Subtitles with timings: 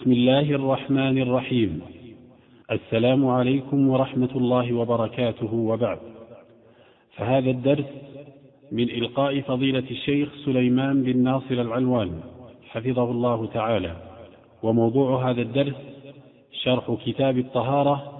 [0.00, 1.80] بسم الله الرحمن الرحيم.
[2.70, 5.98] السلام عليكم ورحمة الله وبركاته وبعد.
[7.16, 7.84] فهذا الدرس
[8.72, 12.20] من إلقاء فضيلة الشيخ سليمان بن ناصر العلوان
[12.68, 13.96] حفظه الله تعالى.
[14.62, 15.76] وموضوع هذا الدرس
[16.52, 18.12] شرح كتاب الطهارة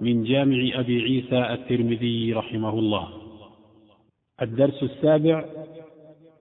[0.00, 3.08] من جامع أبي عيسى الترمذي رحمه الله.
[4.42, 5.44] الدرس السابع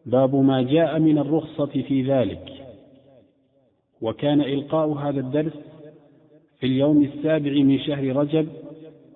[0.05, 2.50] باب ما جاء من الرخصة في ذلك.
[4.01, 5.53] وكان إلقاء هذا الدرس
[6.59, 8.47] في اليوم السابع من شهر رجب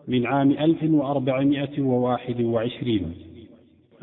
[0.07, 3.13] من عام 1421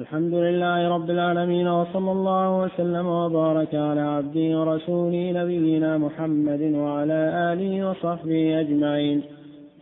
[0.00, 7.90] الحمد لله رب العالمين وصلى الله وسلم وبارك على عبده ورسوله نبينا محمد وعلى آله
[7.90, 9.22] وصحبه أجمعين.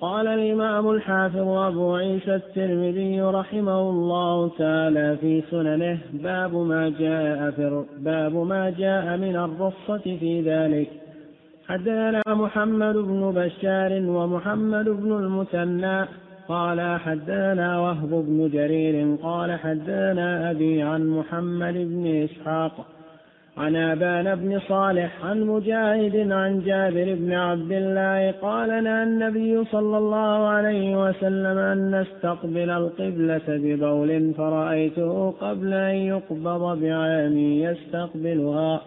[0.01, 7.85] قال الإمام الحافظ أبو عيسى الترمذي رحمه الله تعالى في سننه باب ما جاء في
[7.99, 10.89] باب ما جاء من الرخصة في ذلك.
[11.69, 16.09] حدثنا محمد بن بشار ومحمد بن المثنى
[16.48, 22.87] قال حدثنا وهب بن جرير قال حدثنا أبي عن محمد بن إسحاق
[23.56, 29.98] عن أبان بن صالح عن مجاهد عن جابر بن عبد الله قال نهى النبي صلى
[29.98, 38.81] الله عليه وسلم أن نستقبل القبلة ببول فرأيته قبل أن يقبض بعام يستقبلها.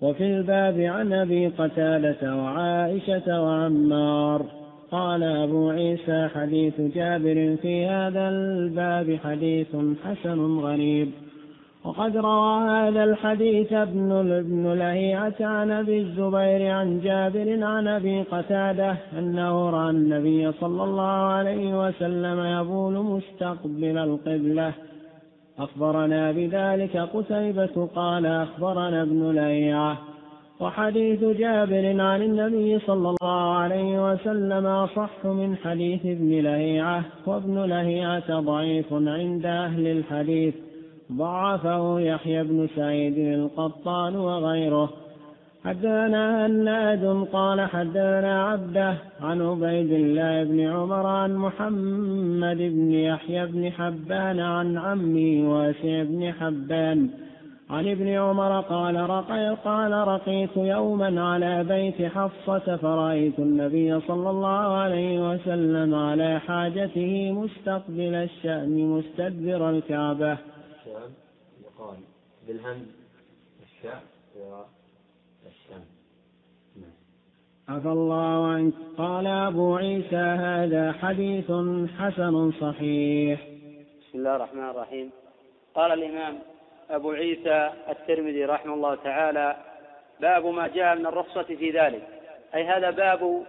[0.00, 4.42] وفي الباب عن أبي قتادة وعائشة وعمار.
[4.90, 11.10] قال أبو عيسى حديث جابر في هذا الباب حديث حسن غريب.
[11.84, 18.96] وقد روى هذا الحديث ابن ابن لهيعة عن أبي الزبير عن جابر عن أبي قتادة
[19.18, 21.02] أنه رأى النبي صلى الله
[21.36, 24.72] عليه وسلم يبول مستقبل القبلة.
[25.58, 29.98] أخبرنا بذلك قتيبة قال أخبرنا ابن لهيعة
[30.60, 38.40] وحديث جابر عن النبي صلى الله عليه وسلم أصح من حديث ابن لهيعة وابن لهيعة
[38.40, 40.54] ضعيف عند أهل الحديث.
[41.12, 44.90] ضعفه يحيى بن سعيد القطان وغيره
[45.64, 53.70] حدثنا هناد قال حدثنا عبده عن عبيد الله بن عمر عن محمد بن يحيى بن
[53.70, 57.08] حبان عن عمي واسع بن حبان
[57.70, 64.76] عن ابن عمر قال رقي قال رقيت يوما على بيت حفصة فرأيت النبي صلى الله
[64.76, 70.38] عليه وسلم على حاجته مستقبل الشأم مستدبر الكعبة.
[70.94, 71.14] الشام
[71.64, 71.96] يقال
[72.46, 72.86] بالهمز
[73.62, 74.02] الشاء
[74.36, 75.84] والشام.
[77.68, 81.50] عفى الله عنك قال أبو عيسى هذا حديث
[81.98, 83.40] حسن صحيح.
[84.00, 85.10] بسم الله الرحمن الرحيم.
[85.74, 86.38] قال الإمام
[86.90, 89.56] أبو عيسى الترمذي رحمه الله تعالى
[90.20, 92.08] باب ما جاء من الرخصة في ذلك
[92.54, 93.46] أي هذا باب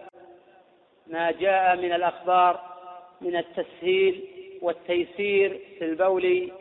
[1.08, 2.62] ما جاء من الأخبار
[3.22, 4.24] من التسهيل
[4.62, 6.52] والتيسير في البول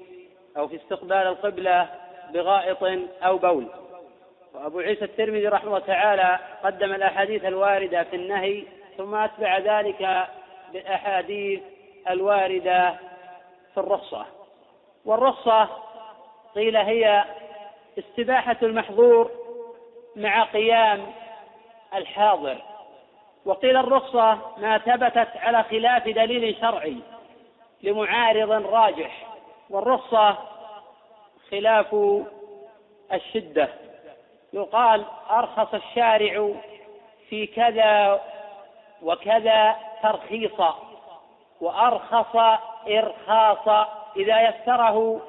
[0.57, 1.89] أو في استقبال القبلة
[2.33, 2.79] بغائط
[3.23, 3.67] أو بول.
[4.55, 8.65] وأبو عيسى الترمذي رحمه الله تعالى قدم الأحاديث الواردة في النهي
[8.97, 10.29] ثم أتبع ذلك
[10.73, 11.61] بالأحاديث
[12.11, 12.95] الواردة
[13.75, 14.27] في الرخصة.
[15.05, 15.69] والرخصة
[16.55, 17.25] قيل هي
[17.99, 19.31] استباحة المحظور
[20.17, 21.07] مع قيام
[21.95, 22.63] الحاضر.
[23.45, 26.97] وقيل الرخصة ما ثبتت على خلاف دليل شرعي
[27.83, 29.24] لمعارض راجح.
[29.71, 30.37] والرخصة
[31.51, 31.97] خلاف
[33.13, 33.69] الشدة.
[34.53, 36.51] يقال أرخص الشارع
[37.29, 38.21] في كذا
[39.03, 40.79] وكذا ترخيصا
[41.61, 45.21] وأرخص إرخاصا إذا يسره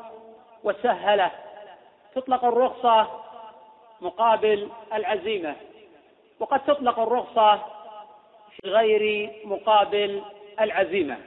[0.64, 1.32] وسهله.
[2.16, 3.08] تطلق الرخصة
[4.02, 5.56] مقابل العزيمة
[6.40, 7.56] وقد تطلق الرخصة
[8.52, 10.22] في غير مقابل
[10.62, 11.18] العزيمة.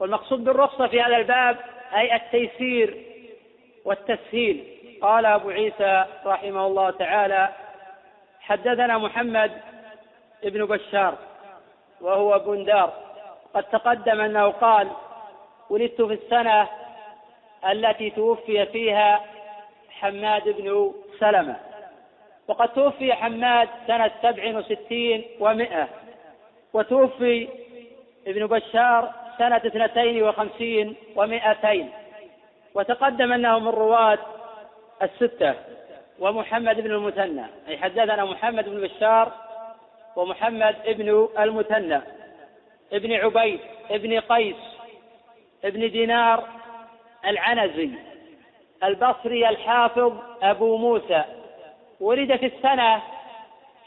[0.00, 1.56] والمقصود بالرخصة في هذا الباب
[1.96, 3.04] أي التيسير
[3.84, 4.64] والتسهيل.
[5.02, 7.48] قال أبو عيسى رحمه الله تعالى
[8.40, 9.52] حدثنا محمد
[10.44, 11.18] ابن بشار
[12.00, 12.92] وهو بندار.
[13.54, 14.88] قد تقدم أنه قال
[15.70, 16.68] ولدت في السنة
[17.70, 19.20] التي توفي فيها
[19.90, 21.56] حماد بن سلمة
[22.48, 25.88] وقد توفي حماد سنة سبع وستين ومائة
[26.72, 27.48] وتوفي
[28.26, 31.90] ابن بشار سنة اثنتين وخمسين ومائتين
[32.74, 34.18] وتقدم أنه من رواة
[35.02, 35.54] الستة
[36.18, 37.44] ومحمد بن المثنى.
[37.68, 39.32] أي حدثنا محمد بن بشار
[40.16, 42.00] ومحمد بن المثنى.
[42.92, 43.60] ابن عبيد
[43.90, 44.56] ابن قيس
[45.64, 46.44] ابن دينار
[47.26, 47.90] العنزي.
[48.84, 51.24] البصري الحافظ أبو موسى.
[52.00, 53.02] ولد في السنة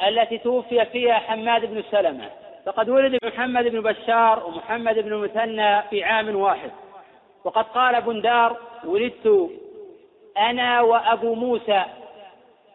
[0.07, 2.29] التي توفي فيها حماد بن سلمة.
[2.65, 6.71] فقد ولد محمد بن بشار ومحمد بن المثنى في عام واحد.
[7.43, 9.49] وقد قال بندار ولدت
[10.37, 11.83] أنا وأبو موسى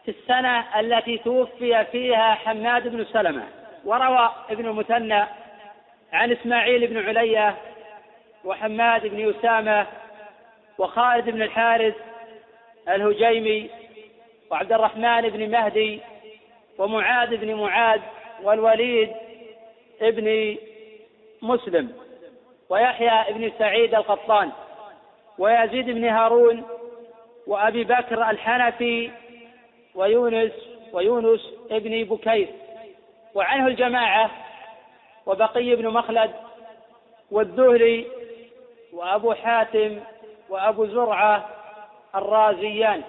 [0.05, 3.44] في السنة التي توفي فيها حماد بن سلمة.
[3.85, 5.25] وروى ابن المثنى
[6.12, 7.55] عن إسماعيل بن علية
[8.44, 9.87] وحماد بن أسامة
[10.79, 11.94] وخالد بن الحارث
[12.88, 13.70] الهجيمي
[14.50, 16.00] وعبد الرحمن بن مهدي
[16.79, 18.00] ومعاذ بن معاذ
[18.43, 19.12] والوليد
[20.00, 20.56] بن
[21.43, 21.93] مسلم
[22.69, 24.53] ويحيى بن سعيد القطان
[25.39, 26.65] ويزيد بن هارون
[27.47, 29.11] وأبي بكر الحنفي
[29.95, 30.53] ويونس
[30.93, 32.49] ويونس ابن بكير.
[33.35, 34.31] وعنه الجماعة
[35.27, 36.31] وبقي بن مخلد
[37.31, 38.06] والذهلي
[38.93, 40.00] وأبو حاتم
[40.49, 41.49] وأبو زرعة
[42.15, 43.03] الرازيان.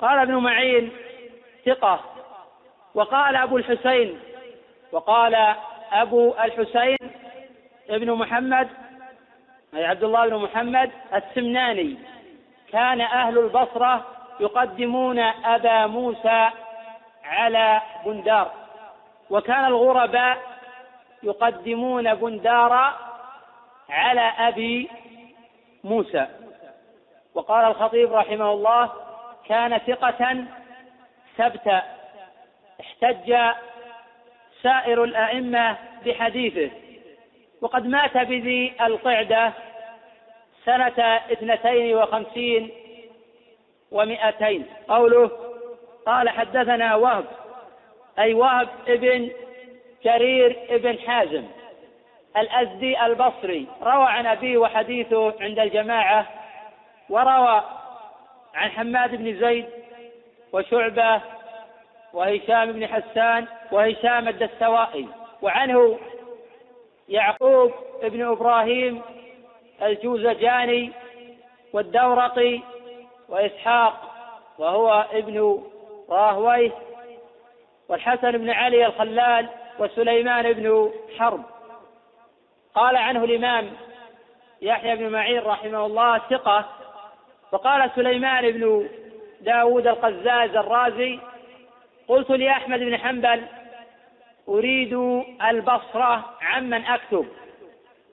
[0.00, 0.90] قال ابن معين
[1.66, 2.00] ثقة
[2.94, 4.20] وقال أبو الحسين
[4.92, 5.54] وقال
[5.92, 6.96] أبو الحسين
[7.90, 8.68] ابن محمد
[9.74, 11.96] أي عبد الله بن محمد السمناني.
[12.72, 14.06] كان أهل البصرة
[14.40, 16.50] يقدمون أبا موسى
[17.24, 18.50] على بندار.
[19.30, 20.38] وكان الغرباء
[21.22, 22.94] يقدمون بندار
[23.90, 24.90] على أبي
[25.84, 26.26] موسى.
[27.34, 28.90] وقال الخطيب رحمه الله
[29.48, 30.44] كان ثقة
[31.36, 31.82] ثبتا
[32.80, 33.36] احتج
[34.62, 35.76] سائر الأئمة
[36.06, 36.70] بحديثه.
[37.60, 39.52] وقد مات بذي القعدة
[40.64, 42.70] سنة اثنتين وخمسين
[43.90, 44.66] ومئتين.
[44.88, 45.30] قوله
[46.06, 47.24] قال حدثنا وهب
[48.18, 49.30] أي وهب ابن
[50.04, 51.44] جرير ابن حازم
[52.36, 56.26] الأزدي البصري روى عن أبيه وحديثه عند الجماعة
[57.08, 57.62] وروى
[58.54, 59.66] عن حماد بن زيد
[60.52, 61.20] وشعبة
[62.12, 65.08] وهشام بن حسان وهشام الدستوائي
[65.42, 65.98] وعنه
[67.08, 67.72] يعقوب
[68.02, 69.02] بن إبراهيم
[69.82, 70.92] الجوزجاني
[71.72, 72.60] والدورقي
[73.28, 74.10] وإسحاق
[74.58, 75.62] وهو ابن
[76.10, 76.72] راهويه
[77.88, 79.48] والحسن بن علي الخلال
[79.78, 81.42] وسليمان بن حرب.
[82.74, 83.70] قال عنه الإمام
[84.62, 86.64] يحيى بن معين رحمه الله ثقة
[87.52, 88.88] وقال سليمان بن
[89.40, 91.18] داود القزاز الرازي
[92.10, 93.42] قلت لأحمد بن حنبل
[94.48, 94.92] أريد
[95.50, 97.26] البصرة عمن أكتب.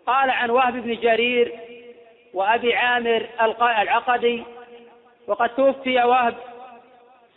[0.08, 1.60] قال عن وهب بن جرير
[2.34, 3.28] وأبي عامر
[3.62, 4.44] العقدي
[5.28, 6.36] وقد توفي وهب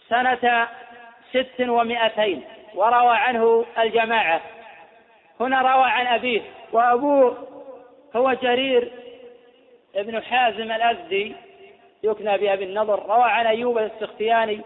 [0.09, 0.69] سنة
[1.31, 2.43] ست ومائتين
[2.75, 4.41] وروى عنه الجماعة.
[5.41, 6.41] هنا روى عن أبيه
[6.73, 7.49] وأبوه
[8.17, 8.93] هو جرير
[9.97, 11.35] ابن حازم الأزدي
[12.03, 13.07] يكنى بأبي النضر.
[13.07, 14.61] روى عن أيوب السختياني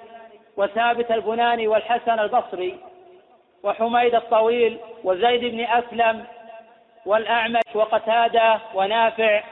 [0.57, 2.79] وثابت البناني والحسن البصري
[3.63, 6.25] وحميد الطويل وزيد بن أسلم
[7.07, 9.43] والأعمش وقتادة ونافع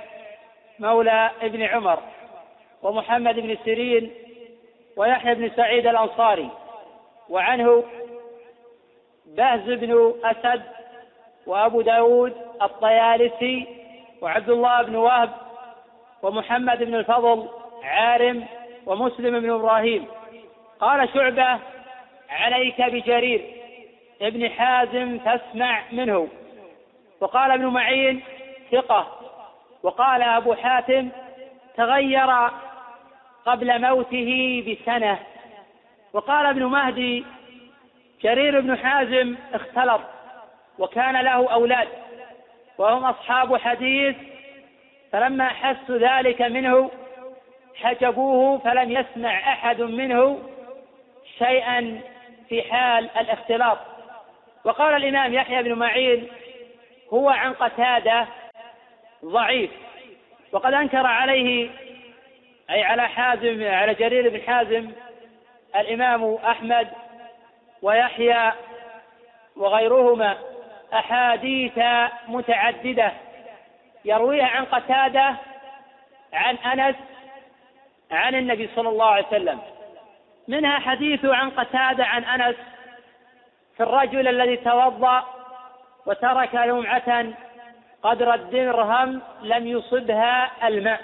[0.78, 1.99] مولى ابن عمر
[2.82, 4.10] ومحمد بن سيرين
[4.96, 6.49] ويحيى بن سعيد الأنصاري.
[7.28, 7.84] وعنه
[9.26, 10.62] بهز بن أسد
[11.46, 12.32] وأبو داود
[12.62, 13.66] الطيالسي
[14.20, 15.31] وعبد الله بن وهب
[16.22, 17.48] ومحمد بن الفضل
[17.84, 18.46] عارم
[18.87, 20.06] ومسلم بن إبراهيم.
[20.82, 21.58] قال شعبة
[22.31, 23.40] عليك بجرير.
[24.23, 26.29] ابن حازم فاسمع منه.
[27.20, 28.22] وقال ابن معين
[28.72, 29.20] ثقة.
[29.82, 31.08] وقال أبو حاتم
[31.77, 32.31] تغير
[33.46, 35.19] قبل موته بسنة.
[36.12, 37.24] وقال ابن مهدي
[38.22, 40.01] جرير بن حازم اختلط
[40.79, 41.89] وكان له أولاد
[42.79, 44.17] وهم أصحاب حديث.
[45.12, 46.91] فلما حسوا ذلك منه
[47.82, 50.52] حجبوه فلم يسمع أحد منه.
[51.39, 52.01] شيئا
[52.48, 53.79] في حال الاختلاط.
[54.65, 56.29] وقال الإمام يحيى بن معين
[57.12, 58.27] هو عن قتادة
[59.24, 59.70] ضعيف
[60.53, 61.70] وقد أنكر عليه
[62.70, 64.91] أي على حازم على جرير بن حازم
[65.77, 66.89] الإمام أحمد
[67.82, 68.53] ويحيى
[69.56, 70.39] وغيرهما
[70.94, 71.79] أحاديث
[72.29, 73.12] متعددة
[74.05, 75.36] يرويها عن قتادة
[76.32, 76.96] عن أنس
[78.10, 79.60] عن النبي صلى الله عليه وسلم.
[80.49, 82.56] منها حديث عن قتادة عن أنس
[83.77, 85.25] في الرجل الذي توضأ
[86.06, 87.27] وترك لمعة
[88.03, 91.01] قدر الدرهم لم يصبها الماء.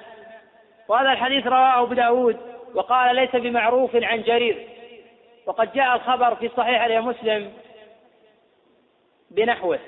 [0.88, 2.36] وهذا الحديث رواه أبو داود
[2.74, 4.68] وقال ليس بمعروف عن جرير
[5.46, 7.52] وقد جاء الخبر في صحيح مسلم
[9.30, 9.78] بنحوه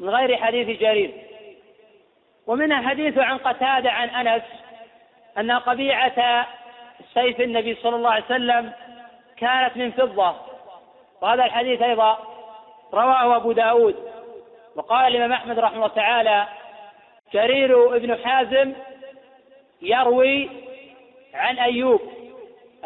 [0.00, 1.10] من غير حديث جرير.
[2.46, 4.42] ومنها حديث عن قتادة عن أنس
[5.38, 6.46] أن قبيعة
[7.14, 8.72] سيف النبي صلى الله عليه وسلم
[9.36, 10.34] كانت من فضة.
[11.20, 12.18] وهذا الحديث أيضا
[12.94, 13.96] رواه أبو داود.
[14.76, 16.46] وقال الإمام أحمد رحمه الله تعالى
[17.32, 18.72] جرير ابن حازم
[19.82, 20.50] يروي
[21.34, 22.00] عن أيوب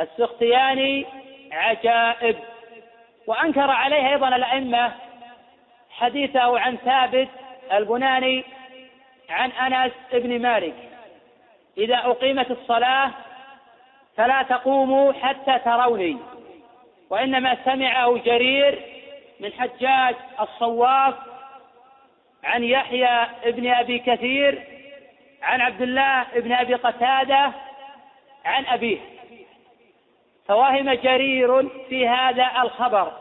[0.00, 1.06] السختياني
[1.52, 2.36] عجائب.
[3.26, 4.92] وأنكر عليه أيضا الأئمة
[5.90, 7.28] حديثه عن ثابت
[7.72, 8.44] البناني
[9.30, 10.74] عن أنس بن مالك.
[11.78, 13.10] إذا أقيمت الصلاة
[14.16, 16.16] فلا تقوموا حتى تروني.
[17.10, 18.82] وإنما سمعه جرير
[19.40, 21.14] من حجاج الصواف
[22.44, 24.64] عن يحيى بن أبي كثير
[25.42, 27.52] عن عبد الله بن أبي قتادة
[28.44, 28.98] عن أبيه.
[30.48, 33.12] فوهم جرير في هذا الخبر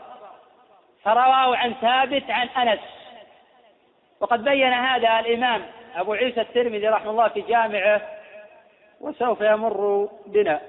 [1.02, 2.80] فرواه عن ثابت عن أنس.
[4.20, 5.62] وقد بين هذا الإمام
[5.96, 8.00] أبو عيسى الترمذي رحمه الله في جامعه
[9.00, 10.60] وسوف يمر بنا.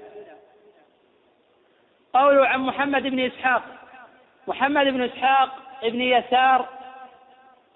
[2.16, 3.62] قوله عن محمد بن إسحاق.
[4.46, 5.48] محمد بن إسحاق
[5.82, 6.66] بن يسار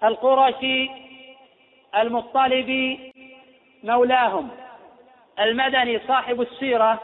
[0.03, 0.89] القرشي
[1.95, 3.13] المطلبي
[3.83, 4.49] مولاهم.
[5.39, 7.01] المدني صاحب السيرة.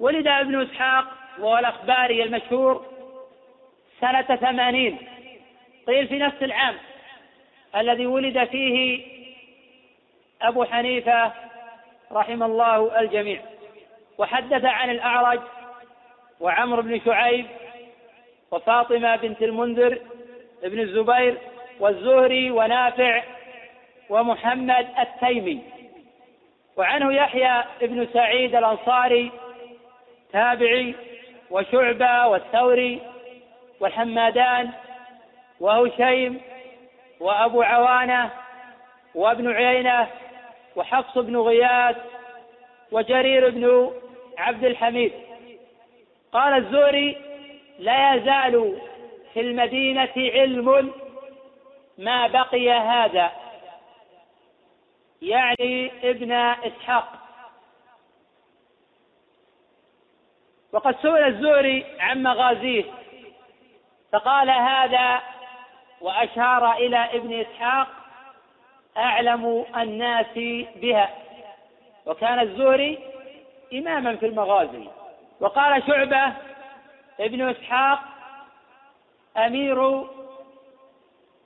[0.00, 1.04] ولد ابن إسحاق
[1.38, 2.86] وهو الأخباري المشهور
[4.00, 4.98] سنة ثمانين.
[5.86, 6.74] قيل في نفس العام
[7.76, 9.06] الذي ولد فيه
[10.42, 11.32] أبو حنيفة
[12.12, 13.40] رحم الله الجميع.
[14.18, 15.40] وحدث عن الأعرج
[16.40, 17.46] وعمرو بن شعيب
[18.50, 19.98] وفاطمة بنت المنذر
[20.64, 21.38] ابن الزبير
[21.80, 23.22] والزهري ونافع
[24.10, 25.62] ومحمد التيمي.
[26.76, 29.30] وعنه يحيى بن سعيد الأنصاري
[30.32, 30.94] تابعي
[31.50, 33.00] وشعبة والثوري
[33.80, 34.70] والحمادان
[35.60, 36.40] وهشيم
[37.20, 38.30] وأبو عوانة
[39.14, 40.08] وابن عيينة
[40.76, 41.96] وحفص بن غياث
[42.92, 43.92] وجرير بن
[44.38, 45.12] عبد الحميد.
[46.34, 47.16] قال الزهري
[47.78, 48.78] لا يزال
[49.34, 50.92] في المدينة علم
[51.98, 53.32] ما بقي هذا.
[55.22, 57.12] يعني ابن إسحاق.
[60.72, 62.84] وقد سئل الزهري عن مغازيه
[64.12, 65.20] فقال هذا
[66.00, 67.88] وأشار إلى ابن إسحاق
[68.96, 70.34] أعلم الناس
[70.76, 71.10] بها.
[72.06, 72.98] وكان الزهري
[73.72, 74.88] إماما في المغازي.
[75.40, 76.32] وقال شعبة
[77.20, 77.98] ابن إسحاق
[79.36, 80.06] أمير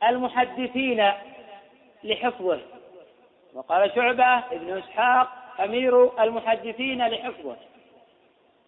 [0.08, 1.12] المحدثين
[2.04, 2.60] لحفظه.
[3.54, 5.28] وقال شعبة ابن إسحاق
[5.60, 7.56] أمير المحدثين لحفظه.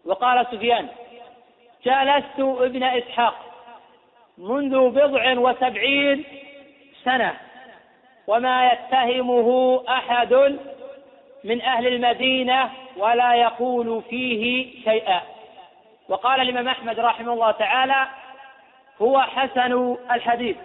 [0.04, 0.88] وقال سفيان
[1.84, 3.34] جالست ابن إسحاق
[4.38, 6.24] منذ بضع وسبعين
[7.04, 7.36] سنة
[8.26, 10.58] وما يتهمه أحد
[11.44, 15.20] من أهل المدينة ولا يقول فيه شيئا.
[16.08, 18.06] وقال الإمام أحمد رحمه الله تعالى
[19.02, 20.56] هو حسن الحديث.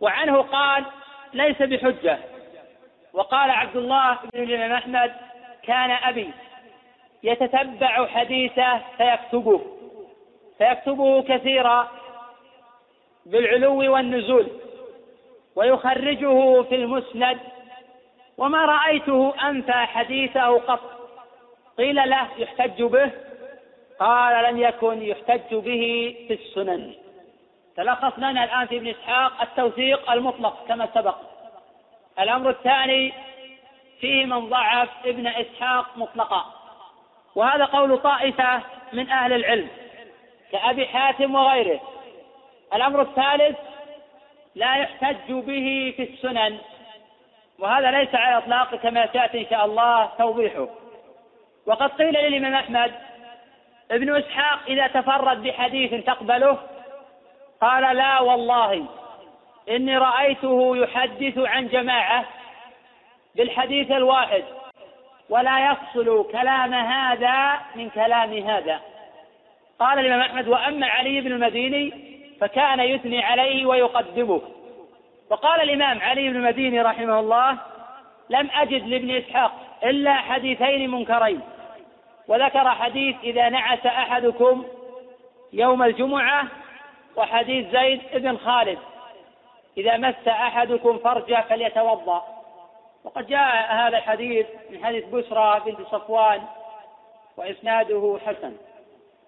[0.00, 0.84] وعنه قال
[1.32, 2.18] ليس بحجة.
[3.12, 5.12] وقال عبد الله بن الإمام أحمد
[5.62, 6.30] كان أبي
[7.22, 9.60] يتتبع حديثه فيكتبه.
[10.58, 11.88] فيكتبه كثيرا
[13.26, 14.48] بالعلو والنزول
[15.56, 17.38] ويخرجه في المسند.
[18.38, 20.97] وما رأيته أنفى حديثه قط.
[21.78, 23.10] قيل له يحتج به؟
[24.00, 26.94] قال لم يكن يحتج به في السنن.
[27.76, 31.16] تلخص لنا الآن في ابن إسحاق التوثيق المطلق كما سبق.
[32.20, 33.12] الأمر الثاني
[34.00, 36.44] فيه من ضعف ابن إسحاق مطلقا.
[37.34, 39.68] وهذا قول طائفة من أهل العلم
[40.52, 41.80] كأبي حاتم وغيره.
[42.74, 43.58] الأمر الثالث
[44.54, 46.58] لا يحتج به في السنن.
[47.58, 50.68] وهذا ليس على إطلاق كما سيأتي إن شاء الله توضيحه.
[51.68, 52.92] وقد قيل للإمام أحمد
[53.90, 56.58] ابن إسحاق إذا تفرد بحديث تقبله
[57.60, 58.86] قال لا والله
[59.70, 62.24] إني رأيته يحدث عن جماعة
[63.36, 64.44] بالحديث الواحد
[65.30, 68.80] ولا يفصل كلام هذا من كلام هذا.
[69.78, 71.92] قال الإمام أحمد وأما علي بن المديني
[72.40, 74.42] فكان يثني عليه ويقدمه.
[75.30, 77.58] وقال الإمام علي بن المديني رحمه الله
[78.30, 79.52] لم أجد لابن إسحاق
[79.84, 81.40] إلا حديثين منكرين.
[82.28, 84.64] وذكر حديث إذا نعس أحدكم
[85.52, 86.44] يوم الجمعة
[87.16, 88.78] وحديث زيد بن خالد.
[89.76, 92.24] إذا مس أحدكم فرجه فليتوضأ.
[93.04, 96.42] وقد جاء هذا الحديث من حديث بشرى بنت صفوان
[97.36, 98.56] وإسناده حسن.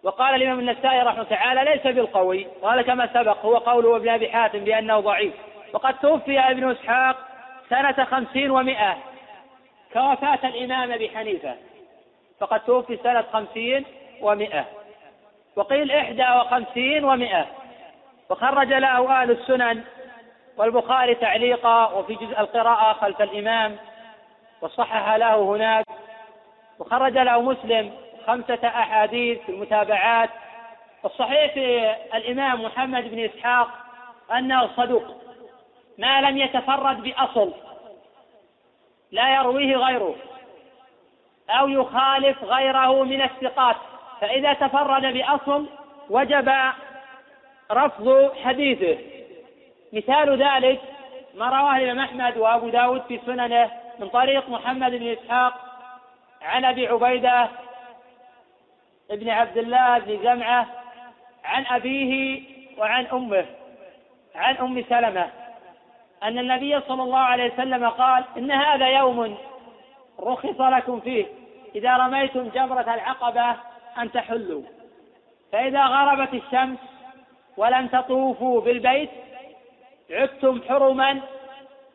[0.02, 4.58] وقال الإمام النسائي رحمه تعالى ليس بالقوي وهذا كما سبق هو قوله ابن أبي حاتم
[4.58, 5.34] بأنه ضعيف.
[5.72, 7.16] وقد توفي ابن إسحاق
[7.70, 8.96] سنة خمسين ومائة
[9.92, 11.69] كوفاة الإمام أبي حنيفة.
[12.40, 13.84] فقد توفي سنة خمسين
[14.20, 14.64] ومائة
[15.56, 17.46] وقيل إحدى وخمسين ومائة
[18.30, 19.84] وخرج له أهل السنن
[20.56, 23.76] والبخاري تعليقا وفي جزء القراءة خلف الإمام
[24.60, 25.86] وصحح له هناك.
[26.78, 27.92] وخرج له مسلم
[28.26, 30.30] خمسة أحاديث في المتابعات.
[31.04, 33.68] الصحيح في الإمام محمد بن إسحاق
[34.32, 35.04] أنه صدوق
[35.98, 37.52] ما لم يتفرد بأصل
[39.10, 40.14] لا يرويه غيره.
[41.50, 43.76] أو يخالف غيره من الثقات.
[44.20, 45.66] فإذا تفرد بأصل
[46.10, 46.52] وجب
[47.72, 48.98] رفض حديثه.
[49.92, 50.80] مثال ذلك
[51.34, 55.54] ما رواه الإمام أحمد وأبو داود في سننه من طريق محمد بن إسحاق
[56.42, 57.48] عن أبي عبيدة
[59.10, 60.66] بن عبد الله بن جمعة
[61.44, 62.42] عن أبيه
[62.78, 63.46] وعن أمه
[64.34, 65.30] عن أم سلمة
[66.22, 69.38] أن النبي صلى الله عليه وسلم قال إن هذا يوم
[70.20, 71.26] رخص لكم فيه.
[71.74, 73.56] إذا رميتم جمرة العقبة
[73.98, 74.62] أن تحلوا.
[75.52, 76.78] فإذا غربت الشمس
[77.56, 79.10] ولم تطوفوا بالبيت
[80.10, 81.20] عدتم حرما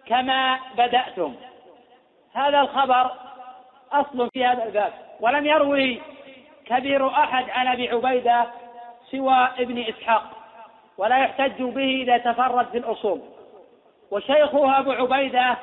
[0.05, 1.35] كما بدأتم.
[2.33, 3.11] هذا الخبر
[3.91, 4.93] أصل في هذا الباب.
[5.19, 6.01] ولم يروي
[6.65, 8.45] كبير أحد عن أبي عبيدة
[9.11, 10.23] سوى ابن إسحاق
[10.97, 13.21] ولا يحتج به إذا تفرد بالأصول
[14.11, 15.57] وشيخه أبو عبيدة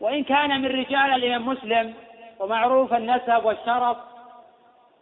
[0.00, 1.94] وإن كان من رجال الإمام مسلم
[2.42, 3.96] ومعروف النسب والشرف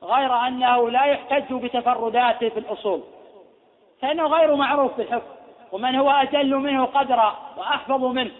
[0.03, 3.03] غير أنه لا يحتج بتفرداته في الأصول
[4.03, 5.27] فإنه غير معروف في الحفظ
[5.73, 8.31] ومن هو أجل منه قدرا وأحفظ منه.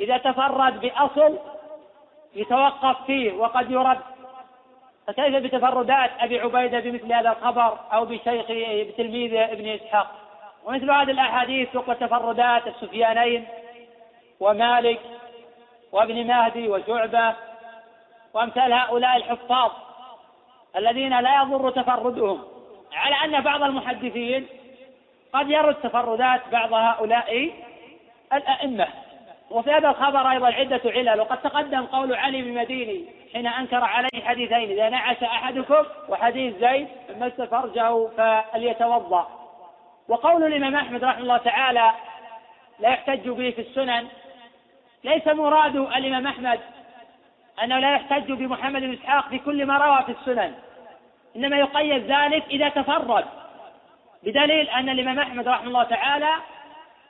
[0.00, 1.38] إذا تفرد بأصل
[2.34, 3.98] يتوقف فيه وقد يرد.
[5.06, 10.10] فكيف بتفردات أبي عبيدة بمثل هذا الخبر أو بشيخه بتلميذه ابن إسحاق؟
[10.64, 13.46] ومثل هذه الأحاديث تقوى تفردات السفيانين
[14.40, 15.00] ومالك
[15.92, 17.34] وابن مهدي وشعبة
[18.34, 19.72] وأمثال هؤلاء الحفاظ
[20.76, 22.42] الذين لا يضر تفردهم
[22.92, 24.46] على أن بعض المحدثين
[25.32, 27.50] قد يرد تفردات بعض هؤلاء
[28.32, 28.86] الأئمة.
[29.50, 34.24] وفي هذا الخبر أيضا عدة علل وقد تقدم قول علي بن مديني حين أنكر عليه
[34.24, 39.28] حديثين إذا نعش أحدكم وحديث زيد مس فرجه فليتوضأ.
[40.08, 41.92] وقول الإمام أحمد رحمه الله تعالى
[42.80, 44.08] لا يحتج به في السنن.
[45.04, 46.60] ليس مراد الإمام أحمد
[47.62, 50.54] أنه لا يحتج بمحمد بن إسحاق في كل ما روى في السنن.
[51.36, 53.24] إنما يقيد ذلك إذا تفرد.
[54.22, 56.34] بدليل أن الإمام أحمد رحمه الله تعالى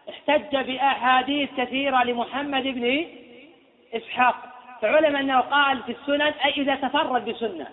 [0.08, 3.06] احتج بأحاديث كثيرة لمحمد بن
[3.94, 4.36] إسحاق.
[4.82, 7.66] فعلم أنه قال في السنن أي إذا تفرد بسنة.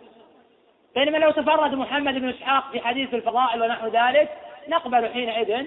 [0.96, 4.30] بينما لو تفرد محمد بن إسحاق في حديث الفضائل ونحو ذلك
[4.68, 5.66] نقبل حينئذ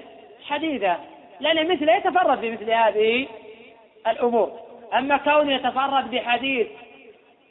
[0.49, 0.97] حديثه
[1.41, 3.27] لأن مثله يتفرد بمثل هذه
[4.07, 4.53] الأمور.
[4.95, 6.67] أما كونه يتفرد بحديث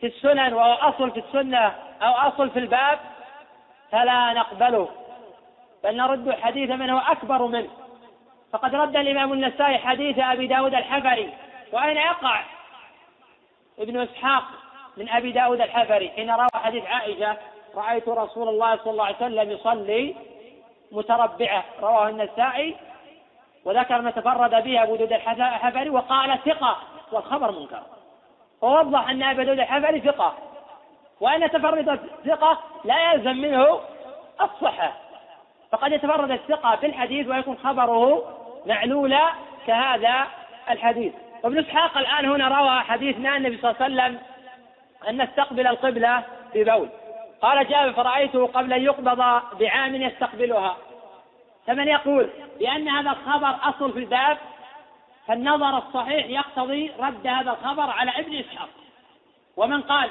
[0.01, 2.99] في السنن وهو أصل في السنة أو أصل في الباب
[3.91, 4.89] فلا نقبله
[5.83, 7.69] بل نرد حديث من هو أكبر منه.
[8.53, 11.33] فقد رد الإمام النسائي حديث أبي داود الحفري
[11.71, 12.43] وأين يقع؟
[13.79, 14.43] ابن إسحاق
[14.97, 17.37] من أبي داود الحفري حين روى حديث عائشة
[17.75, 20.15] رأيت رسول الله صلى الله عليه وسلم يصلي
[20.91, 22.75] متربعة رواه النسائي
[23.65, 26.77] وذكر ما تفرد به أبو داود الحفري وقال ثقة
[27.11, 27.83] والخبر منكر.
[28.63, 30.33] ووضح أن أبا داود الحفري ثقة.
[31.21, 33.79] وأن تفرد الثقة لا يلزم منه
[34.41, 34.93] الصحة.
[35.71, 38.23] فقد يتفرد الثقة بالحديث ويكون خبره
[38.65, 39.29] معلولا
[39.67, 40.27] كهذا
[40.69, 41.13] الحديث.
[41.43, 44.19] وابن إسحاق الآن هنا روى حديث النبي صلى الله عليه وسلم
[45.09, 46.23] أن نستقبل القبلة
[46.55, 46.89] ببول
[47.41, 50.77] قال جابر فرأيته قبل أن يقبض بعام يستقبلها.
[51.67, 54.37] فمن يقول بأن هذا الخبر أصل في الباب؟
[55.27, 58.69] فالنظر الصحيح يقتضي رد هذا الخبر على ابن إسحاق.
[59.57, 60.09] ومن قال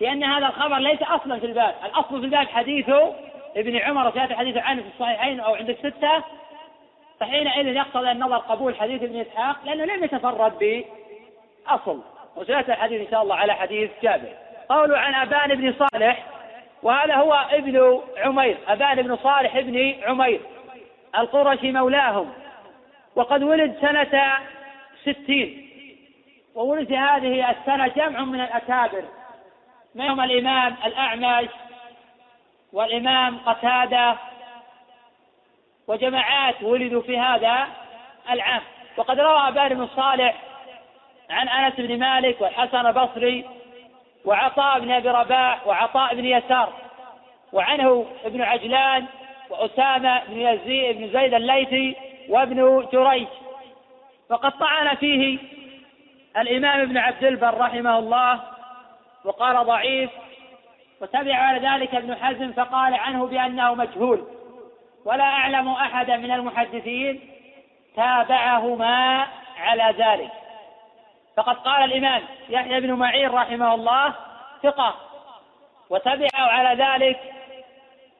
[0.00, 1.74] بأن هذا الخبر ليس أصلا في الباب.
[1.84, 2.88] الأصل في الباب حديث
[3.56, 6.22] ابن عمر وسيأتي الحديث عنه في الصحيحين أو عند الستة.
[7.20, 12.02] فحينئذ يقتضي النظر قبول حديث ابن إسحاق لأنه لم يتفرد بأصل.
[12.36, 14.32] وسيأتي الحديث إن شاء الله على حديث جابر.
[14.68, 16.26] قوله عن أبان بن صالح
[16.82, 18.58] وهذا هو ابن عمير.
[18.68, 20.40] أبان بن صالح ابن عمير.
[21.18, 22.32] القرشي مولاهم.
[23.16, 24.38] وقد ولد سنة
[25.02, 25.68] ستين.
[26.54, 29.04] وولد في هذه السنة جمع من الأكابر.
[29.94, 31.48] منهم الإمام الأعمش
[32.72, 34.16] والإمام قتادة
[35.88, 37.66] وجماعات ولدوا في هذا
[38.30, 38.62] العام.
[38.96, 40.34] وقد روى أبان بن صالح
[41.30, 43.44] عن أنس بن مالك والحسن البصري
[44.24, 46.72] وعطاء بن أبي رباح وعطاء بن يسار.
[47.52, 49.06] وعنه ابن عجلان
[49.50, 51.96] وأسامة بن يزيد بن زيد الليثي
[52.28, 53.28] وابن جريج.
[54.30, 55.38] وقد طعن فيه
[56.36, 58.40] الإمام ابن عبد البر رحمه الله
[59.24, 60.10] وقال ضعيف.
[61.00, 64.24] وتبع على ذلك ابن حزم فقال عنه بأنه مجهول.
[65.04, 67.20] ولا أعلم أحدا من المحدثين
[67.96, 69.26] تابعهما
[69.58, 70.30] على ذلك.
[71.36, 74.14] فقد قال الإمام يحيى بن معين رحمه الله
[74.62, 74.94] ثقة.
[75.90, 77.20] وتبعه على ذلك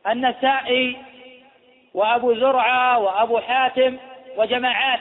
[0.07, 0.97] النسائي
[1.95, 3.99] وأبو زرعة وأبو حاتم
[4.37, 5.01] وجماعات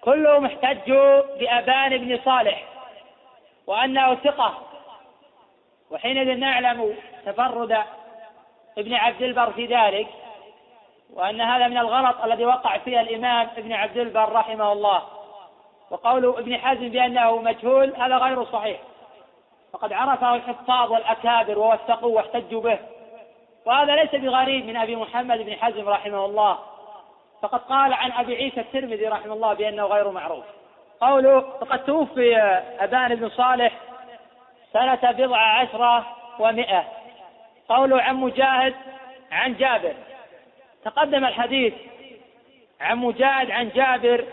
[0.00, 2.64] كلهم احتجوا بأبان بن صالح
[3.66, 4.58] وأنه ثقة.
[5.90, 6.94] وحينئذ نعلم
[7.26, 7.78] تفرد
[8.78, 10.08] ابن عبد البر في ذلك
[11.12, 15.02] وأن هذا من الغلط الذي وقع فيه الإمام ابن عبد البر رحمه الله.
[15.90, 18.80] وقول ابن حزم بأنه مجهول هذا غير صحيح.
[19.72, 22.78] فقد عرفه الحفاظ والأكابر ووثقوه واحتجوا به.
[23.64, 26.58] وهذا ليس بغريب من أبي محمد بن حزم رحمه الله.
[27.42, 30.44] فقد قال عن أبي عيسى الترمذي رحمه الله بأنه غير معروف.
[31.00, 32.36] قوله فقد توفي
[32.80, 33.72] أبان بن صالح
[34.72, 36.06] سنة بضع عشرة
[36.38, 36.84] ومئة
[37.68, 38.74] قوله عن مجاهد
[39.32, 39.94] عن جابر.
[40.84, 41.74] تقدم الحديث
[42.80, 44.24] عن مجاهد عن جابر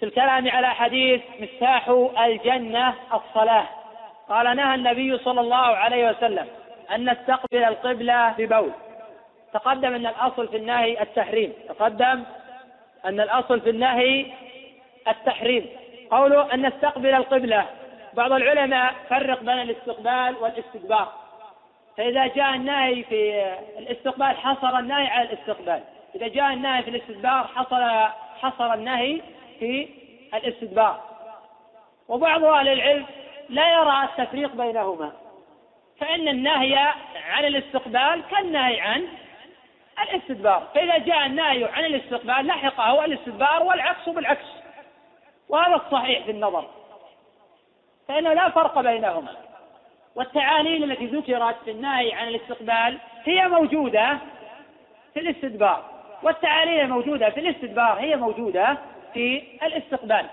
[0.00, 3.66] في الكلام على حديث مفتاح الجنة الصلاة.
[4.28, 6.48] قال نهى النبي صلى الله عليه وسلم
[6.94, 8.72] أن نستقبل القبلة ببول
[9.52, 11.52] تقدم أن الأصل في النهي التحريم.
[11.68, 12.24] تقدم
[13.04, 14.26] أن الأصل في النهي
[15.08, 15.66] التحريم.
[16.10, 17.66] قوله أن نستقبل القبلة.
[18.14, 21.12] بعض العلماء فرق بين الاستقبال والاستدبار
[21.96, 25.80] فإذا جاء النهي في الاستقبال حصر النهي على الاستقبال.
[26.14, 28.08] إذا جاء النهي في الاستدبار حصر
[28.40, 29.20] حصر النهي
[29.58, 29.88] في
[30.34, 31.00] الاستدبار
[32.08, 33.06] وبعض أهل العلم
[33.48, 35.12] لا يرى التفريق بينهما.
[36.00, 36.76] فإن النهي
[37.30, 39.08] عن الاستقبال كالنهي عن
[40.02, 40.68] الاستدبار.
[40.74, 44.46] فإذا جاء النهي عن الاستقبال لحقه الاستدبار والعكس بالعكس
[45.48, 46.64] وهذا الصحيح في النظر
[48.08, 49.36] فإنه لا فرق بينهما.
[50.14, 54.18] والتعاليل التي ذكرت في النهي عن الاستقبال هي موجودة
[55.14, 55.84] في الاستدبار.
[56.22, 58.78] والتعاليل الموجودة في الاستدبار هي موجودة
[59.14, 60.26] في الاستقبال.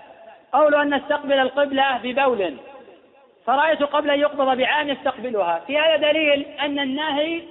[0.52, 2.56] قول أن نستقبل القبلة ببول.
[3.46, 5.58] فرأيت قبل أن يقبض بعام يستقبلها.
[5.66, 7.42] في هذا دليل أن النهي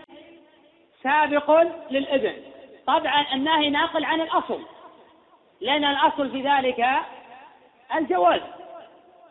[1.03, 2.33] سابق للإذن
[2.87, 4.59] طبعا النهي ناقل عن الأصل
[5.61, 6.85] لأن الأصل في ذلك
[7.95, 8.41] الجواز.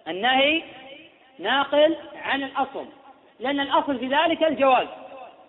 [0.08, 0.62] النهي
[1.38, 2.86] ناقل عن الأصل
[3.40, 4.86] لأن الأصل في ذلك الجواز.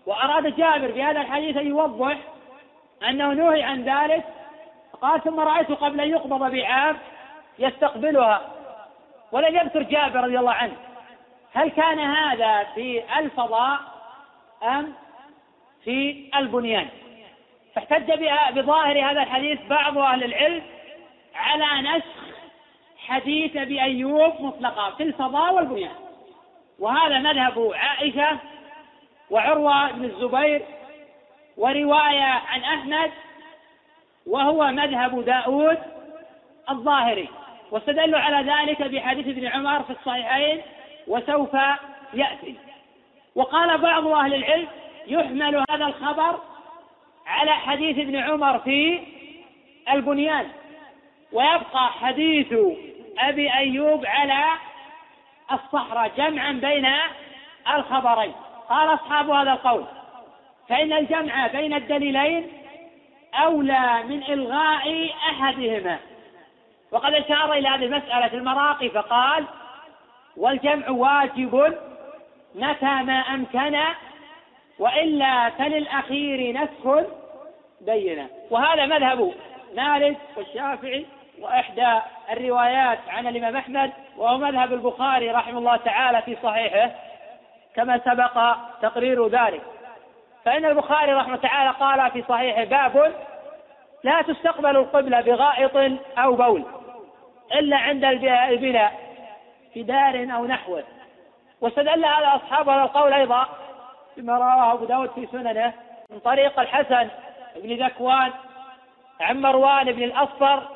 [0.06, 2.17] وأراد جابر في هذا الحديث أن يوضح
[3.10, 4.23] أنه نهي عن ذلك.
[5.01, 6.97] قال ثم رأيت قبل أن يقبض بعام
[7.60, 8.41] يستقبلها.
[9.32, 10.75] ولم يذكر جابر رضي الله عنه.
[11.55, 13.79] هل كان هذا في الفضاء
[14.63, 14.93] أم
[15.83, 16.87] في البنيان؟
[17.75, 18.11] فاحتج
[18.53, 20.63] بظاهر هذا الحديث بعض أهل العلم
[21.35, 22.05] على نسخ
[22.97, 25.95] حديث أبي أيوب مطلقا في الفضاء والبنيان.
[26.79, 28.37] وهذا مذهب عائشة
[29.29, 30.61] وعروة بن الزبير
[31.57, 33.11] ورواية عن أحمد
[34.25, 35.77] وهو مذهب داود
[36.69, 37.29] الظاهري.
[37.71, 40.61] واستدلوا على ذلك بحديث ابن عمر في الصحيحين
[41.07, 41.53] وسوف
[42.13, 42.55] يأتي.
[43.35, 44.67] وقال بعض أهل العلم
[45.07, 46.39] يحمل هذا الخبر
[47.27, 48.99] على حديث ابن عمر في
[49.91, 50.47] البنيان.
[51.31, 52.53] ويبقى حديث
[53.19, 54.43] أبي أيوب على
[55.51, 56.87] الصحراء جمعا بين
[57.75, 58.33] الخبرين.
[58.69, 59.85] قال أصحاب هذا القول
[60.69, 62.47] فإن الجمع بين الدليلين
[63.33, 65.99] أولى من إلغاء أحدهما.
[66.91, 69.45] وقد أشار إلى هذه المسألة في المراقي فقال
[70.37, 71.77] والجمع واجب
[72.55, 73.79] متى ما أمكن
[74.79, 77.07] وإلا فللأخير نسخ
[77.81, 78.29] بينة.
[78.49, 79.33] وهذا مذهب
[79.75, 81.05] مالك والشافعي
[81.41, 81.99] وإحدى
[82.31, 86.91] الروايات عن الإمام أحمد وهو مذهب البخاري رحمه الله تعالى في صحيحه
[87.75, 89.61] كما سبق تقرير ذلك.
[90.45, 93.13] فإن البخاري رحمه تعالى قال في صحيحه باب
[94.03, 96.63] لا تستقبل القبلة بغائط أو بول
[97.55, 99.04] إلا عند البناء.
[99.75, 100.83] في دار أو نحوه
[101.61, 103.47] واستدل هذا أصحاب هذا القول أيضا
[104.17, 105.73] بما رواه أبو داود في سننه
[106.09, 107.09] من طريق الحسن
[107.55, 108.31] بن ذكوان
[109.21, 110.67] عن مروان بن الأصفر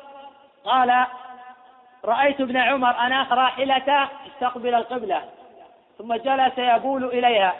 [0.64, 1.06] قال
[2.04, 5.22] رأيت ابن عمر أناخ راحلته استقبل القبلة
[5.98, 7.54] ثم جلس يبول إليها.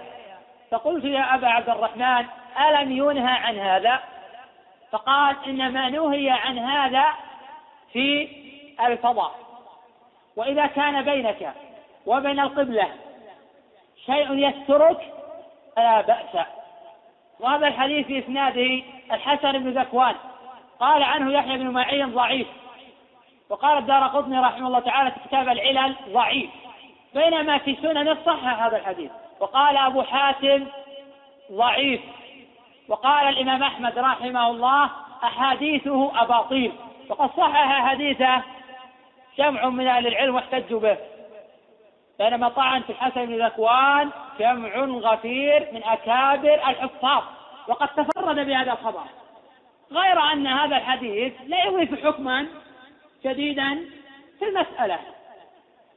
[0.70, 2.26] فقلت يا أبا عبد الرحمن
[2.68, 4.00] ألم ينهى عن هذا؟
[4.90, 7.06] فقال إنما نهي عن هذا
[7.92, 8.28] في
[8.80, 9.49] الفضاء.
[10.40, 11.54] وإذا كان بينك
[12.06, 12.88] وبين القبلة
[14.06, 15.12] شيء يسترك
[15.76, 16.46] فلا بأس.
[17.40, 20.14] وهذا الحديث في إسناده الحسن بن ذكوان.
[20.80, 22.46] قال عنه يحيى بن معين ضعيف.
[23.50, 26.50] وقال الدار قطني رحمه الله تعالى في كتاب العلل ضعيف.
[27.14, 29.10] بينما في سنن صح هذا الحديث.
[29.40, 30.66] وقال أبو حاتم
[31.52, 32.00] ضعيف.
[32.88, 34.90] وقال الإمام أحمد رحمه الله
[35.24, 36.72] أحاديثه أباطيل.
[37.08, 38.42] وقد صحح حديثه
[39.38, 40.96] جمع من أهل العلم واحتجوا به.
[42.18, 47.22] بينما طعن في الحسن بن ذكوان جمع غفير من أكابر الحفاظ.
[47.68, 49.04] وقد تفرد بهذا الخبر.
[49.92, 52.46] غير أن هذا الحديث لا يضيف حكما
[53.24, 53.84] جديدا
[54.38, 54.98] في المسألة.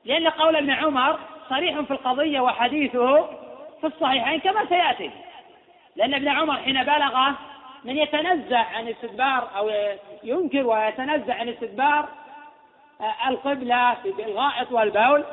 [0.05, 1.19] لأن قول ابن عمر
[1.49, 3.21] صريح في القضية وحديثه
[3.81, 5.11] في الصحيحين كما سيأتي.
[5.95, 7.31] لأن ابن عمر حين بلغ
[7.83, 9.71] من يتنزع عن استدبار أو
[10.23, 12.09] ينكر ويتنزع عن استدبار
[13.27, 15.23] القبلة في الغائط والبول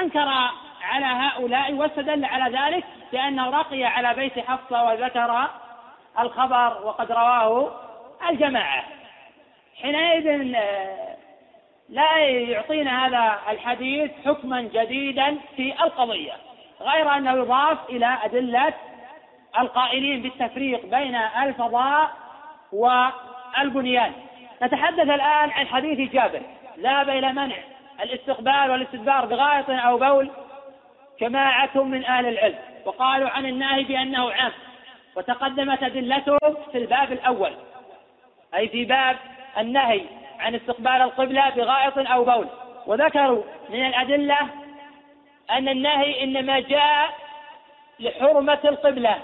[0.00, 0.28] أنكر
[0.82, 5.48] على هؤلاء واستدل على ذلك بأنه رقي على بيت حفصة وذكر
[6.18, 7.70] الخبر وقد رواه
[8.30, 8.84] الجماعة.
[9.82, 11.16] حينئذ آه،
[11.88, 16.32] لا يعطينا هذا الحديث حكما جديدا في القضية
[16.80, 18.74] غير أنه يضاف إلى أدلة
[19.58, 22.10] القائلين بالتفريق بين الفضاء
[22.72, 24.12] والبنيان.
[24.62, 26.42] نتحدث الآن عن حديث جابر.
[26.80, 27.56] ذهب إلى منع.
[28.00, 30.30] الاستقبال والاستدبار بغائط أو بول
[31.20, 34.52] جماعة من أهل العلم وقالوا عن النهي بأنه عام
[35.16, 36.38] وتقدمت أدلته
[36.72, 37.52] في الباب الأول.
[38.54, 39.16] أي في باب
[39.58, 40.02] النهي
[40.38, 42.46] عن استقبال القبلة بغائط أو بول.
[42.86, 44.38] وذكروا من الأدلة
[45.50, 47.10] أن النهي إنما جاء
[48.00, 49.16] لحرمة القبلة.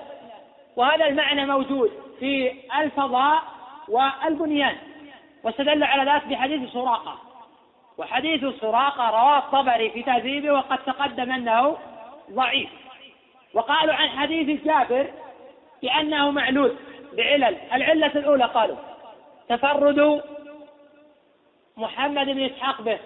[0.77, 3.43] وهذا المعنى موجود في الفضاء
[3.89, 4.77] والبنيان
[5.45, 7.32] واستدل على ذلك بحديث سراقة.
[8.03, 11.79] وحديث سراقة رواه الطبري في تهذيبه وقد تقدم أنه
[12.31, 12.71] ضعيف.
[13.55, 15.07] وقالوا عن حديث جابر
[15.83, 16.77] بأنه معلول
[17.13, 17.57] بعلل.
[17.73, 18.77] العلة الأولى قالوا
[19.49, 20.23] تفرد
[21.77, 22.99] محمد بن إسحاق به.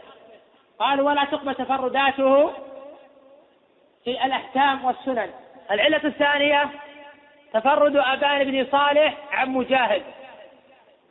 [0.78, 2.52] قالوا ولا تقبل تفرداته
[4.04, 5.30] في الأحكام والسنن.
[5.70, 6.68] العلة الثانية
[7.52, 10.02] تفرد أبان بن صالح عن مجاهد.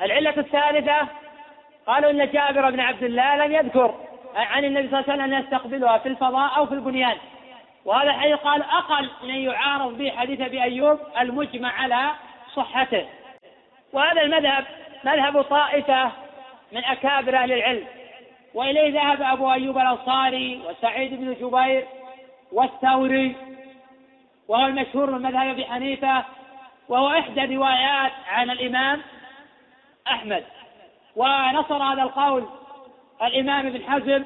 [0.02, 1.08] العلة الثالثة
[1.88, 3.96] قالوا إن جابر بن عبد الله لم يذكر
[4.36, 7.18] عن النبي صلى الله عليه وسلم أن يستقبلها في الفضاء أو في البنيان.
[7.86, 12.12] وهذا الحديث قال أقل من أن يعارض به حديث أبي أيوب المجمع على
[12.54, 13.06] صحته.
[13.94, 14.66] وهذا المذهب
[15.04, 16.12] مذهب طائفة
[16.72, 17.86] من أكابر أهل العلم.
[18.54, 21.88] وإليه ذهب أبو أيوب الأنصاري وسعيد بن جبير
[22.52, 23.36] والثوري.
[24.48, 26.24] وهو المشهور من مذهب أبي حنيفة.
[26.90, 29.02] وهو إحدى روايات عن الإمام
[30.08, 30.44] أحمد.
[31.16, 32.46] ونصر هذا القول
[33.22, 34.24] الإمام ابن حزم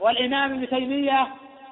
[0.00, 1.26] والإمام ابن تيمية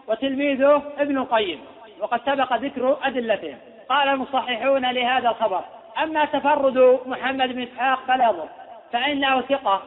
[0.08, 1.60] وتلميذه ابن القيم
[2.00, 3.58] وقد سبق ذكر أدلتهم.
[3.88, 5.64] قال المصححون لهذا الخبر
[6.02, 8.48] أما تفرد محمد بن إسحاق فلا يضر
[8.92, 9.82] فإنه ثقة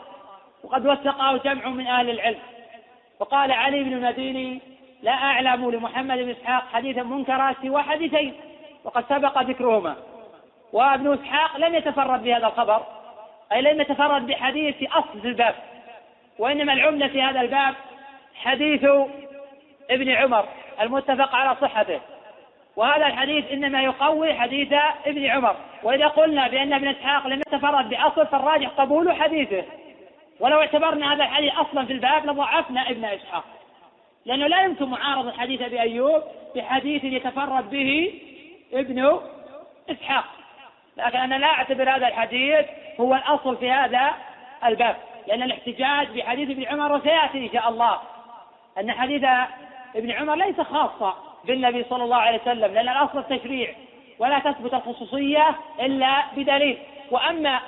[0.63, 2.39] وقد وثقه جمع من أهل العلم.
[3.19, 4.61] وقال علي بن المديني
[5.01, 8.33] لا أعلم لمحمد بن إسحاق حديثا منكرا سوى حديثين
[8.83, 9.95] وقد سبق ذكرهما.
[10.73, 12.98] وابن إسحاق لم يتفرد بهذا الخبر
[13.53, 15.55] أي لم يتفرد بحديث في أصل في الباب
[16.39, 17.75] وإنما العملة في هذا الباب
[18.35, 18.83] حديث
[19.91, 20.45] ابن عمر
[20.81, 21.99] المتفق على صحته.
[22.75, 24.73] وهذا الحديث إنما يقوي حديث
[25.05, 25.55] ابن عمر.
[25.83, 29.63] وإذا قلنا بأن ابن إسحاق لم يتفرد بأصل فالراجح قبول حديثه.
[30.39, 33.43] ولو اعتبرنا هذا الحديث أصلا في الباب لضعفنا ابن إسحاق.
[34.25, 36.23] لأنه لا يمكن معارضه حديث ابي ايوب
[36.55, 38.13] بحديث يتفرد به
[38.73, 39.19] ابن
[39.91, 40.25] إسحاق.
[41.05, 42.65] لكن أنا لا أعتبر هذا الحديث
[42.99, 44.11] هو الأصل في هذا
[44.65, 44.95] الباب
[45.27, 47.99] لأن الاحتجاج بحديث ابن عمر وسياتي إن شاء الله.
[48.79, 49.23] أن حديث
[49.95, 51.13] ابن عمر ليس خاصة
[51.45, 53.73] بالنبي صلى الله عليه وسلم لأن الأصل التشريع
[54.19, 56.77] ولا تثبت الخصوصية إلا بدليل.
[57.11, 57.59] وأما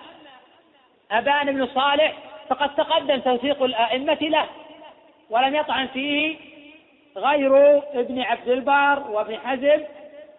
[1.11, 2.13] أبان بن صالح
[2.49, 4.45] فقد تقدم توثيق الأئمة له
[5.29, 6.37] ولم يطعن فيه
[7.17, 9.83] غير ابن عبد البر وابن حزم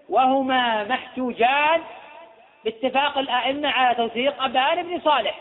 [0.09, 1.81] وهما محجوجان
[2.64, 5.40] باتفاق الأئمة على توثيق أبان بن صالح.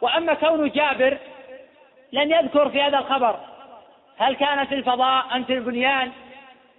[0.00, 1.18] وأما كون جابر
[2.12, 3.40] لم يذكر في هذا الخبر.
[4.18, 6.12] هل كان في الفضاء أم في البنيان؟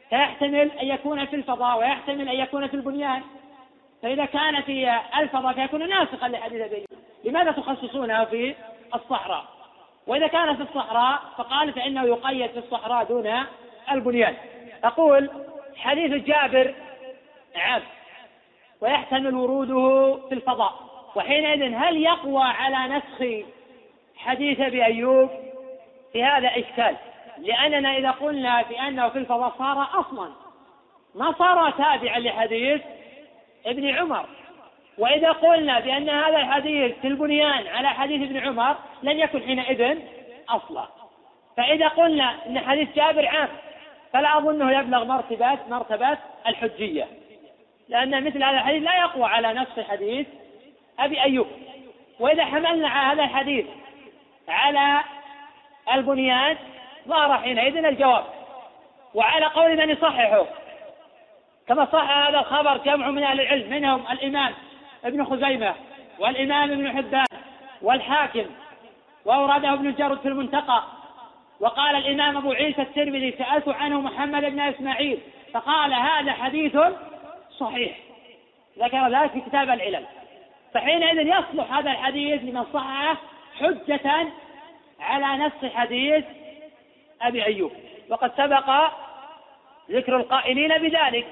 [0.09, 3.21] فيحتمل أن يكون في الفضاء ويحتمل أن يكون في البنيان.
[4.01, 6.85] فإذا كان في الفضاء فيكون ناسخا لحديث أبي
[7.23, 8.55] لماذا تخصصونه في
[8.95, 9.45] الصحراء؟
[10.07, 13.33] وإذا كان في الصحراء فقال فإنه يقيد في الصحراء دون
[13.91, 14.35] البنيان.
[14.83, 15.29] أقول
[15.77, 16.73] حديث جابر
[17.55, 17.81] عام.
[18.81, 20.73] ويحتمل وروده في الفضاء.
[21.15, 23.47] وحينئذ هل يقوى على نسخ
[24.15, 25.29] حديث أبي أيوب
[26.13, 26.95] في هذا إشكال؟
[27.37, 30.29] لأننا إذا قلنا بأنه في الفضاء صار أصلا.
[31.15, 32.81] ما صار تابعا لحديث
[33.65, 34.25] ابن عمر.
[34.97, 39.97] وإذا قلنا بأن هذا الحديث في البنيان على حديث ابن عمر لن يكن حينئذ
[40.49, 40.85] أصلا.
[41.57, 43.49] فإذا قلنا أن حديث جابر عام
[44.13, 46.17] فلا أظنه يبلغ مرتبة مرتبة
[46.47, 47.07] الحجية.
[47.91, 50.27] لأن مثل هذا الحديث لا يقوى على نص حديث
[50.99, 51.47] أبي أيوب.
[52.19, 53.65] وإذا حملنا هذا الحديث
[54.47, 55.03] على
[55.93, 56.57] البنيان
[57.07, 58.23] ظهر حينئذ الجواب.
[59.13, 60.45] وعلى قول من يصححه.
[61.67, 64.53] كما صح هذا الخبر جمع من أهل العلم منهم الإمام
[65.05, 65.75] ابن خزيمة
[66.19, 67.25] والإمام ابن حبان
[67.81, 68.45] والحاكم
[69.25, 70.83] وأورده ابن الجرد في المنتقى
[71.59, 75.19] وقال الإمام أبو عيسى الترمذي سألت عنه محمد بن إسماعيل
[75.53, 76.77] فقال هذا حديث
[77.61, 77.97] صحيح.
[78.79, 80.05] ذكر ذلك في كتاب العلل.
[80.73, 83.17] فحينئذ يصلح هذا الحديث لمن صححه
[83.59, 84.27] حجة
[84.99, 86.25] على نص حديث
[87.21, 87.71] أبي أيوب.
[88.09, 88.91] وقد سبق
[89.91, 91.27] ذكر القائلين بذلك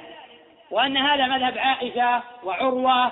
[0.71, 3.11] وأن هذا مذهب عائشة وعروة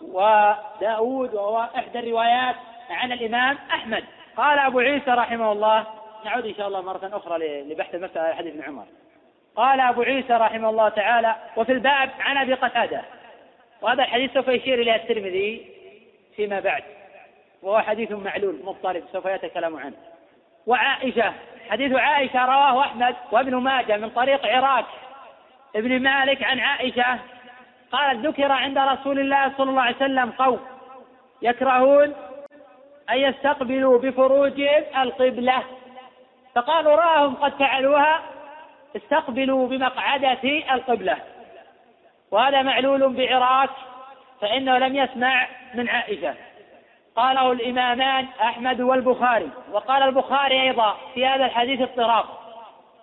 [0.00, 2.56] وداود وهو إحدى الروايات
[2.90, 4.04] عن الإمام أحمد.
[4.36, 5.86] قال أبو عيسى رحمه الله
[6.24, 8.84] نعود إن شاء الله مرة أخرى لبحث المسألة حديث ابن عمر.
[9.56, 13.02] قال أبو عيسى رحمه الله تعالى وفي الباب عن أبي قتادة.
[13.82, 15.66] وهذا الحديث سوف يشير إليه الترمذي
[16.36, 16.82] فيما بعد.
[17.62, 19.96] وهو حديث معلول مضطرب سوف يأتي الكلام عنه.
[20.66, 21.32] وعائشة
[21.70, 24.84] حديث عائشة رواه أحمد وابن ماجه من طريق عراك
[25.76, 27.18] ابن مالك عن عائشة
[27.92, 30.60] قالت ذكر عند رسول الله صلى الله عليه وسلم قوم
[31.42, 32.14] يكرهون
[33.10, 35.62] أن يستقبلوا بفروجهم القبلة
[36.54, 38.20] فقالوا راهم قد فعلوها
[38.96, 41.16] استقبلوا بمقعدة القبلة.
[42.30, 43.70] وهذا معلول بعراك
[44.40, 46.34] فإنه لم يسمع من عائشة.
[47.16, 52.24] قاله الإمامان أحمد والبخاري وقال البخاري أيضا في هذا الحديث اضطراب.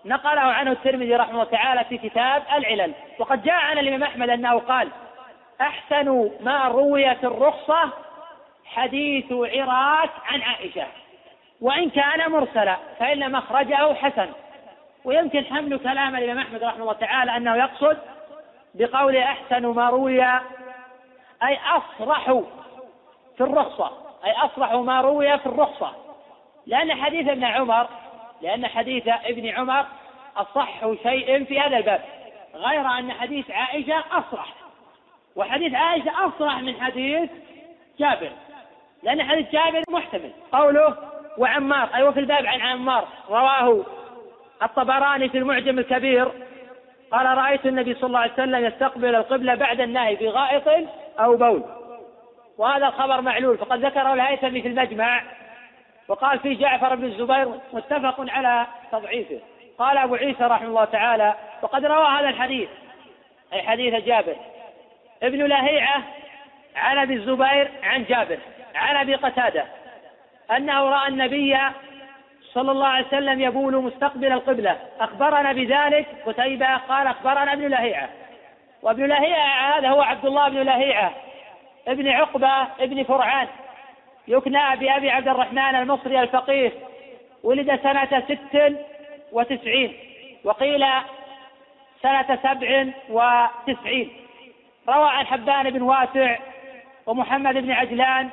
[0.06, 2.94] نقله عنه الترمذي رحمه الله تعالى في كتاب العلل.
[3.20, 4.90] وقد جاء عن الإمام أحمد أنه قال
[5.62, 7.90] أحسن ما روي في الرخصة
[8.66, 10.88] حديث عراك عن عائشة.
[11.62, 14.30] وإن كان مرسلا فإن مخرجه حسن.
[15.08, 17.98] ويمكن حمل كلام الإمام أحمد رحمه الله تعالى أنه يقصد
[18.76, 20.24] بقول أحسن ما روي
[21.44, 22.32] أي أصرح
[23.38, 23.92] في الرخصة
[24.26, 25.92] أي أصرح ما روي في الرخصة.
[26.66, 27.88] لأن حديث ابن عمر
[28.42, 29.86] لأن حديث ابن عمر
[30.38, 32.02] أصح شيء في هذا الباب
[32.56, 34.54] غير أن حديث عائشة أصرح.
[35.36, 37.30] وحديث عائشة أصرح من حديث
[38.00, 38.32] جابر
[39.04, 40.32] لأن حديث جابر محتمل.
[40.52, 40.98] قوله
[41.38, 43.86] وعمار أي وفي الباب عن عمار رواه
[44.64, 46.32] الطبراني في المعجم الكبير
[47.12, 50.88] قال رأيت النبي صلى الله عليه وسلم يستقبل القبلة بعد النهي في غائط
[51.20, 51.64] أو بول.
[52.58, 55.24] وهذا الخبر معلول فقد ذكره الهيثمي في المجمع
[56.08, 59.40] وقال في جعفر بن الزبير متفق على تضعيفه.
[59.78, 62.70] قال أبو عيسى رحمه الله تعالى وقد روى هذا الحديث
[63.54, 64.36] أي حديث جابر
[65.24, 66.04] ابن لهيعة
[66.76, 68.40] عن أبي الزبير عن جابر
[68.76, 69.66] عن أبي قتادة
[70.52, 71.58] أنه رأى النبي
[72.58, 78.10] صلى الله عليه وسلم يبول مستقبل القبلة أخبرنا بذلك قتيبة قال أخبرنا ابن لهيعة.
[78.82, 81.12] وابن لهيعة هذا هو عبد الله بن لهيعة
[81.88, 83.48] ابن عقبة ابن فرعان.
[84.28, 86.72] يكنى بأبي عبد الرحمن المصري الفقيه
[87.44, 88.78] ولد سنة ست
[89.32, 89.94] وتسعين
[90.44, 90.86] وقيل
[92.02, 94.12] سنة سبع وتسعين.
[94.90, 96.38] روى عن حبان بن واسع
[97.06, 98.30] ومحمد بن عجلان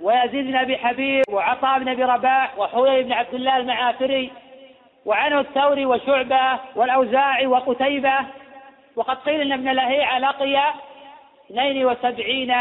[0.00, 4.32] ويزيد بن أبي حبيب وعطاء بن أبي رباح وحوي بن عبد الله المعافري
[5.06, 8.14] وعنه الثوري وشعبة والأوزاعي وقتيبة.
[8.96, 10.74] وقد قيل إن ابن لهيعة لقي
[11.50, 12.54] 72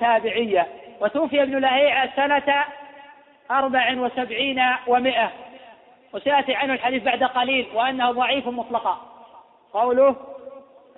[0.00, 0.66] تابعية.
[1.00, 2.64] وتوفي ابن لهيعة سنة
[3.50, 5.30] أربع وسبعين ومائة
[6.12, 8.98] وسيأتي عنه الحديث بعد قليل وأنه ضعيف مطلقا.
[9.72, 10.16] قوله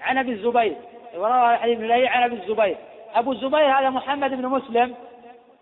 [0.02, 0.76] عن أبي الزبير.
[1.16, 2.76] وروى الحديث ابن لهيعة عن أبي الزبير.
[3.14, 4.94] أبو الزبير هذا محمد بن مسلم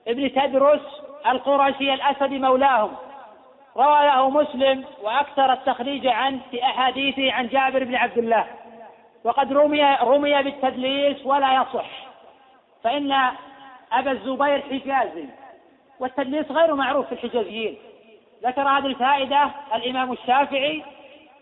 [0.09, 2.97] ابن تدرس القرشي الأسد مولاهم.
[3.77, 8.47] روى له مسلم وأكثر التخريج عنه في أحاديثه عن جابر بن عبد الله.
[9.25, 11.91] وقد رمي رمي بالتدليس ولا يصح.
[12.85, 13.13] فإن
[13.93, 15.27] أبا الزبير حجازي
[16.01, 17.79] والتدليس غير معروف في الحجازيين.
[18.45, 20.83] ذكر هذه الفائدة الإمام الشافعي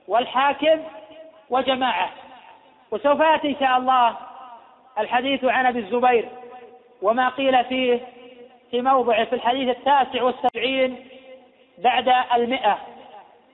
[0.08, 0.82] والحاكم
[1.50, 2.10] وجماعة.
[2.90, 4.16] وسوف يأتي إن شاء الله
[4.98, 6.28] الحديث عن أبي الزبير
[7.02, 8.00] وما قيل فيه
[8.70, 11.08] في موضعه في الحديث التاسع والسبعين
[11.78, 12.78] بعد المئة.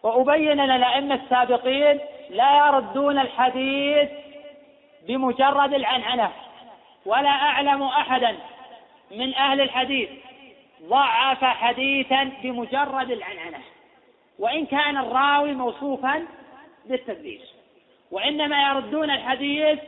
[0.02, 2.00] وأبين لنا الأئمة السابقين
[2.30, 4.08] لا يردون الحديث
[5.08, 6.30] بمجرد العنعنة
[7.06, 8.36] ولا أعلم أحدا
[9.10, 10.08] من أهل الحديث
[10.88, 13.58] ضعف حديثا بمجرد العنعنة.
[14.38, 16.26] وإن كان الراوي موصوفا
[16.84, 17.40] بالتدليس
[18.10, 19.78] وإنما يردون الحديث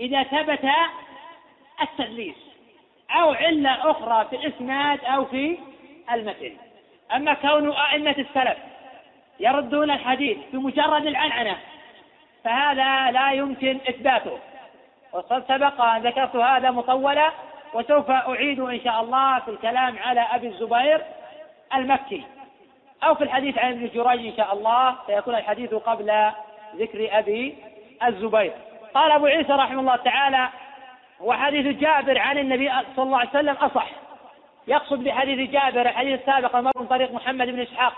[0.00, 0.70] إذا ثبت
[1.82, 2.51] التدليس
[3.12, 5.58] أو علة أخرى في الإسناد أو في
[6.12, 6.52] المتن.
[7.14, 8.58] أما كون أئمة السلف
[9.40, 11.56] يردون الحديث بمجرد العنعنة
[12.44, 14.38] فهذا لا يمكن إثباته.
[15.12, 17.30] وقد سبق أن ذكرت هذا مطولا
[17.74, 21.02] وسوف أعيد إن شاء الله في الكلام على أبي الزبير
[21.74, 22.24] المكي.
[23.04, 26.30] أو في الحديث عن ابن جريج إن شاء الله سيكون الحديث قبل
[26.76, 27.56] ذكر أبي
[28.06, 28.52] الزبير.
[28.94, 30.48] قال أبو عيسى رحمه الله تعالى
[31.22, 33.86] وحديث جابر عن النبي صلى الله عليه وسلم أصح.
[34.66, 37.94] يقصد بحديث جابر الحديث السابق المر من طريق محمد بن إسحاق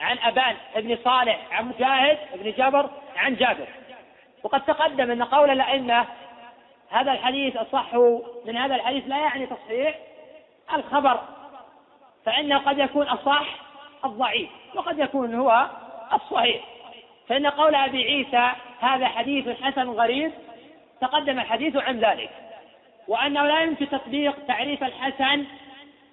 [0.00, 3.66] عن أبان بن صالح عن مجاهد بن جبر عن جابر.
[4.42, 6.06] وقد تقدم أن قول الأئمة
[6.90, 7.94] هذا الحديث أصح
[8.46, 9.98] من هذا الحديث لا يعني تصحيح
[10.74, 11.20] الخبر
[12.24, 13.46] فإنه قد يكون أصح
[14.04, 15.66] الضعيف وقد يكون هو
[16.12, 16.64] الصحيح.
[17.28, 18.50] فإن قول أبي عيسى
[18.80, 20.32] هذا حديث حسن غريب
[21.00, 22.45] تقدم الحديث عن ذلك.
[23.08, 25.44] وأنه لا يمكن تطبيق تعريف الحسن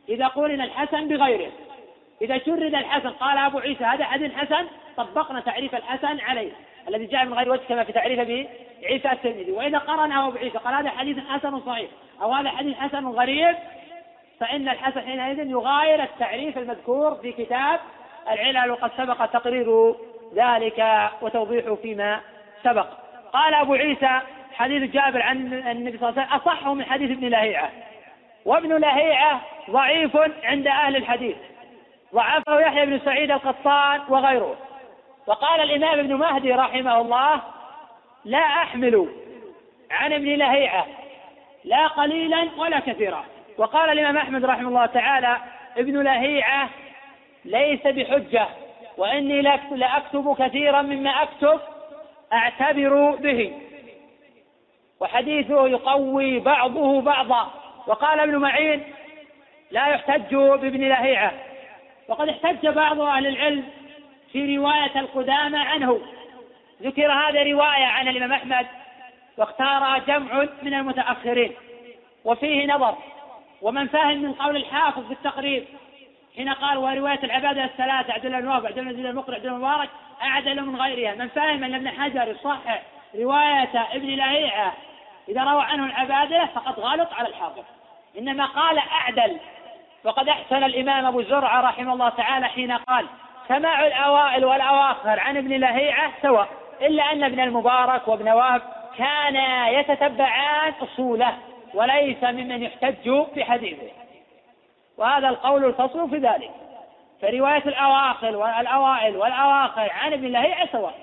[0.10, 1.52] إذا قولن الحسن بغيره.
[2.22, 4.68] إذا شرد الحسن قال أبو عيسى هذا حديث حسن
[4.98, 6.52] طبقنا تعريف الحسن عليه
[6.88, 8.48] الذي جاء من غير وجه كما في تعريفه
[8.82, 9.52] بعيسى الترمذي.
[9.52, 11.90] وإذا قرنه أبو عيسى قال هذا حديث حسن صحيح
[12.22, 13.56] أو هذا حديث حسن غريب
[14.40, 17.80] فإن الحسن حينئذ يغاير التعريف المذكور في كتاب
[18.32, 19.96] العلل وقد سبق تقرير
[20.36, 22.20] ذلك وتوضيحه فيما
[22.64, 22.88] سبق.
[23.34, 24.22] قال أبو عيسى
[24.56, 27.70] حديث جابر عن النبي صلى الله عليه وسلم أصح من حديث ابن لهيعة.
[28.46, 31.36] وابن لهيعة ضعيف عند أهل الحديث.
[32.14, 34.56] ضعفه يحيى بن سعيد القطان وغيره.
[35.28, 37.42] وقال الإمام ابن مهدي رحمه الله
[38.26, 39.10] لا أحمل
[39.92, 40.86] عن ابن لهيعة
[41.64, 43.24] لا قليلا ولا كثيرا.
[43.58, 45.38] وقال الإمام أحمد رحمه الله تعالى
[45.78, 46.70] ابن لهيعة
[47.46, 48.48] ليس بحجة
[48.98, 49.42] وإني
[49.72, 51.60] لأكتب كثيرا مما أكتب
[52.34, 53.54] أعتبر به.
[55.00, 57.54] وحديثه يقوي بعضه بعضا.
[57.88, 58.84] وقال ابن معين
[59.72, 61.34] لا يحتج بابن لهيعة.
[62.08, 63.64] وقد احتج بعض أهل العلم
[64.32, 66.02] في رواية القدامى عنه.
[66.82, 68.68] ذكر هذا رواية عن الإمام أحمد
[69.38, 71.52] واختار جمع من المتأخرين.
[72.26, 72.96] وفيه نظر.
[73.62, 75.66] ومن فهم من قول الحافظ في التقريب
[76.36, 79.90] حين قال ورواية العبادة الثلاثة عبد الله بن عبد الله بن المقرع عبد المبارك
[80.24, 81.16] أعدل من غيرها.
[81.16, 82.82] من فهم أن ابن حجر يصحح
[83.16, 84.74] رواية ابن لهيعة
[85.30, 87.64] إذا روى عنه العبادة فقد غلط على الحافظ
[88.18, 89.38] إنما قال أعدل.
[90.04, 93.06] وقد أحسن الإمام أبو زرعة رحمه الله تعالى حين قال
[93.48, 96.48] سماع الأوائل والأواخر عن ابن لهيعة سواء
[96.82, 98.62] إلا أن ابن المبارك وابن وهب
[98.98, 101.38] كانا يتتبعان أصوله
[101.74, 103.92] وليس ممن يحتج بحديثه.
[104.98, 106.52] وهذا القول الفصل في ذلك.
[107.22, 110.94] فرواية الأواخر والأوائل والأواخر عن ابن لهيعة سواء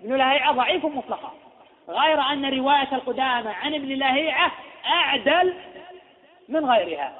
[0.00, 1.30] ابن لهيعة ضعيف مطلقا.
[1.88, 4.52] غير أن رواية القدامى عن ابن لهيعة
[4.86, 5.54] أعدل
[6.48, 7.12] من غيرها.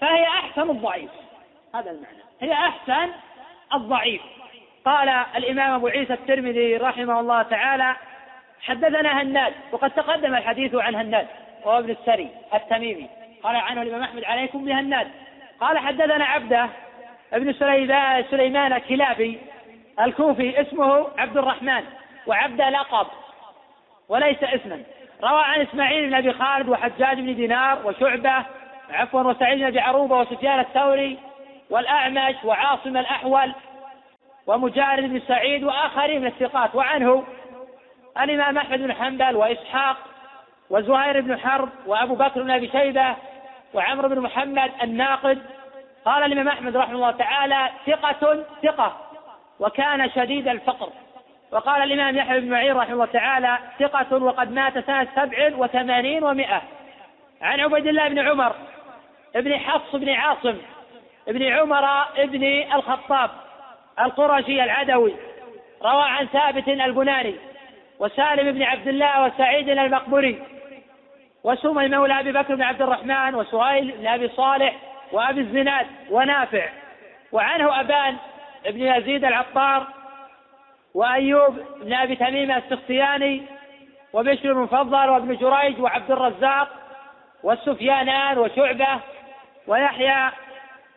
[0.00, 1.10] فهي أحسن الضعيف.
[1.74, 2.22] هذا المعنى.
[2.40, 3.12] هي أحسن
[3.74, 4.22] الضعيف.
[4.84, 7.96] قال الإمام أبو عيسى الترمذي رحمه الله تعالى
[8.60, 11.26] حدثنا هناد وقد تقدم الحديث عن هناد
[11.64, 13.08] وهو ابن السري التميمي.
[13.42, 15.10] قال عنه الإمام أحمد عليكم بهناد.
[15.60, 16.68] قال حدثنا عبده
[17.32, 17.52] ابن
[18.30, 19.38] سليمان الكلابي
[20.00, 21.84] الكوفي اسمه عبد الرحمن
[22.26, 23.06] وعبده لقب.
[24.08, 24.82] وليس اسما.
[25.24, 28.44] روى عن إسماعيل بن أبي خالد وحجاج بن دينار وشعبة
[28.90, 31.18] عفوا وسعيد بن أبي عروبة وسفيان الثوري
[31.70, 33.54] والأعمش وعاصم الأحول
[34.46, 36.74] ومجارد بن سعيد وآخرين من الثقات.
[36.74, 37.24] وعنه
[38.20, 39.96] الإمام أحمد بن حنبل وإسحاق
[40.70, 43.16] وزهير بن حرب وأبو بكر بن أبي شيبة
[43.74, 45.42] وعمرو بن محمد الناقد.
[46.04, 48.96] قال الإمام أحمد رحمه الله تعالى ثقة ثقة
[49.60, 50.88] وكان شديد الفقر.
[51.54, 56.62] وقال الإمام يحيى بن معين رحمه الله تعالى ثقة وقد مات سنة سبع وثمانين ومائة
[57.42, 58.54] عن عبيد الله بن عمر
[59.36, 60.56] ابن حفص بن عاصم
[61.28, 61.84] ابن عمر
[62.16, 62.44] ابن
[62.74, 63.30] الخطاب
[64.00, 65.14] القرشي العدوي
[65.82, 67.34] روى عن ثابت البناني
[67.98, 70.42] وسالم بن عبد الله وسعيد المقبري
[71.44, 74.74] وسمي مولى أبي بكر بن عبد الرحمن وسهيل بن أبي صالح
[75.12, 76.68] وأبي الزناد ونافع.
[77.32, 78.16] وعنه أبان
[78.66, 79.86] بن يزيد العطار
[80.94, 83.42] وأيوب بن أبي تميم السختياني
[84.12, 86.68] وبشر المفضل وابن جريج وعبد الرزاق
[87.42, 89.00] والسفيانان وشعبة
[89.66, 90.30] ويحيى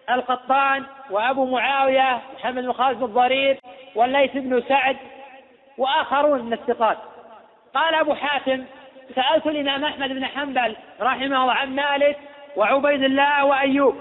[0.10, 3.60] القطان وأبو معاوية محمد بن خالد بن الضرير
[3.95, 4.98] والليث بن سعد
[5.78, 6.98] وآخرون من الثقات.
[7.74, 8.66] قال أبو حاتم
[9.16, 12.18] سألت الإمام أحمد بن حنبل رحمه الله عن مالك
[12.56, 13.98] وعبيد الله وأيوب.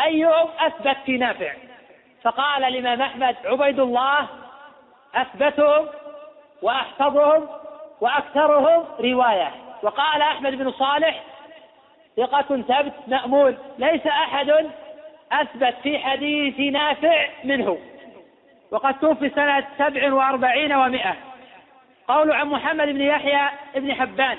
[0.00, 1.52] أيوب أثبت في نافع.
[2.22, 4.28] فقال الإمام أحمد عبيد الله
[5.14, 5.88] أثبتهم
[6.62, 7.48] وأحفظهم
[8.00, 9.50] وأكثرهم رواية.
[9.82, 11.22] وقال أحمد بن صالح
[12.16, 14.70] ثقة ثبت مأمون ليس أحد
[15.32, 17.78] أثبت في حديث نافع منه.
[18.70, 21.16] وقد توفي سنة سبع وأربعين ومائة.
[22.08, 24.38] قول عن محمد بن يحيى بن حبان.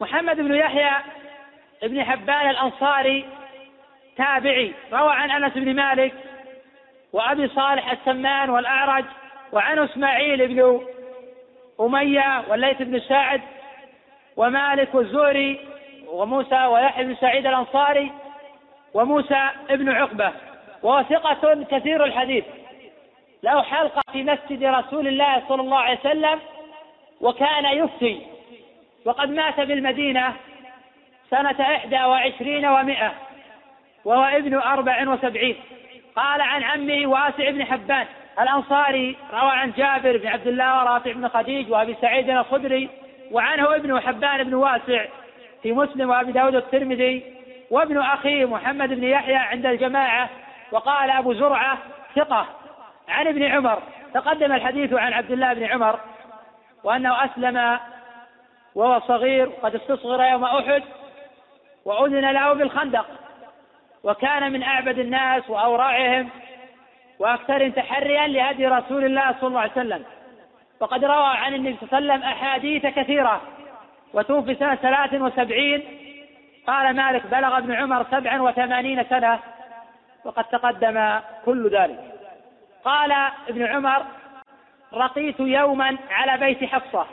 [0.00, 0.90] محمد بن يحيى
[1.82, 3.28] بن حبان الأنصاري
[4.16, 6.14] تابعي روى عن أنس بن مالك
[7.12, 9.04] وأبي صالح السمان والأعرج
[9.52, 10.80] وعن إسماعيل بن
[11.80, 13.40] أمية والليث بن سعد
[14.36, 15.60] ومالك والزهري
[16.06, 18.12] وموسى ويحيى بن سعيد الأنصاري
[18.94, 20.32] وموسى بن عقبة
[20.82, 22.44] وهو ثقة كثير الحديث.
[23.42, 26.40] له حلقة في مسجد رسول الله صلى الله عليه وسلم
[27.20, 28.20] وكان يفتي
[29.04, 30.34] وقد مات بالمدينة
[31.30, 33.12] سنة إحدى وعشرين ومائة
[34.04, 35.56] وهو ابن أربع وسبعين.
[36.16, 38.06] قال عن عمه واسع بن حبان
[38.40, 42.88] الأنصاري روى عن جابر بن عبد الله ورافع بن خديج وأبي سعيد الخدري
[43.30, 45.04] وعنه ابن حبان بن واسع
[45.62, 47.34] في مسلم وأبي داود الترمذي
[47.70, 50.28] وابن أخيه محمد بن يحيى عند الجماعة
[50.72, 51.78] وقال أبو زرعة
[52.16, 52.46] ثقة.
[53.08, 53.82] عن ابن عمر
[54.14, 56.00] تقدم الحديث عن عبد الله بن عمر
[56.84, 57.78] وأنه أسلم
[58.74, 60.82] وهو صغير قد استصغر يوم أحد
[61.84, 63.06] وأذن له بالخندق
[64.04, 66.28] وكان من أعبد الناس وأورعهم
[67.18, 70.04] وأكثر تحريا لهدي رسول الله صلى الله عليه وسلم.
[70.80, 73.42] وقد روى عن النبي صلى الله عليه وسلم أحاديث كثيرة.
[74.14, 75.84] وتوفي سنة ثلاث وسبعين.
[76.66, 79.38] قال مالك بلغ ابن عمر سبعا وثمانين سنة.
[80.24, 82.00] وقد تقدم كل ذلك.
[82.84, 83.12] قال
[83.48, 84.02] ابن عمر
[84.94, 87.06] رقيت يوما على بيت حفصة.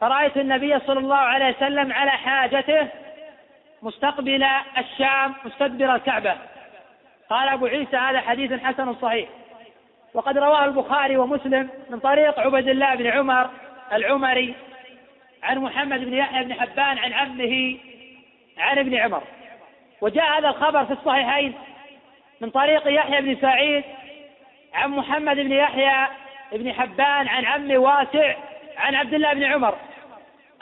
[0.00, 2.88] فرأيت النبي صلى الله عليه وسلم على حاجته
[3.82, 4.46] مستقبل
[4.78, 6.34] الشام مستدبر الكعبة.
[7.30, 9.28] قال أبو عيسى هذا حديث حسن صحيح.
[10.14, 13.50] وقد رواه البخاري ومسلم من طريق عبد الله بن عمر
[13.92, 14.54] العمري
[15.42, 17.76] عن محمد بن يحيى بن حبان عن عمه
[18.58, 19.22] عن ابن عمر.
[20.00, 21.54] وجاء هذا الخبر في الصحيحين
[22.40, 23.84] من طريق يحيى بن سعيد
[24.74, 26.06] عن محمد بن يحيى
[26.52, 28.34] بن حبان عن عم واسع
[28.76, 29.78] عن عبد الله بن عمر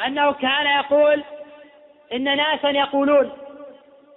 [0.06, 1.24] أنه كان يقول
[2.12, 3.32] إن ناسا يقولون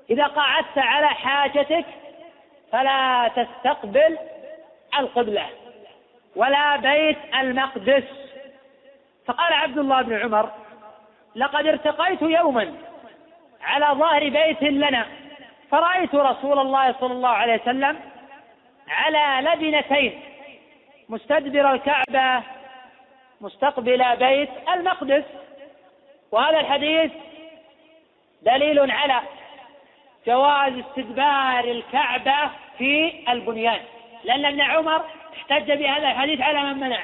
[0.09, 1.85] إذا قعدت على حاجتك
[2.71, 4.17] فلا تستقبل
[4.99, 5.45] القبلة
[6.35, 8.03] ولا بيت المقدس.
[9.25, 10.49] فقال عبد الله بن عمر
[11.35, 12.73] لقد ارتقيت يوما
[13.61, 15.05] على ظهر بيت لنا
[15.71, 17.99] فرأيت رسول الله صلى الله عليه وسلم
[18.87, 20.21] على لبنتين
[21.09, 22.43] مستدبر الكعبة
[23.41, 25.23] مستقبل بيت المقدس.
[26.31, 27.11] وهذا الحديث
[28.41, 29.21] دليل على
[30.27, 33.79] جواز استدبار الكعبة في البنيان.
[34.23, 35.05] لأن ابن عمر
[35.37, 36.99] احتج بهذا الحديث على من منع.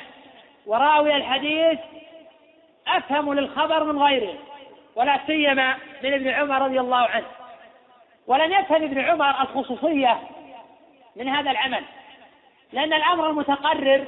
[0.65, 1.79] وراوي الحديث
[2.87, 4.33] أفهم للخبر من غيره
[4.95, 7.25] ولا سيما من ابن عمر رضي الله عنه.
[8.27, 10.19] ولم يفهم ابن عمر الخصوصية
[11.15, 11.83] من هذا العمل
[12.73, 14.05] لأن الأمر المتقرر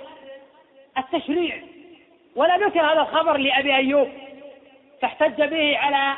[0.97, 1.57] التشريع.
[2.35, 4.09] ولا ذكر هذا الخبر لأبي أيوب
[5.01, 6.13] فاحتج به على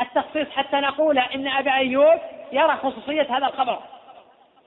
[0.00, 2.20] التخصيص حتى نقول إن أبا أيوب
[2.52, 3.78] يرى خصوصية هذا الخبر.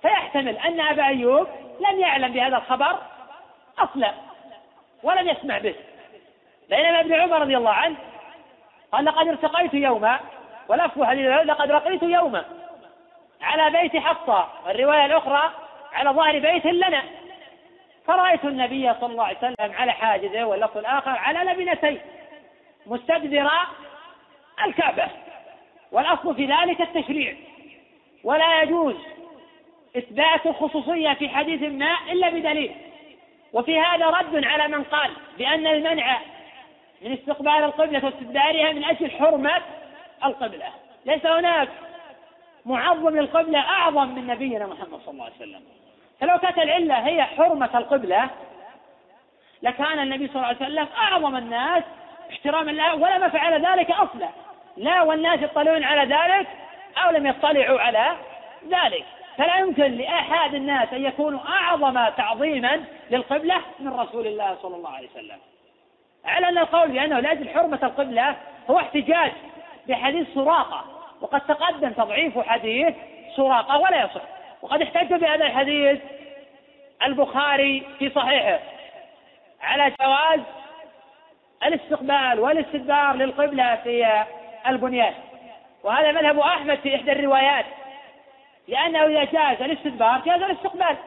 [0.02, 1.48] فيحتمل أن أبا أيوب
[1.90, 2.98] لم يعلم بهذا الخبر
[3.80, 4.12] أصلا
[5.04, 5.76] ولم يسمع به.
[6.70, 7.96] بينما ابن عمر رضي الله عنه
[8.92, 10.20] قال لقد ارتقيت يوما
[11.06, 12.46] حديث لقد رقيت يوما
[13.42, 15.52] على بيت حفصة والرواية الأخرى
[15.94, 17.04] على ظهر بيت لنا.
[18.08, 22.02] فرأيت النبي صلى الله عليه وسلم على حاجزه واللفظ الآخر على لبنتين
[22.86, 23.50] مستدبر
[24.66, 25.08] الكعبة.
[25.92, 27.36] والأصل في ذلك التشريع.
[28.24, 28.96] ولا يجوز
[29.98, 32.76] إثبات الخصوصية في حديث ما إلا بدليل.
[33.54, 36.20] وفي هذا رد على من قال بأن المنع
[37.02, 39.62] من استقبال القبلة واستدبارها من أجل حرمة
[40.26, 40.68] القبلة.
[41.06, 41.70] ليس هناك
[42.66, 45.62] معظم للقبلة أعظم من نبينا محمد صلى الله عليه وسلم.
[46.20, 48.30] فلو كانت العلة هي حرمة القبلة
[49.62, 51.84] لكان النبي صلى الله عليه وسلم أعظم الناس
[52.32, 54.30] احتراما له ولا ما فعل ذلك أصلا.
[54.80, 56.48] لا والناس يطلعون على ذلك
[56.98, 58.16] أو لم يطلعوا على
[58.70, 59.06] ذلك.
[59.38, 65.10] فلا يمكن لأحد الناس أن يكونوا أعظم تعظيما للقبلة من رسول الله صلى الله عليه
[65.10, 65.38] وسلم.
[66.26, 68.36] على أن القول بأنه لأجل حرمة القبلة
[68.70, 69.32] هو احتجاج
[69.88, 70.86] بحديث سراقة
[71.22, 72.96] وقد تقدم تضعيف حديث
[73.36, 74.22] سراقة ولا يصح.
[74.62, 76.00] وقد احتج بهذا الحديث
[77.04, 78.60] البخاري في صحيحه.
[79.62, 80.40] على جواز
[81.64, 84.24] الاستقبال والاستدبار للقبلة في
[84.70, 85.14] البنيان.
[85.84, 87.66] وهذا مذهب أحمد في إحدى الروايات.
[88.68, 90.98] لأنه إذا جاز الاستدبار جاز الاستقبال.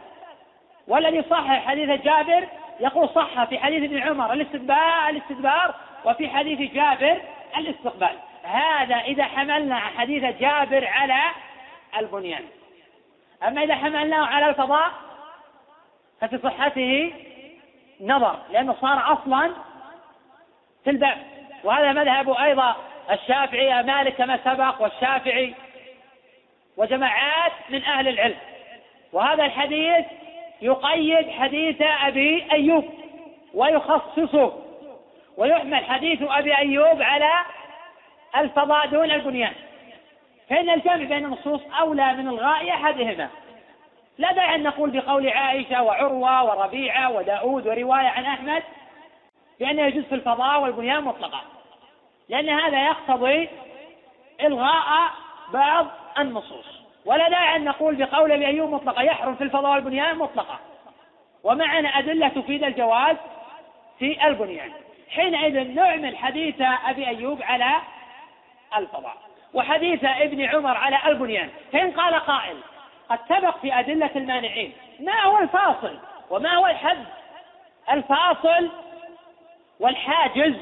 [0.88, 2.48] والذي صح حديث جابر
[2.80, 7.22] يقول صح في حديث ابن عمر الاستدبار الاستدبار وفي حديث جابر
[7.56, 8.18] الاستقبال.
[8.42, 11.20] هذا إذا حملنا حديث جابر على
[11.98, 12.44] البنيان.
[13.46, 14.90] أما إذا حملناه على الفضاء
[16.20, 17.12] ففي صحته
[18.00, 19.50] نظر لأنه صار أصلا
[20.84, 21.18] في الباب.
[21.64, 22.76] وهذا مذهب أيضا
[23.10, 25.54] الشافعي مالك كما سبق والشافعي
[26.76, 28.36] وجماعات من أهل العلم.
[29.12, 30.04] وهذا الحديث
[30.62, 32.84] يقيد حديث أبي أيوب
[33.54, 34.52] ويخصصه
[35.36, 37.30] ويحمل حديث أبي أيوب على
[38.36, 39.52] الفضاء دون البنيان.
[40.50, 43.28] فإن الجمع بين النصوص أولى من الغاء أحدهما.
[44.18, 48.62] لا داعي أن نقول بقول عائشة وعروة وربيعة وداود ورواية عن أحمد
[49.60, 51.40] بأنه يجوز في الفضاء والبنيان مطلقا
[52.28, 53.48] لأن هذا يقتضي
[54.40, 55.10] إلغاء
[55.52, 55.86] بعض
[56.18, 56.82] النصوص.
[57.04, 60.58] ولا داعي أن نقول بقول أبي أيوب مطلقا يحرم في الفضاء والبنيان مطلقا
[61.44, 63.16] ومعنا أدلة تفيد الجواز
[63.98, 64.72] في البنيان.
[65.10, 67.70] حينئذ نعمل حديث أبي أيوب على
[68.76, 69.16] الفضاء
[69.54, 71.50] وحديث ابن عمر على البنيان.
[71.72, 72.56] فإن قال قائل
[73.08, 74.72] قد سبق في أدلة المانعين.
[75.00, 75.98] ما هو الفاصل؟
[76.30, 77.04] وما هو الحد؟
[77.90, 78.70] الفاصل
[79.80, 80.54] والحاجز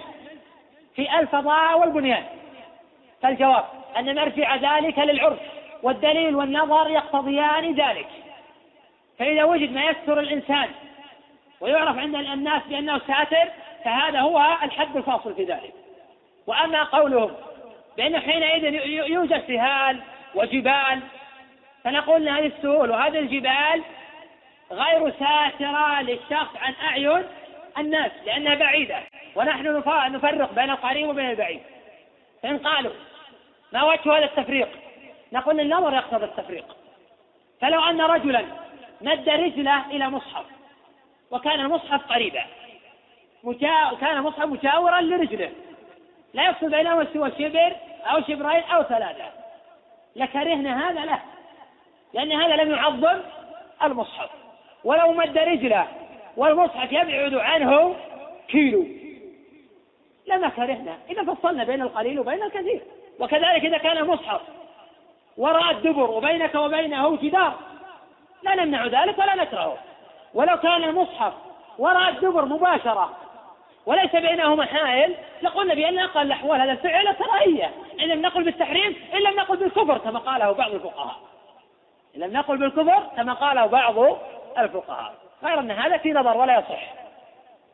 [1.01, 2.25] في الفضاء والبنيان.
[3.23, 3.65] فالجواب
[3.99, 5.39] أن نرجع ذلك للعرف
[5.83, 8.09] والدليل والنظر يقتضيان ذلك.
[9.19, 10.69] فإذا وجد ما يستر الإنسان
[11.61, 13.49] ويعرف عند الناس بأنه ساتر
[13.85, 15.73] فهذا هو الحد الفاصل في ذلك.
[16.47, 17.31] وأما قولهم
[17.97, 18.75] بأنه حينئذ
[19.11, 20.01] يوجد سهال
[20.35, 21.01] وجبال
[21.85, 23.83] فنقول إن هذه السهول وهذه الجبال
[24.73, 27.25] غير ساترة للشخص عن أعين
[27.79, 28.99] الناس لأنها بعيدة.
[29.35, 31.61] ونحن نفرق بين القريب وبين البعيد.
[32.43, 32.93] فإن قالوا
[33.73, 34.69] ما وجه هذا التفريق؟
[35.33, 36.77] نقول النظر يقتضي التفريق.
[37.61, 38.45] فلو أن رجلا
[39.01, 40.45] مد رجله إلى مصحف
[41.31, 42.43] وكان المصحف قريبا.
[44.01, 45.51] كان المصحف مجاورا لرجله.
[46.35, 49.31] لا يفصل بينهما سوى شبر أو شبرين أو ثلاثة.
[50.17, 51.21] لكرهنا هذا له
[52.15, 53.21] لأن هذا لم يعظم
[53.83, 54.31] المصحف.
[54.85, 55.87] ولو مد رجله
[56.41, 57.97] والمصحف يبعد عنه
[58.49, 58.87] كيلو.
[60.27, 60.99] لما كرهنا.
[61.11, 62.81] إذا فصلنا بين القليل وبين الكثير.
[63.19, 64.41] وكذلك إذا كان المصحف
[65.37, 67.55] وراء الدبر وبينك وبينه جدار
[68.43, 69.79] لا نمنع ذلك ولا نكرهه.
[70.35, 71.33] ولو كان المصحف
[71.79, 73.11] وراء الدبر مباشرة
[73.87, 77.71] وليس بينهما حائل لقلنا بأن أقل الأحوال هذا الفعل كراهية.
[78.01, 81.17] إن لم نقل بالتحريم إن لم نقل بالكفر كما قاله بعض الفقهاء.
[82.17, 83.95] إن لم نقل بالكفر كما قاله بعض
[84.59, 85.30] الفقهاء.
[85.45, 86.83] غير أن هذا في نظر ولا يصح.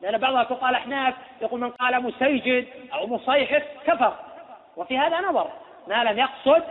[0.01, 4.13] لأن بعض الفقهاء الأحناف يقول من قال مسيجد أو مصيحف كفر.
[4.77, 5.47] وفي هذا نظر.
[5.87, 6.63] ما لم يقصد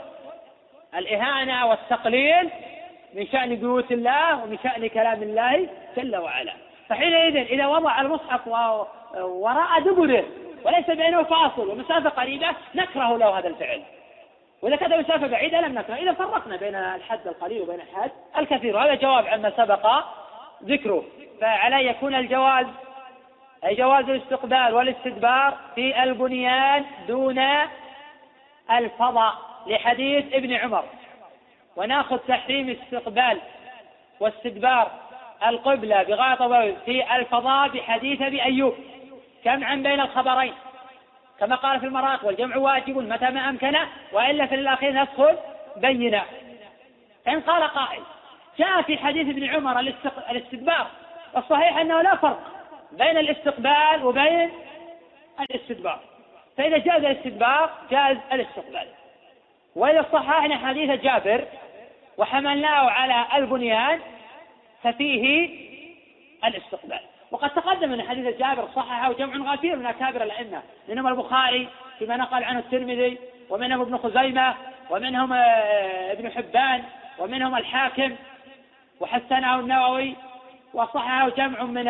[0.95, 2.51] الإهانة والتقليل
[3.15, 6.53] من شأن بيوت الله ومن شأن كلام الله جل وعلا.
[6.89, 8.47] فحينئذ إذا وضع المصحف
[9.15, 10.25] وراء دبره
[10.65, 13.83] وليس بينه فاصل ومسافة قريبة نكره له هذا الفعل.
[14.63, 15.95] وإذا كانت مسافة بعيدة لم نكره.
[15.95, 18.77] إذا فرقنا بين الحد القليل وبين الحد الكثير.
[18.77, 19.87] وهذا جواب عما سبق
[20.65, 21.05] ذكره.
[21.41, 22.67] فعلى يكون الجواز
[23.65, 27.45] أي جواز الاستقبال والاستدبار في البنيان دون
[28.71, 29.35] الفضاء
[29.67, 30.85] لحديث ابن عمر.
[31.77, 33.41] وناخذ تحريم الاستقبال
[34.21, 34.91] واستدبار
[35.47, 38.75] القبلة بغاية في الفضاء بحديث أبي أيوب.
[39.45, 40.55] جمعا بين الخبرين؟
[41.41, 43.77] كما قال في المراق والجمع واجب متى ما أمكن
[44.13, 45.37] وإلا في الأخير ندخل
[45.77, 46.23] بينا.
[47.29, 48.03] إن قال قائل
[48.59, 49.81] جاء في حديث ابن عمر
[50.31, 50.87] الاستدبار
[51.37, 52.41] الصحيح أنه لا فرق
[52.93, 54.51] بين الاستقبال وبين
[55.41, 56.01] الاستدبار.
[56.57, 58.87] فإذا جاز الاستدبار جاز الاستقبال.
[59.77, 61.45] وإذا صححنا حديث جابر
[62.19, 64.01] وحملناه على البنيان
[64.83, 65.49] ففيه
[66.45, 67.01] الاستقبال.
[67.31, 72.45] وقد تقدم أن حديث جابر صححه جمع غفير من أكابر الأئمة منهم البخاري فيما نقل
[72.45, 73.19] عنه الترمذي
[73.51, 74.55] ومنهم ابن خزيمة
[74.91, 76.83] ومنهم آه، ابن حبان
[77.19, 78.17] ومنهم الحاكم.
[79.01, 80.17] وحسنه النووي
[80.75, 81.89] وصححه جمع من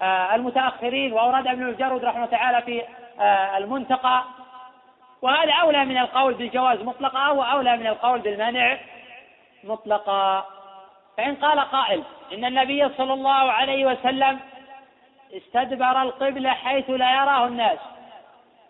[0.00, 2.82] آه، المتأخرين واورد ابن الجرود رحمه تعالى في
[3.20, 4.24] آه، المنتقى
[5.22, 8.78] وهذا أولى من القول بالجواز مطلقا واولى من القول بالمنع
[9.64, 10.46] مطلقا
[11.16, 12.02] فإن قال قائل
[12.32, 14.40] إن النبي صلى الله عليه وسلم
[15.32, 17.78] استدبر القبلة حيث لا يراه الناس.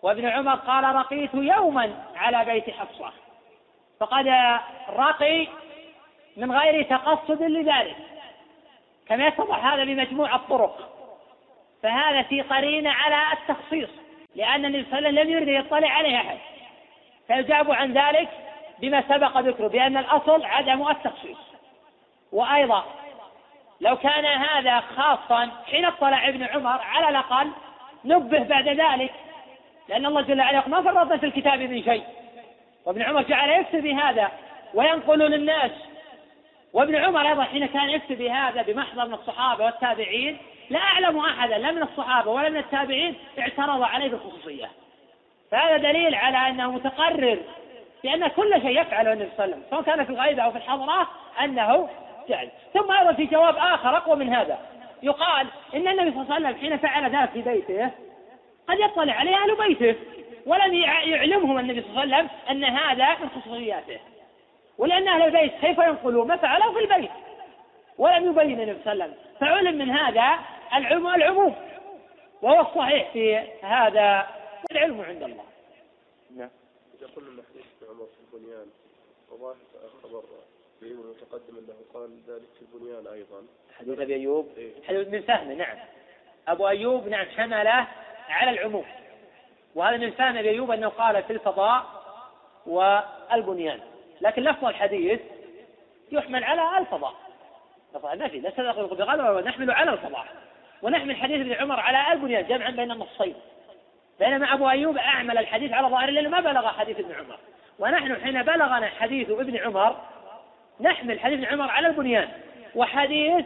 [0.01, 3.11] وابن عمر قال رقيت يوما على بيت حفصة.
[3.99, 4.27] فقد
[4.89, 5.47] رقي
[6.37, 7.95] من غير تقصد لذلك.
[9.07, 10.91] كما يتضح هذا بمجموع الطرق.
[11.83, 13.89] فهذا في قرينة على التخصيص
[14.35, 16.37] لأن النبي صلى الله عليه وسلم لم يرد يطلع عليه أحد.
[17.27, 18.29] فيجاب عن ذلك
[18.79, 21.37] بما سبق ذكره بأن الأصل عدم التخصيص.
[22.31, 22.85] وأيضا
[23.81, 27.51] لو كان هذا خاصا حين اطلع ابن عمر على الأقل
[28.05, 29.13] نبه بعد ذلك.
[29.89, 32.03] لأن الله جل وعلا ما فرطنا في الكتاب من شيء.
[32.85, 34.31] وابن عمر جعل يكتب بهذا
[34.73, 35.71] وينقل للناس
[36.75, 40.37] وابن عمر أيضا حين كان يكتب بهذا بمحضر من الصحابة والتابعين
[40.69, 44.69] لا أعلم أحدا لا من الصحابة ولا من التابعين اعترض عليه بالخصوصية.
[45.51, 47.39] فهذا دليل على أنه متقرر
[48.03, 50.57] بأن كل شيء يفعله النبي صلى الله عليه وسلم سواء كان في الغيبة أو في
[50.57, 51.07] الحضرة
[51.43, 51.89] أنه
[52.29, 54.59] جعل ثم أيضا في جواب آخر أقوى من هذا
[55.03, 57.91] يقال إن النبي صلى الله عليه وسلم حين فعل ذلك في بيته
[58.67, 59.95] قد يطلع عليه أهل بيته
[60.45, 63.99] ولم يعلمهم النبي صلى الله عليه وسلم أن هذا من خصوصياته.
[64.77, 67.11] ولأن أهل البيت كيف ينقلون؟ ما فعلوا في البيت.
[67.97, 69.25] ولم يبين النبي صلى الله عليه وسلم.
[69.39, 70.39] فعلم من هذا
[71.15, 71.55] العموم
[72.41, 74.27] وهو الصحيح في هذا
[74.71, 75.43] العلم عند الله.
[76.35, 76.49] نعم.
[76.99, 78.65] إذا قلنا حديث عمر في البنيان
[79.31, 79.55] وظاهر
[80.03, 80.23] خبر
[80.83, 83.43] أيوب المتقدم أنه قال ذلك في البنيان أيضا.
[83.79, 84.49] حديث أبي أيوب.
[84.57, 85.77] إيه؟ حديث من فهمه نعم.
[86.47, 87.87] أبو أيوب نعم حمله
[88.29, 88.85] على العموم.
[89.75, 91.85] وهذا من فهم أبي أيوب أنه قال في الفضاء
[92.65, 93.79] والبنيان.
[94.21, 95.19] لكن لفظ الحديث
[96.11, 97.13] يحمل على الفضاء.
[97.95, 100.25] لفظ النفي ليس بغلبة ونحمل على الفضاء.
[100.81, 103.35] ونحمل حديث ابن عمر على البنيان جمعا بين النصين.
[104.19, 107.37] بينما أبو أيوب أعمل الحديث على ظاهر لأنه ما بلغ حديث ابن عمر.
[107.79, 109.95] ونحن حين بلغنا حديث ابن عمر
[110.81, 112.29] نحمل حديث ابن عمر على البنيان.
[112.75, 113.45] وحديث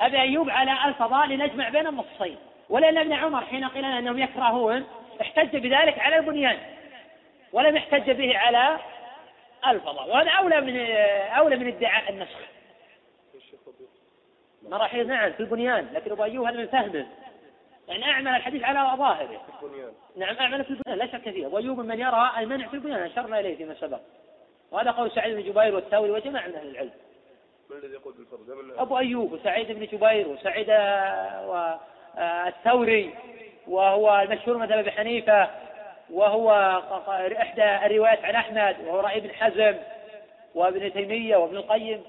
[0.00, 2.36] أبي أيوب على الفضاء لنجمع بين النصين.
[2.68, 4.86] ولأن ابن عمر حين قيل أنهم يكرهون
[5.20, 6.58] احتج بذلك على البنيان.
[7.52, 8.78] ولم يحتج به على
[9.66, 10.76] الفضاء وهذا أولى من
[11.38, 12.38] أولى من ادعاء النسخ.
[14.62, 15.88] مراحيض نعم في البنيان.
[15.92, 17.06] لكن أبو أيوب هذا من فهمه.
[17.88, 19.40] يعني أعمل الحديث على ظاهره.
[20.16, 20.98] نعم أعمل في البنيان.
[20.98, 21.46] لا شك فيه.
[21.46, 23.02] أبو أيوب من يرى المنع في البنيان.
[23.02, 24.00] أشرنا إليه فيما سبق.
[24.70, 26.92] وهذا قول سعيد بن جبير والثوري وجماعة من أهل العلم.
[27.70, 28.14] من الذي يقول؟
[28.78, 30.70] أبو أيوب وسعيد بن جبير وسعيد
[31.46, 33.14] والثوري
[33.66, 35.50] وهو المشهور مذهب أبي حنيفة.
[36.12, 36.50] وهو
[37.40, 39.74] إحدى الروايات عن أحمد وهو رأي ابن حزم
[40.54, 42.04] وابن تيمية وابن القيم.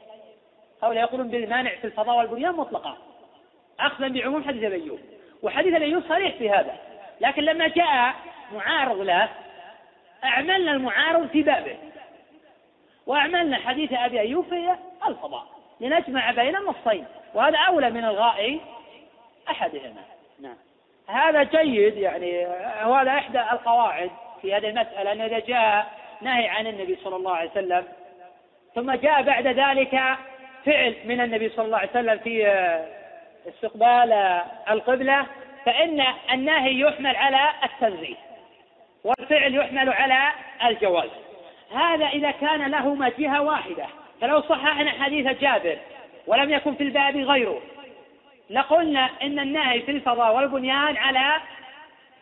[0.84, 2.98] هؤلاء يقولون بالمانع في الفضاء والبنيان مطلقا
[3.80, 5.00] أخذا بعموم حديث أبي أيوب.
[5.44, 6.76] وحديث أبي أيوب صريح في هذا.
[7.22, 8.14] لكن لما جاء
[8.52, 9.30] معارض له
[10.24, 11.78] أعملنا المعارض في بابه.
[13.06, 14.76] وأعملنا حديث أبي أيوب في
[15.08, 15.46] الفضاء.
[15.80, 17.06] لنجمع بين النصين.
[17.34, 18.60] وهذا أولى من الغاء
[19.50, 20.04] أحدهما.
[20.40, 20.58] نعم.
[21.12, 22.46] هذا جيد يعني
[22.86, 25.88] وهذا إحدى القواعد في هذه المسألة أنه إذا جاء
[26.22, 27.84] نهي عن النبي صلى الله عليه وسلم
[28.76, 30.02] ثم جاء بعد ذلك
[30.66, 32.48] فعل من النبي صلى الله عليه وسلم في
[33.48, 35.26] استقبال القبلة
[35.66, 38.16] فإن النهي يحمل على التنزيه
[39.04, 40.32] والفعل يحمل على
[40.66, 41.10] الجواز.
[41.76, 43.86] هذا إذا كان لهما جهة واحدة.
[44.22, 45.78] فلو صححنا حديث جابر
[46.28, 47.62] ولم يكن في الباب غيره
[48.52, 51.42] لقلنا إن النهي في الفضاء والبنيان على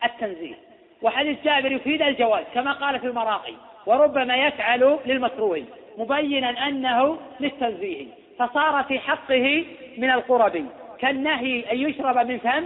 [0.04, 0.54] التنزيه
[1.02, 3.54] وحديث جابر يفيد الجواز كما قال في المراقي
[3.86, 5.64] وربما يفعل للمكروه
[5.98, 8.06] مبينا أنه للتنزيه
[8.38, 9.64] فصار في حقه
[9.98, 10.66] من القرب
[10.98, 12.64] كالنهي أن يشرب من فم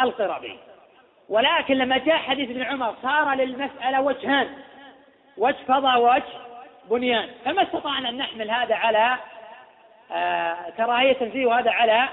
[0.00, 0.44] القرب.
[1.28, 4.48] ولكن لما جاء حديث ابن عمر صار للمسألة وجهان
[5.36, 6.22] وجه فضاء وجه
[6.90, 7.28] بنيان.
[7.44, 9.16] فما استطعنا أن نحمل هذا على
[10.12, 12.08] آه كراهية التنزيه وهذا على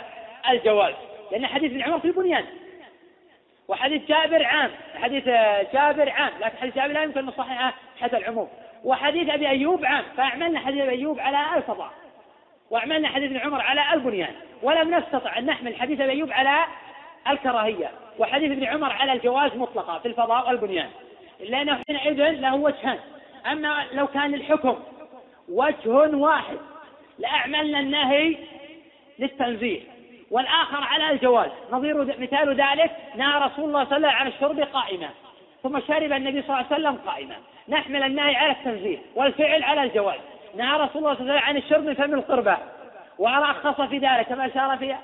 [0.49, 0.93] الجواز
[1.31, 2.45] لأن حديث ابن عمر في البنيان.
[3.67, 5.25] وحديث جابر عام حديث
[5.73, 8.47] جابر عام لكن حديث جابر لا يمكن نصححه حتى العموم.
[8.83, 11.91] وحديث أبي أيوب عام فأعملنا حديث أبي أيوب على الفضاء
[12.69, 14.33] وأعملنا حديث ابن عمر على البنيان.
[14.63, 16.65] ولم نستطع أن نحمل حديث أبي أيوب على
[17.29, 17.91] الكراهية.
[18.19, 20.89] وحديث ابن عمر على الجواز مطلقا في الفضاء والبنيان.
[21.39, 22.99] لأنه حينئذ له وجهان.
[23.51, 24.79] أما لو كان الحكم
[25.49, 26.57] وجه واحد
[27.19, 28.37] لأعملنا النهي
[29.19, 29.81] للتنزيه.
[30.31, 31.49] والآخر على الجواز.
[31.71, 35.09] نظير مثال ذلك نهى رسول الله صلى الله عليه وسلم عن الشرب قائما
[35.63, 37.35] ثم شرب النبي صلى الله عليه وسلم قائما.
[37.69, 40.19] نحمل النهي على التنزيه والفعل على الجواز.
[40.55, 42.57] نهى رسول الله صلى الله عليه وسلم عن الشرب من فم القربة.
[43.19, 44.95] ورخص في ذلك كما أشار في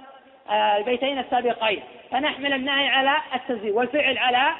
[0.49, 1.83] آه، البيتين السابقين.
[2.11, 4.51] فنحمل النهي على التنزيه والفعل على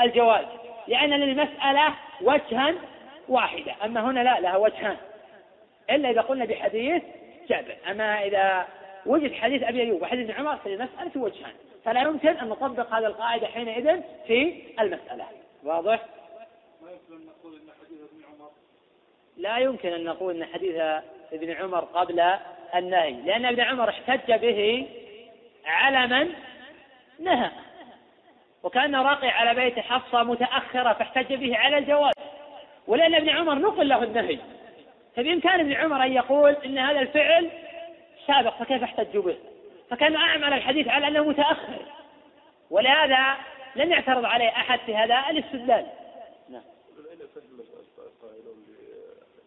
[0.00, 0.44] الجواز.
[0.88, 2.74] لأن للمسألة وجها
[3.28, 4.96] واحدا أما هنا لا لها وجهان.
[5.90, 7.02] إلا إذا قلنا بحديث
[7.48, 7.76] جابر.
[7.90, 8.66] أما إذا
[9.06, 11.52] وجد حديث أبي أيوب وحديث عمر فالمسألة وجهان.
[11.84, 15.24] فلا يمكن أن نطبق هذه القاعدة حينئذ في المسألة.
[15.64, 16.00] واضح؟
[16.82, 18.50] يمكن أن نقول أن حديث ابن عمر
[19.36, 20.76] لا يمكن أن نقول أن حديث
[21.32, 22.20] ابن عمر قبل
[22.74, 24.88] النهي لأن ابن عمر احتج به
[25.66, 26.32] على من؟
[27.18, 27.50] نهى.
[28.62, 32.14] وكأن راقي على بيت حفصة متأخرة فاحتج به على الجواز.
[32.86, 34.38] ولأن ابن عمر نقل له النهي.
[35.16, 37.50] فبإمكان ابن عمر أن يقول إن هذا الفعل
[38.28, 39.36] سابق فكيف احتج به؟
[39.90, 41.82] فكان أعمل الحديث على أنه متأخر.
[42.70, 43.36] ولهذا
[43.76, 45.86] لم يعترض عليه أحد في هذا الاستدلال.
[46.48, 46.62] نعم.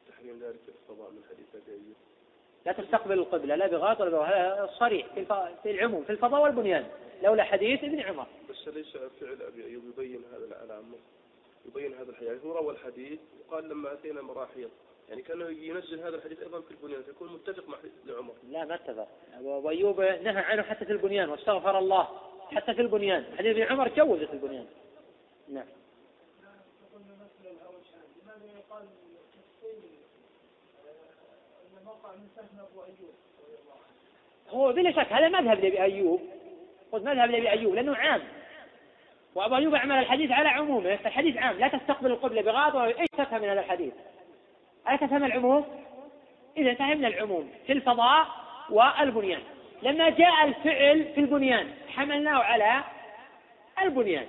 [0.07, 1.93] بتحريم ذلك الصلاة من حديث أبي
[2.65, 5.25] لا تستقبل القبلة لا بغاط ولا بغاط صريح في,
[5.63, 6.86] في العموم في الفضاء والبنيان
[7.23, 8.27] لولا حديث ابن عمر.
[8.49, 10.97] بس ليس فعل أبي أيوب يبين هذا العلامة
[11.65, 12.45] يبين هذا الحديث.
[12.45, 14.69] هو روى الحديث وقال لما أتينا مراحيض.
[15.12, 18.34] يعني كانه ينزل هذا الحديث أيضا في البنيان فيكون متفق مع حديث ابن عمر.
[18.49, 19.07] لا ما اتفق.
[19.34, 22.09] أبو أيوب نهى عنه حتى في البنيان واستغفر الله
[22.51, 23.26] حتى في البنيان.
[23.38, 24.66] حديث ابن عمر جوز في البنيان.
[25.49, 25.66] نعم.
[34.49, 36.22] هو بلا شك هذا مذهب لأبي أيوب.
[36.91, 38.22] قلت مذهب لأبي أيوب لأنه عام.
[39.36, 41.59] وأبو أيوب أعمل الحديث على عمومه فالحديث عام.
[41.59, 43.93] لا تستقبل القبلة بغاضة إيش تفهم من هذا الحديث؟
[44.88, 45.65] ألا تفهم العموم؟
[46.57, 48.27] إذا فهمنا العموم في الفضاء
[48.69, 49.41] والبنيان.
[49.84, 52.84] لما جاء الفعل في البنيان حملناه على
[53.82, 54.25] البنيان.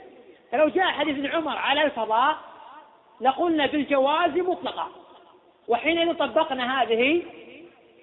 [0.52, 2.36] فلو جاء حديث عمر على الفضاء
[3.20, 4.88] لقلنا بالجواز مطلقا
[5.68, 7.22] وحينئذ طبقنا هذه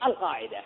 [0.06, 0.62] القاعدة.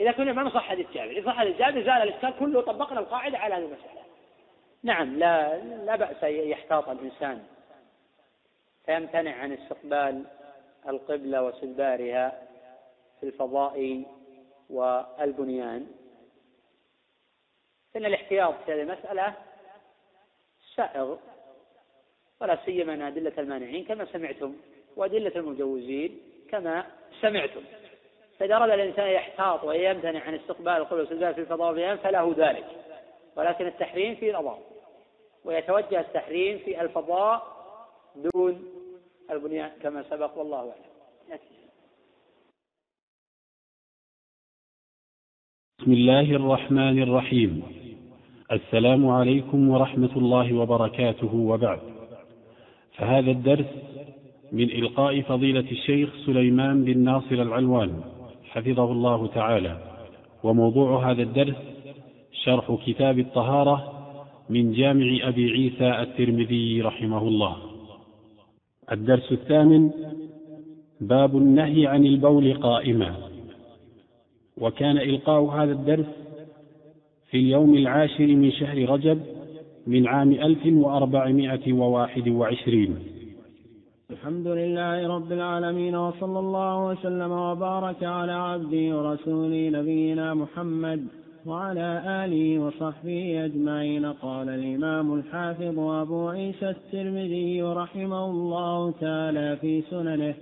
[0.00, 1.10] إذا كنا ما نصح حديث جابر.
[1.10, 4.04] إذا صح حديث جابر زال الإشكال كله طبقنا القاعدة على هذه المسألة.
[4.82, 7.42] نعم لا لا بأس يحتاط الإنسان.
[8.86, 10.24] فيمتنع عن استقبال
[10.88, 12.42] القبلة واستدبارها
[13.20, 14.04] في الفضاء
[14.70, 15.86] والبنيان.
[17.94, 19.34] فإن الاحتياط في هذه المسألة
[20.74, 21.16] سائغ
[22.40, 24.56] ولا سيما أن أدلة المانعين كما سمعتم
[24.96, 26.20] وأدلة المجوزين
[26.50, 26.86] كما
[27.20, 27.62] سمعتم.
[28.38, 32.66] فإذا أراد الإنسان يحتاط ويمتنع عن استقبال القبلة والاستدبار في الفضاء والبنيان فله ذلك.
[33.36, 34.62] ولكن التحريم في الأضاء
[35.44, 37.54] ويتوجه التحريم في الفضاء
[38.16, 38.73] دون
[39.30, 40.72] البنيان كما سبق والله أعلم.
[45.80, 47.62] بسم الله الرحمن الرحيم.
[48.52, 51.80] السلام عليكم ورحمة الله وبركاته وبعد.
[52.92, 53.66] فهذا الدرس
[54.52, 58.04] من إلقاء فضيلة الشيخ سليمان بن ناصر العلوان
[58.44, 60.00] حفظه الله تعالى.
[60.42, 61.56] وموضوع هذا الدرس
[62.32, 63.76] شرح كتاب الطهارة
[64.50, 67.73] من جامع أبي عيسى الترمذي رحمه الله.
[68.92, 69.90] الدرس الثامن
[71.00, 73.14] باب النهي عن البول قائما.
[74.60, 76.06] وكان إلقاء هذا الدرس
[77.30, 79.20] في اليوم العاشر من شهر رجب
[79.86, 82.98] من عام ألف وأربعمائة وواحد وعشرين.
[84.10, 92.58] الحمد لله رب العالمين وصلى الله وسلم وبارك على عبده ورسوله نبينا محمد وعلى آله
[92.58, 94.06] وصحبه أجمعين.
[94.06, 100.34] قال الإمام الحافظ أبو عيسى الترمذي رحمه الله تعالى في سننه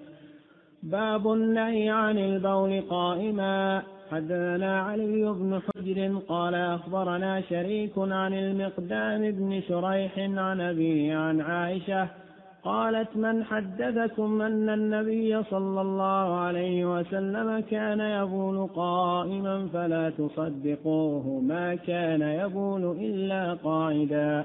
[0.83, 3.83] باب النهي عن البول قائما.
[4.11, 12.22] حدثنا علي بن حجر قال أخبرنا شريك عن المقدام بن شريح عن أبيه عن عائشة
[12.65, 21.75] قالت من حدثكم أن النبي صلى الله عليه وسلم كان يبول قائما فلا تصدقوه ما
[21.75, 24.45] كان يبول إلا قاعدا.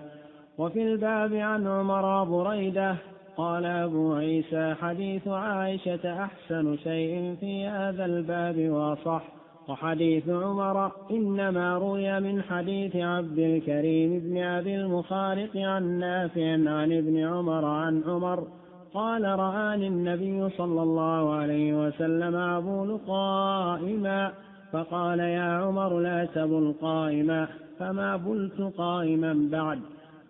[0.57, 2.95] وفي الباب عن عمر بريدة
[3.37, 9.23] قال أبو عيسى حديث عائشة أحسن شيء في هذا الباب وأصح
[9.67, 17.17] وحديث عمر إنما روي من حديث عبد الكريم بن أبي المخارق عن نافع عن ابن
[17.17, 18.47] عمر عن عمر
[18.93, 24.31] قال رآني النبي صلى الله عليه وسلم أبول قائما
[24.71, 27.47] فقال يا عمر لا تبل قائما
[27.79, 29.79] فما بلت قائما بعد.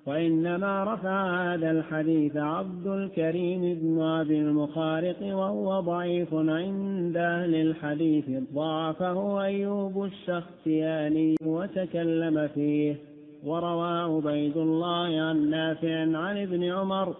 [0.08, 9.44] وإنما رفع هذا الحديث عبد الكريم بن أبي المخارق وهو ضعيف عند أهل الحديث ضعفه
[9.44, 12.96] أيوب السختياني وتكلم فيه.
[13.46, 17.16] وروى عبيد الله عن نافع عن ابن عمر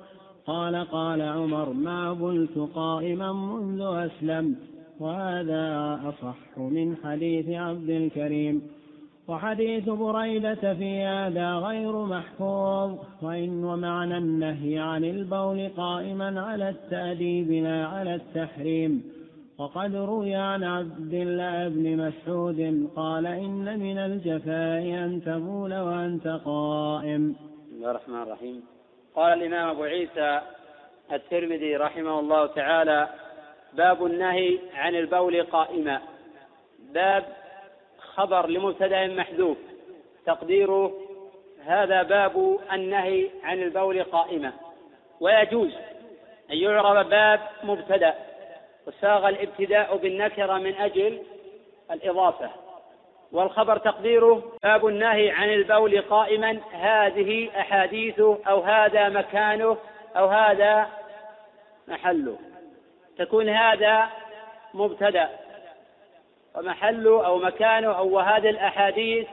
[0.46, 4.58] قال قال عمر ما بلت قائما منذ أسلمت
[5.00, 8.62] وهذا أصح من حديث عبد الكريم.
[9.28, 17.88] وحديث بريدة في هذا غير محفوظ وإن ومعنى النهي عن البول قائما على التأديب لا
[17.88, 19.04] على التحريم.
[19.58, 27.32] وقد روي عن عبد الله بن مسعود قال إن من الجفاء أن تبول وأنت قائم.
[27.32, 28.64] بسم الله الرحمن الرحيم.
[29.16, 30.42] قال الإمام أبو عيسى
[31.12, 33.08] الترمذي رحمه الله تعالى
[33.74, 36.02] باب النهي عن البول قائما.
[36.94, 37.24] باب
[38.18, 39.58] خبر لمبتدا محذوف.
[40.26, 40.94] تقديره
[41.66, 44.54] هذا باب النهي عن البول قائمة.
[45.20, 45.76] ويجوز
[46.52, 48.14] أن يعرب باب مبتدأ
[48.88, 51.24] وساغ الابتداء بالنكرة من أجل
[51.92, 52.50] الإضافة.
[53.32, 59.78] والخبر تقديره باب النهي عن البول قائما هذه أحاديثه أو هذا مكانه
[60.16, 60.88] أو هذا
[61.88, 62.38] محله.
[63.18, 64.10] تكون هذا
[64.74, 65.47] مبتدأ.
[66.58, 69.28] ومحله أو مكانه أو هذه الأحاديث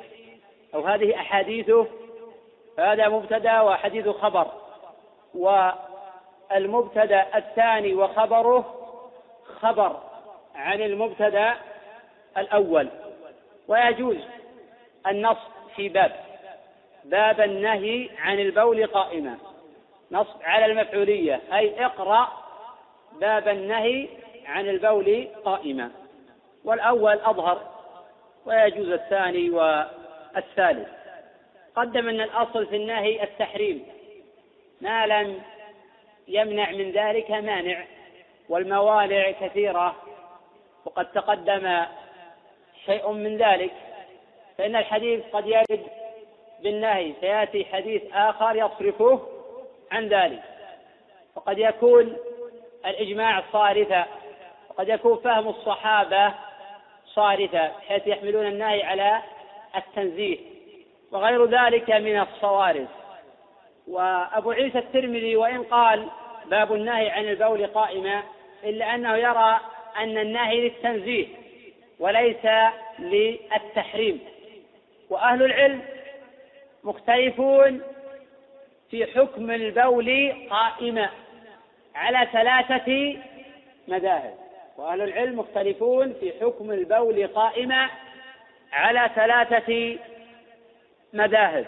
[0.75, 1.87] أو هذه أحاديثه
[2.79, 4.47] هذا مبتدأ وحديث خبر.
[5.35, 8.75] والمبتدا الثاني وخبره
[9.61, 10.01] خبر
[10.55, 11.55] عن المبتدا
[12.39, 12.89] الأول.
[13.68, 14.18] ويجوز
[15.07, 16.12] النصب في باب
[17.05, 19.39] باب النهي عن البول قائما.
[20.11, 22.29] نصب على المفعولية أي اقرأ
[23.20, 24.09] باب النهي
[24.47, 25.91] عن البول قائما.
[26.65, 27.61] والأول أظهر
[28.47, 30.89] ويجوز الثاني والثالث.
[31.77, 33.87] قدم أن الأصل في النهي التحريم.
[34.81, 35.43] ما لم
[36.29, 37.85] يمنع من ذلك مانع
[38.49, 39.97] والموانع كثيرة
[40.85, 41.85] وقد تقدم
[42.87, 43.73] شيء من ذلك.
[44.59, 45.87] فإن الحديث قد يرد
[46.62, 49.21] بالنهي سياتي حديث آخر يصرفه
[49.93, 50.43] عن ذلك.
[51.37, 52.17] وقد يكون
[52.87, 54.07] الإجماع صارفا
[54.71, 56.35] وقد يكون فهم الصحابة
[57.15, 59.23] صارفا بحيث يحملون النهي على
[59.77, 60.39] التنزيه.
[61.12, 62.89] وغير ذلك من الصوارف.
[63.89, 66.09] وأبو عيسى الترمذي وإن قال
[66.47, 68.23] باب النهي عن البول قائما
[68.65, 69.61] إلا أنه يرى
[69.97, 71.27] أن النهي للتنزيه
[71.99, 72.47] وليس
[72.99, 74.21] للتحريم.
[75.11, 75.83] وأهل العلم
[76.85, 77.83] مختلفون
[78.91, 81.11] في حكم البول قائما
[81.95, 83.17] على ثلاثة
[83.89, 84.43] مذاهب.
[84.77, 87.91] وأهل العلم مختلفون في حكم البول قائما
[88.72, 89.99] على ثلاثة
[91.12, 91.66] مذاهب.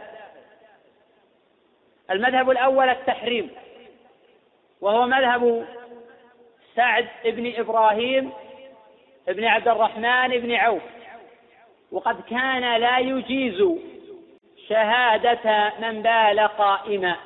[2.11, 3.50] المذهب الأول التحريم
[4.80, 5.66] وهو مذهب
[6.76, 8.32] سعد بن إبراهيم
[9.28, 10.82] بن عبد الرحمن بن عوف.
[11.92, 13.64] وقد كان لا يجيز
[14.68, 17.16] شهادة من بال قائما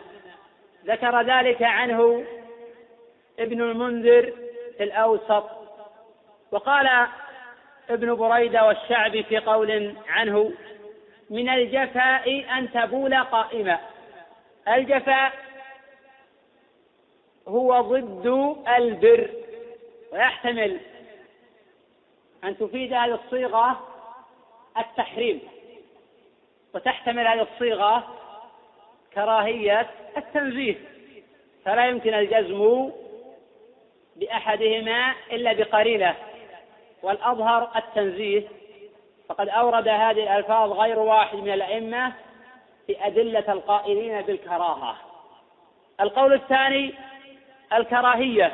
[0.87, 2.25] ذكر ذلك عنه
[3.39, 4.33] ابن المنذر
[4.81, 5.60] الأوسط.
[6.53, 7.07] وقال
[7.91, 10.53] ابن بريدة والشعبي في قول عنه
[11.31, 13.79] من الجفاء أن تبول قائما.
[14.69, 15.33] الجفاء
[17.49, 19.31] هو ضد البر
[20.13, 20.81] ويحتمل
[22.45, 23.89] أن تفيد هذه الصيغة
[24.79, 25.41] التحريم
[26.75, 28.17] وتحتمل هذه الصيغة
[29.15, 30.77] كراهية التنزيه
[31.65, 32.91] فلا يمكن الجزم
[34.17, 36.15] بأحدهما إلا بقرينة.
[37.03, 38.43] والأظهر التنزيه.
[39.29, 42.13] فقد أورد هذه الألفاظ غير واحد من الأئمة
[42.87, 44.97] في أدلة القائلين بالكراهة.
[46.01, 46.95] القول الثاني
[47.73, 48.53] الكراهية.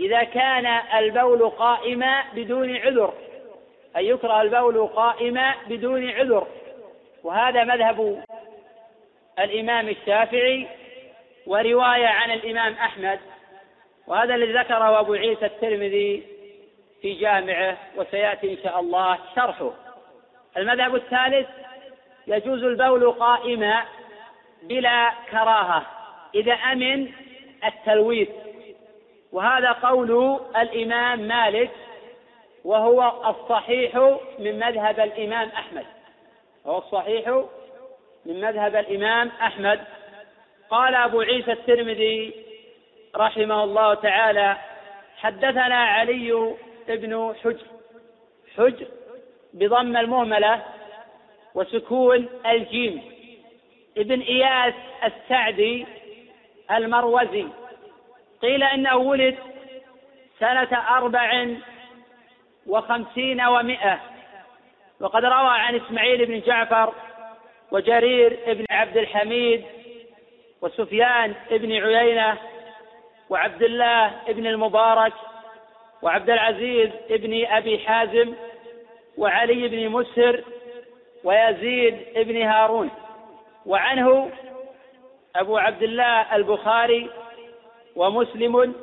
[0.00, 0.66] إذا كان
[0.98, 3.12] البول قائما بدون عذر
[3.96, 6.46] أي يكره البول قائما بدون عذر.
[7.24, 8.24] وهذا مذهب
[9.38, 10.66] الإمام الشافعي
[11.46, 13.20] ورواية عن الإمام أحمد.
[14.06, 16.31] وهذا الذي ذكره أبو عيسى الترمذي
[17.02, 19.70] في جامعه وسيأتي إن شاء الله شرحه.
[20.56, 21.48] المذهب الثالث
[22.26, 23.84] يجوز البول قائما
[24.62, 25.86] بلا كراهة
[26.34, 27.12] إذا أمن
[27.64, 28.28] التلويث.
[29.32, 31.70] وهذا قول الإمام مالك
[32.64, 33.96] وهو الصحيح
[34.38, 35.86] من مذهب الإمام أحمد.
[36.64, 37.28] وهو الصحيح
[38.26, 39.80] من مذهب الإمام أحمد.
[40.70, 42.34] قال أبو عيسى الترمذي
[43.16, 44.56] رحمه الله تعالى
[45.16, 46.54] حدثنا علي
[46.88, 47.66] بن حجر.
[48.56, 48.86] حجر
[49.54, 50.62] بضم المهملة
[51.54, 53.02] وسكون الجيم.
[53.98, 54.74] ابن إياس
[55.04, 55.86] السعدي
[56.70, 57.46] المروزي
[58.42, 59.38] قيل إنه ولد
[60.38, 61.46] سنة أربع
[62.66, 64.00] وخمسين ومائة
[65.00, 66.94] وقد روى عن إسماعيل بن جعفر
[67.70, 69.64] وجرير بن عبد الحميد
[70.62, 72.38] وسفيان بن عيينة
[73.30, 75.12] وعبد الله بن المبارك
[76.02, 78.34] وعبد العزيز بن أبي حازم
[79.18, 80.44] وعلي بن مسهر
[81.24, 82.90] ويزيد بن هارون.
[83.66, 84.30] وعنه
[85.36, 87.10] أبو عبد الله البخاري
[87.96, 88.74] ومسلم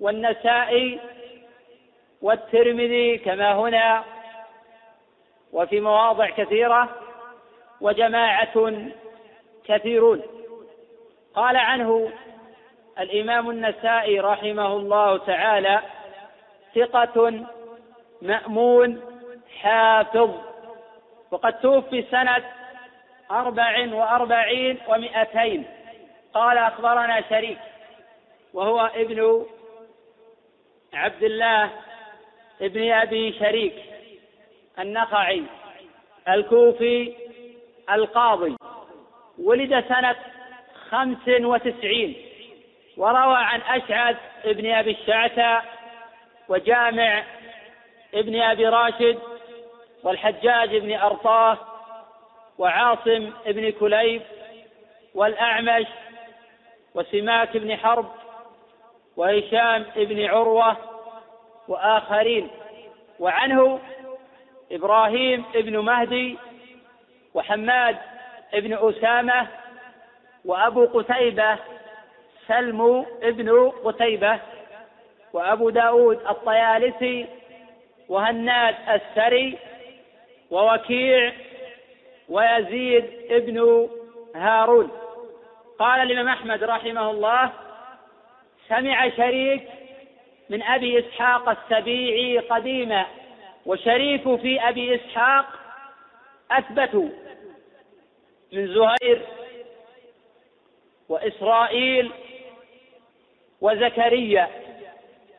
[0.00, 1.00] والنسائي
[2.22, 4.04] والترمذي كما هنا
[5.52, 6.88] وفي مواضع كثيرة
[7.80, 8.72] وجماعة
[9.64, 10.22] كثيرون.
[11.34, 12.10] قال عنه
[13.00, 15.80] الإمام النسائي رحمه الله تعالى
[16.74, 17.46] ثقة
[18.22, 19.00] مأمون
[19.60, 20.30] حافظ.
[21.30, 22.44] وقد توفي سنة
[23.30, 25.64] أربع وأربعين ومئتين.
[26.34, 27.58] قال أخبرنا شريك
[28.54, 29.46] وهو ابن
[30.94, 31.70] عبد الله
[32.60, 33.74] ابن أبي شريك
[34.78, 35.42] النخعي
[36.28, 37.14] الكوفي
[37.90, 38.56] القاضي.
[39.38, 40.16] ولد سنة
[40.90, 42.31] خمس وتسعين.
[42.96, 45.60] وروى عن أشعث ابن أبي الشعثى
[46.48, 47.24] وجامع
[48.14, 49.18] ابن أبي راشد
[50.02, 51.58] والحجاج بن أرطاه
[52.58, 54.22] وعاصم بن كليب
[55.14, 55.86] والأعمش
[56.94, 58.12] وسماك بن حرب
[59.16, 60.76] وهشام بن عروة
[61.68, 62.50] وآخرين.
[63.18, 63.80] وعنه
[64.72, 66.38] إبراهيم بن مهدي
[67.34, 67.96] وحماد
[68.52, 69.46] بن أسامة
[70.44, 71.58] وأبو قتيبة
[72.52, 74.40] سلم بن قتيبة
[75.32, 77.26] وأبو داود الطيالسي
[78.08, 79.58] وهناد السري
[80.50, 81.32] ووكيع
[82.28, 83.88] ويزيد بن
[84.36, 84.90] هارون.
[85.78, 87.50] قال الإمام أحمد رحمه الله
[88.68, 89.68] سمع شريك
[90.50, 93.06] من أبي إسحاق السبيعي قديما
[93.66, 95.46] وشريك في أبي إسحاق
[96.50, 97.08] أثبتوا
[98.52, 99.20] من زهير
[101.08, 102.12] وإسرائيل
[103.62, 104.48] وزكريا.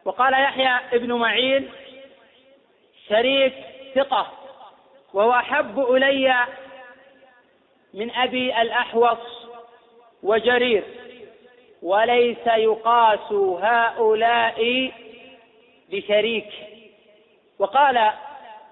[0.06, 1.70] وقال يحيى ابن معين
[3.10, 3.54] شريك
[3.96, 4.32] ثقة
[5.14, 6.46] وهو أحب إلي
[7.94, 9.48] من أبي الأحوص
[10.24, 10.84] وجرير.
[11.82, 14.92] وليس يقاس هؤلاء
[15.90, 16.50] بشريك.
[17.60, 18.12] وقال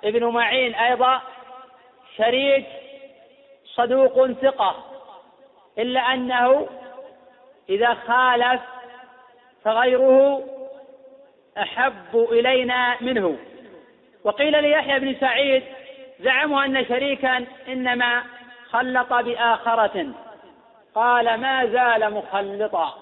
[0.04, 1.22] ابن معين أيضا
[2.18, 2.66] شريك
[3.66, 4.76] صدوق ثقة
[5.78, 6.68] إلا أنه
[7.70, 8.62] إذا خالف
[9.64, 10.44] فغيره
[11.58, 13.38] أحب إلينا منه.
[14.24, 15.64] وقيل ليحيى بن سعيد
[16.20, 18.24] زعموا أن شريكا إنما
[18.70, 20.14] خلط بآخرة.
[20.96, 22.98] قال ما زال مخلطا.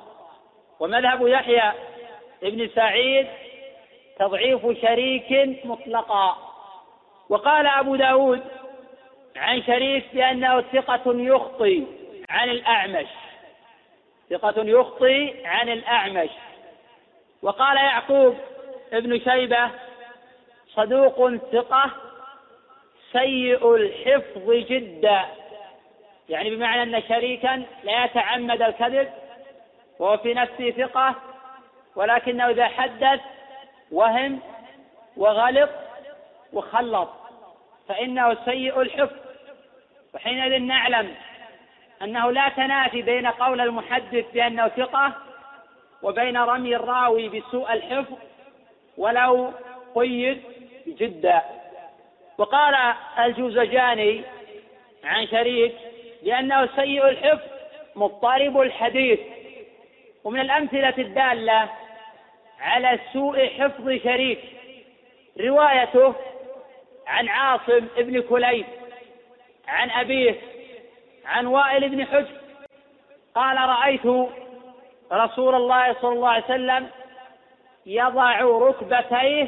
[0.80, 1.72] ومذهب يحيى
[2.42, 3.28] بن سعيد
[4.20, 6.38] تضعيف شريك مطلقا.
[7.30, 8.42] وقال أبو داود
[9.36, 11.84] عن شريك بأنه ثقة يخطي
[12.30, 13.08] عن الأعمش.
[14.30, 16.30] ثقة يخطي عن الأعمش.
[17.42, 18.38] وقال يعقوب
[18.94, 19.70] ابن شيبة
[20.68, 21.92] صدوق ثقة
[23.12, 25.26] سيء الحفظ جدا.
[26.30, 29.10] يعني بمعنى أن شريكا لا يتعمد الكذب
[30.00, 31.16] وهو في نفسه ثقة
[31.96, 33.20] ولكنه إذا حدث
[33.92, 34.40] وهم
[35.18, 35.70] وغلط
[36.54, 37.10] وخلط
[37.88, 39.16] فإنه سيء الحفظ.
[40.14, 41.16] وحينئذ نعلم
[42.02, 45.14] أنه لا تنافي بين قول المحدث بأنه ثقة
[46.04, 48.18] وبين رمي الراوي بسوء الحفظ
[48.98, 49.52] ولو
[49.96, 50.42] قيد
[50.88, 51.42] جدا.
[52.38, 54.22] وقال الجوزجاني
[55.04, 55.76] عن شريك
[56.24, 57.48] لأنه سيء الحفظ
[57.96, 59.20] مضطرب الحديث.
[60.24, 61.70] ومن الأمثلة الدالة
[62.60, 64.40] على سوء حفظ شريك
[65.40, 66.16] روايته
[67.08, 68.66] عن عاصم بن كليب
[69.68, 70.36] عن أبيه
[71.26, 72.40] عن وائل بن حجر.
[73.36, 74.30] قال رأيت
[75.12, 76.90] رسول الله صلى الله عليه وسلم
[77.86, 79.48] يضع ركبتيه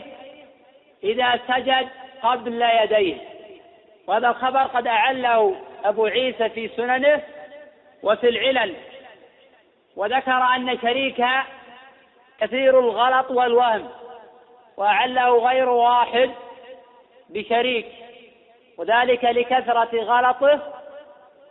[1.03, 1.88] إذا سجد
[2.24, 3.18] قبل يديه.
[4.07, 5.55] وهذا الخبر قد أعله
[5.86, 7.22] أبو عيسى في سننه
[8.03, 8.76] وفي العلل.
[9.95, 11.45] وذكر أن شريكها
[12.39, 13.89] كثير الغلط والوهم
[14.78, 16.32] وأعله غير واحد
[17.30, 17.86] بشريك.
[18.78, 20.59] وذلك لكثرة غلطه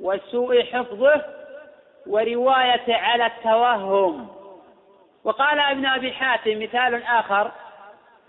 [0.01, 1.40] وسوء حفظه
[2.11, 4.29] ورواية على التوهم.
[5.25, 7.51] وقال ابن أبي حاتم مثال آخر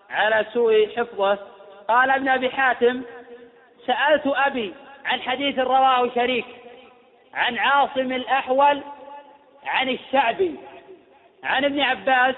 [0.10, 1.38] على سوء حفظه.
[1.88, 3.02] قال ابن أبي حاتم
[3.86, 4.74] سألت أبي
[5.06, 6.46] عن حديث رواه شريك
[7.34, 8.82] عن عاصم الأحول
[9.66, 10.56] عن الشعبي
[11.44, 12.36] عن ابن عباس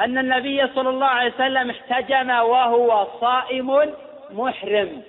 [0.00, 3.94] أن النبي صلى الله عليه وسلم احتجم وهو صائم
[4.30, 5.02] محرم.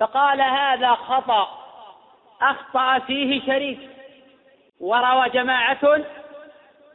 [0.00, 1.48] فقال هذا خطأ
[2.42, 3.78] أخطأ فيه شريك.
[4.82, 6.00] وروى جماعة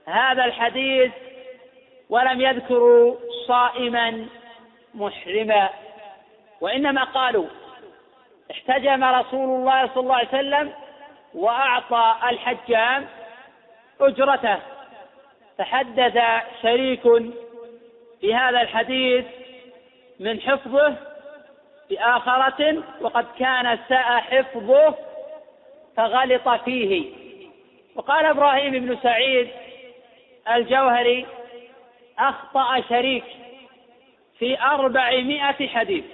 [0.05, 1.11] هذا الحديث
[2.09, 3.15] ولم يذكروا
[3.47, 4.25] صائما
[4.93, 5.69] محرما
[6.61, 7.45] وإنما قالوا
[8.51, 10.73] احتجم رسول الله صلى الله عليه وسلم
[11.33, 13.07] وأعطى الحجام
[14.01, 14.57] أجرته
[15.57, 16.17] تحدث
[16.61, 17.01] شريك
[18.21, 19.25] في هذا الحديث
[20.19, 20.95] من حفظه
[21.89, 24.95] بآخرة وقد كان ساء حفظه
[25.97, 27.26] فغلط فيه.
[27.97, 29.49] وقال إبراهيم بن سعيد
[30.51, 31.25] الجوهري
[32.19, 33.23] أخطأ شريك
[34.39, 36.05] في أربعمائة حديث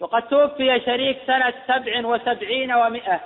[0.00, 3.20] وقد توفي شريك سنة سبع وسبعين ومائة.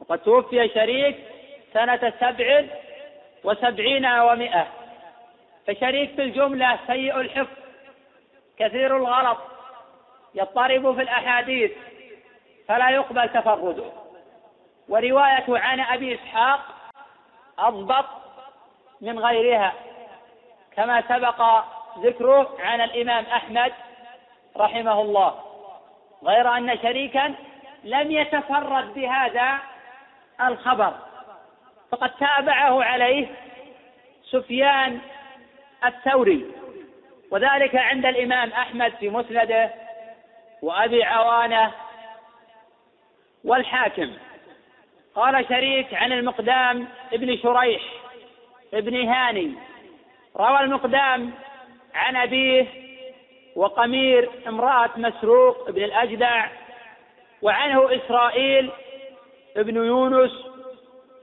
[0.00, 1.16] وقد توفي شريك
[1.72, 2.64] سنة سبع
[3.44, 4.66] وسبعين ومائة.
[5.66, 7.56] فشريك في الجملة سيء الحفظ
[8.58, 9.38] كثير الغلط
[10.34, 11.72] يضطرب في الأحاديث
[12.68, 14.01] فلا يقبل تفرده.
[14.88, 16.60] ورواية عن أبي إسحاق
[17.58, 18.06] أضبط
[19.00, 19.72] من غيرها
[20.76, 21.64] كما سبق
[21.98, 23.72] ذكره عن الإمام أحمد
[24.56, 25.34] رحمه الله.
[26.24, 27.34] غير أن شريكا
[27.84, 29.58] لم يتفرد بهذا
[30.40, 30.94] الخبر
[31.90, 33.26] فقد تابعه عليه
[34.30, 35.00] سفيان
[35.84, 36.46] الثوري
[37.30, 39.70] وذلك عند الإمام أحمد في مسنده
[40.62, 41.72] وأبي عوانة
[43.44, 44.12] والحاكم.
[45.14, 47.82] قال شريك عن المقدام ابن شريح
[48.74, 49.52] ابن هاني.
[50.36, 51.30] روى المقدام
[51.94, 52.66] عن أبيه
[53.56, 56.46] وقمير امرأة مسروق بن الأجدع
[57.42, 58.70] وعنه إسرائيل
[59.56, 60.46] ابن يونس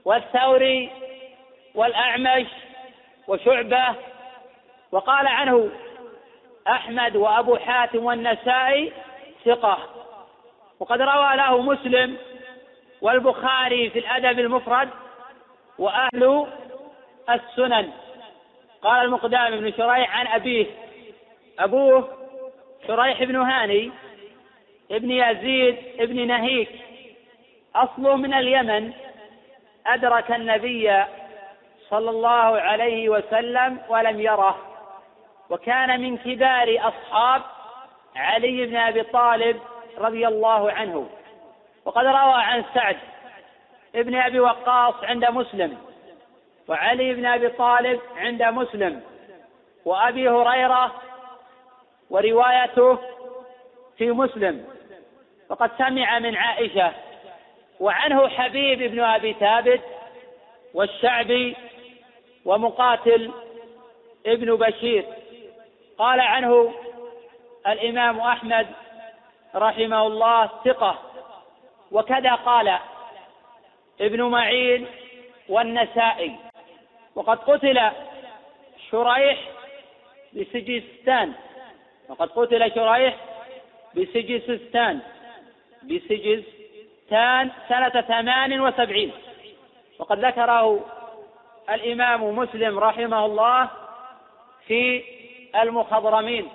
[0.04, 0.90] والثوري
[1.74, 2.46] والأعمش
[3.28, 3.94] وشعبة.
[4.92, 5.70] وقال عنه
[6.68, 8.92] أحمد وأبو حاتم والنسائي
[9.44, 9.78] ثقة.
[10.80, 12.16] وقد روى له مسلم
[13.02, 14.88] والبخاري في الأدب المفرد
[15.78, 16.46] وأهل
[17.30, 17.90] السنن.
[18.82, 20.66] قال المقدام بن شريح عن أبيه
[21.58, 22.08] أبوه
[22.86, 23.90] شريح بن هاني
[24.90, 26.70] ابن يزيد ابن نهيك
[27.74, 28.92] أصله من اليمن
[29.86, 31.04] أدرك النبي
[31.90, 34.58] صلى الله عليه وسلم ولم يره
[35.50, 37.42] وكان من كبار أصحاب
[38.16, 39.60] علي بن أبي طالب
[39.98, 41.08] رضي الله عنه.
[41.84, 42.96] وقد روى عن سعد
[43.94, 45.78] ابن أبي وقاص عند مسلم
[46.68, 49.02] وعلي بن أبي طالب عند مسلم
[49.84, 50.94] وأبي هريرة
[52.10, 52.98] وروايته
[53.98, 54.64] في مسلم.
[55.48, 56.92] وقد سمع من عائشة
[57.80, 59.80] وعنه حبيب بن أبي ثابت
[60.74, 61.56] والشعبي
[62.44, 63.30] ومقاتل
[64.26, 65.04] ابن بشير.
[65.98, 66.74] قال عنه
[67.66, 68.66] الإمام أحمد
[69.54, 71.09] رحمه الله ثقة.
[71.92, 72.78] وكذا قال
[74.00, 74.86] ابن معين
[75.48, 76.36] والنسائي.
[77.14, 77.90] وقد قتل
[78.90, 79.38] شريح
[80.32, 81.32] بسجستان.
[82.08, 83.16] وقد قتل شريح
[83.96, 85.00] بسجستان.
[85.82, 89.12] بسجستان سنة ثمان وسبعين.
[89.98, 90.80] وقد ذكره
[91.70, 93.68] الإمام مسلم رحمه الله
[94.66, 95.04] في
[95.62, 96.48] المخضرمين.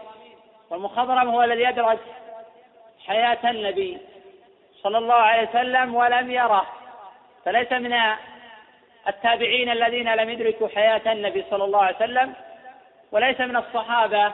[0.69, 1.99] والمخضرم هو الذي يدرس
[3.05, 3.97] حياة النبي
[4.83, 6.65] صلى الله عليه وسلم ولم يره.
[7.45, 7.93] فليس من
[9.07, 12.33] التابعين الذين لم يدركوا حياة النبي صلى الله عليه وسلم
[13.11, 14.33] وليس من الصحابة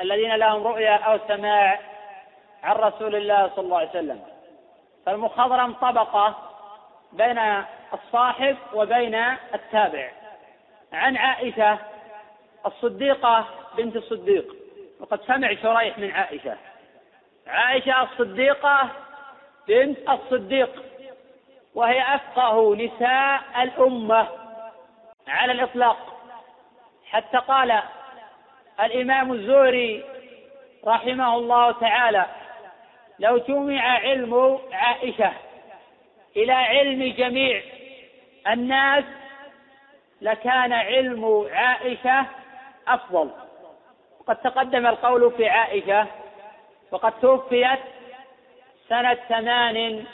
[0.00, 1.80] الذين لهم رؤيا أو سماع
[2.62, 4.22] عن رسول الله صلى الله عليه وسلم.
[5.06, 6.34] فالمخضرم طبقة
[7.12, 7.64] بين
[7.94, 9.14] الصاحب وبين
[9.54, 10.10] التابع.
[10.92, 11.78] عن عائشة
[12.66, 13.46] الصديقة
[13.76, 14.56] بنت الصديق
[15.00, 16.56] وقد سمع شريح من عائشة.
[17.46, 18.88] عائشة الصديقة
[19.68, 20.82] بنت الصديق
[21.74, 24.28] وهي أفقه نساء الأمة
[25.28, 25.96] على الإطلاق.
[27.10, 27.82] حتى قال
[28.80, 30.04] الإمام الزهري
[30.86, 32.26] رحمه الله تعالى
[33.18, 35.32] لو جمع علم عائشة
[36.36, 37.62] إلى علم جميع
[38.48, 39.04] الناس
[40.20, 42.26] لكان علم عائشة
[42.88, 43.30] أفضل.
[44.20, 46.06] وقد تقدم القول في عائشة
[46.90, 47.78] وقد توفيت
[48.88, 50.04] سنة ثمان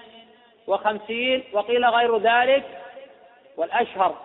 [0.66, 2.64] وخمسين وقيل غير ذلك
[3.56, 4.16] والأشهر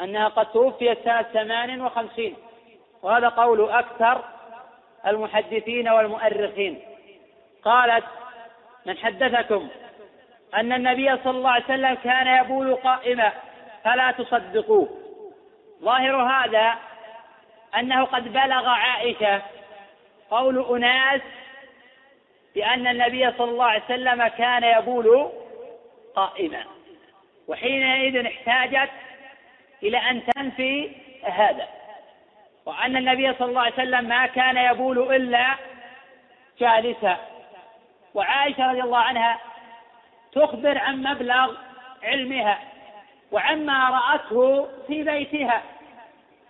[0.00, 2.36] أنها قد توفيت سنة ثمان وخمسين
[3.02, 4.24] وهذا قول أكثر
[5.06, 6.82] المحدثين والمؤرخين.
[7.64, 8.04] قالت
[8.86, 9.68] من حدثكم
[10.54, 13.32] أن النبي صلى الله عليه وسلم كان يبول قائما
[13.84, 14.88] فلا تصدقوه
[15.82, 16.74] ظاهر هذا
[17.78, 19.42] أنه قد بلغ عائشة
[20.30, 21.20] قول أناس
[22.54, 25.30] بأن النبي صلى الله عليه وسلم كان يبول
[26.16, 26.64] قائما
[27.48, 28.90] وحينئذ احتاجت
[29.82, 30.90] إلى أن تنفي
[31.24, 31.68] هذا.
[32.66, 35.54] وأن النبي صلى الله عليه وسلم ما كان يبول إلا
[36.60, 37.16] جالسا
[38.14, 39.38] وعائشة رضي الله عنها
[40.32, 41.54] تخبر عن مبلغ
[42.02, 42.58] علمها
[43.32, 45.62] وعما رأته في بيتها.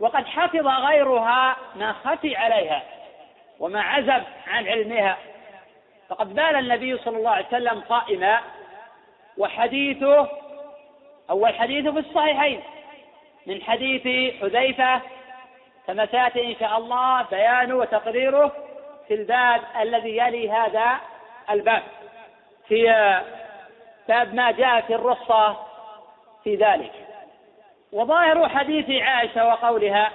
[0.00, 2.82] وقد حفظ غيرها ما خفي عليها
[3.58, 5.16] وما عزب عن علمها.
[6.10, 8.40] فقد بال النبي صلى الله عليه وسلم قائما
[9.38, 10.28] وحديثه
[11.30, 12.62] أول حديثه في الصحيحين
[13.46, 15.00] من حديث حذيفة
[15.86, 18.52] كما سيأتي إن شاء الله بيانه وتقريره
[19.08, 20.96] في الباب الذي يلي هذا
[21.50, 21.82] الباب
[22.68, 22.84] في
[24.08, 25.56] باب ما جاء في الرخصة
[26.44, 26.92] في ذلك.
[27.92, 30.10] وظاهر حديث عائشة وقولها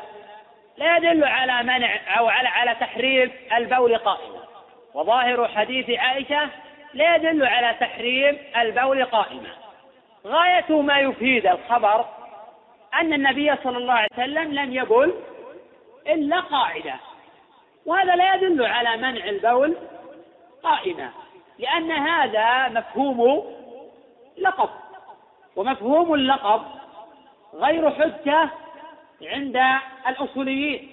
[0.77, 4.54] لا يدل على منع أو على على تحريم البول قائما.
[4.95, 6.49] وظاهر حديث عائشة
[6.93, 9.49] لا يدل على تحريم البول قائما.
[10.25, 12.05] غاية ما يفيد الخبر
[12.93, 15.13] أن النبي صلى الله عليه وسلم لم يبل
[16.07, 16.95] إلا قاعدة.
[17.85, 19.75] وهذا لا يدل على منع البول
[20.63, 21.09] قائما
[21.59, 23.45] لأن هذا مفهوم
[24.37, 24.69] لقب.
[25.55, 26.61] ومفهوم اللقب
[27.53, 28.49] غير حجة
[29.21, 29.61] عند
[30.07, 30.89] الأصوليين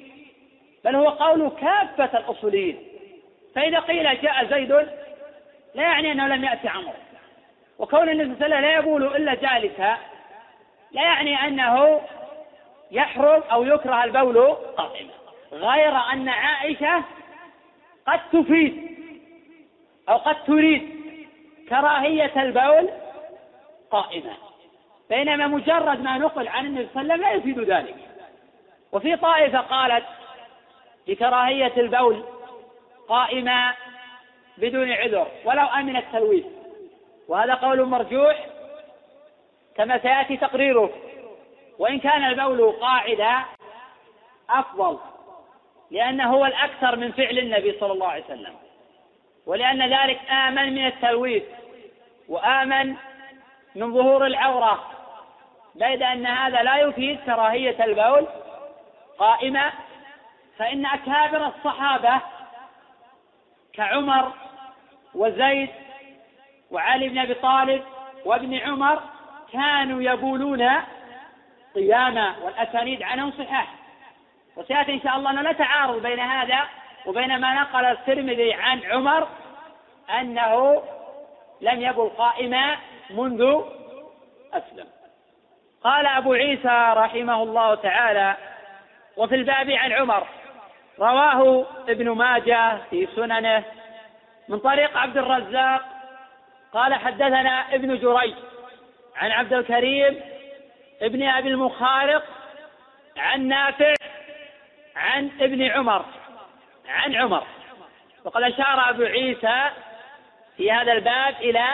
[0.84, 2.91] بل هو قول كافة الأصوليين.
[3.54, 4.72] فإذا قيل جاء زيد
[5.74, 6.92] لا يعني أنه لم يأتي عمرو.
[7.78, 9.96] وكون النبي صلى الله عليه وسلم لا يبول إلا جالسا
[10.92, 12.00] لا يعني أنه
[12.90, 15.10] يحرم أو يكره البول قائما.
[15.52, 17.02] غير أن عائشة
[18.06, 18.96] قد تفيد
[20.08, 21.02] أو قد تريد
[21.68, 22.90] كراهية البول
[23.90, 24.34] قائما.
[25.10, 27.96] بينما مجرد ما نقل عن النبي صلى الله عليه وسلم لا يفيد ذلك.
[28.92, 30.04] وفي طائفة قالت
[31.08, 32.24] بكراهية البول
[33.12, 33.74] قائما
[34.58, 36.44] بدون عذر ولو أمن التلويث.
[37.28, 38.46] وهذا قول مرجوح
[39.76, 40.90] كما سيأتي تقريره.
[41.78, 43.44] وإن كان البول قاعدة
[44.50, 44.98] أفضل
[45.90, 48.54] لأنه هو الأكثر من فعل النبي صلى الله عليه وسلم.
[49.46, 51.42] ولأن ذلك آمن من التلويث
[52.28, 52.96] وآمن
[53.74, 54.90] من ظهور العورة.
[55.74, 58.26] بيد أن هذا لا يفيد كراهية البول
[59.18, 59.72] قائمة
[60.58, 62.20] فإن أكابر الصحابة
[63.74, 64.32] كعمر
[65.14, 65.68] وزيد
[66.70, 67.82] وعلي بن أبي طالب
[68.24, 69.02] وابن عمر
[69.52, 70.70] كانوا يبولون
[71.74, 73.74] قياما والأسانيد عنهم صحاح.
[74.56, 76.60] وسيأتي إن شاء الله أنه لا تعارض بين هذا
[77.06, 79.28] وبين ما نقل الترمذي عن عمر
[80.20, 80.82] أنه
[81.60, 82.76] لم يبل قائما
[83.10, 83.62] منذ
[84.52, 84.86] أسلم.
[85.84, 88.36] قال أبو عيسى رحمه الله تعالى
[89.16, 90.26] وفي الباب عن عمر
[90.98, 93.64] رواه ابن ماجه في سننه.
[94.48, 95.82] من طريق عبد الرزاق
[96.72, 98.34] قال حدثنا ابن جريج
[99.16, 100.20] عن عبد الكريم
[101.02, 102.24] ابن أبي المخارق
[103.16, 103.94] عن نافع
[104.96, 106.04] عن ابن عمر.
[106.88, 107.46] عن عمر.
[108.24, 109.70] وقد أشار أبو عيسى
[110.56, 111.66] في هذا الباب إلى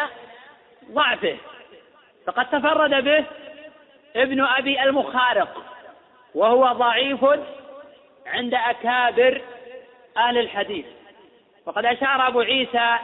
[0.90, 1.36] ضعفه.
[2.26, 3.24] فقد تفرد به
[4.16, 5.64] ابن أبي المخارق
[6.34, 7.24] وهو ضعيف
[8.32, 9.40] عند أكابر
[10.16, 10.86] أهل الحديث.
[11.66, 12.96] وقد أشار أبو عيسى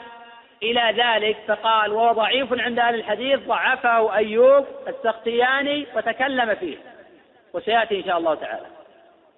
[0.62, 6.76] إلى ذلك فقال وهو ضعيف عند أهل الحديث ضعفه أيوب السختياني وتكلم فيه.
[7.52, 8.66] وسيأتي إن شاء الله تعالى.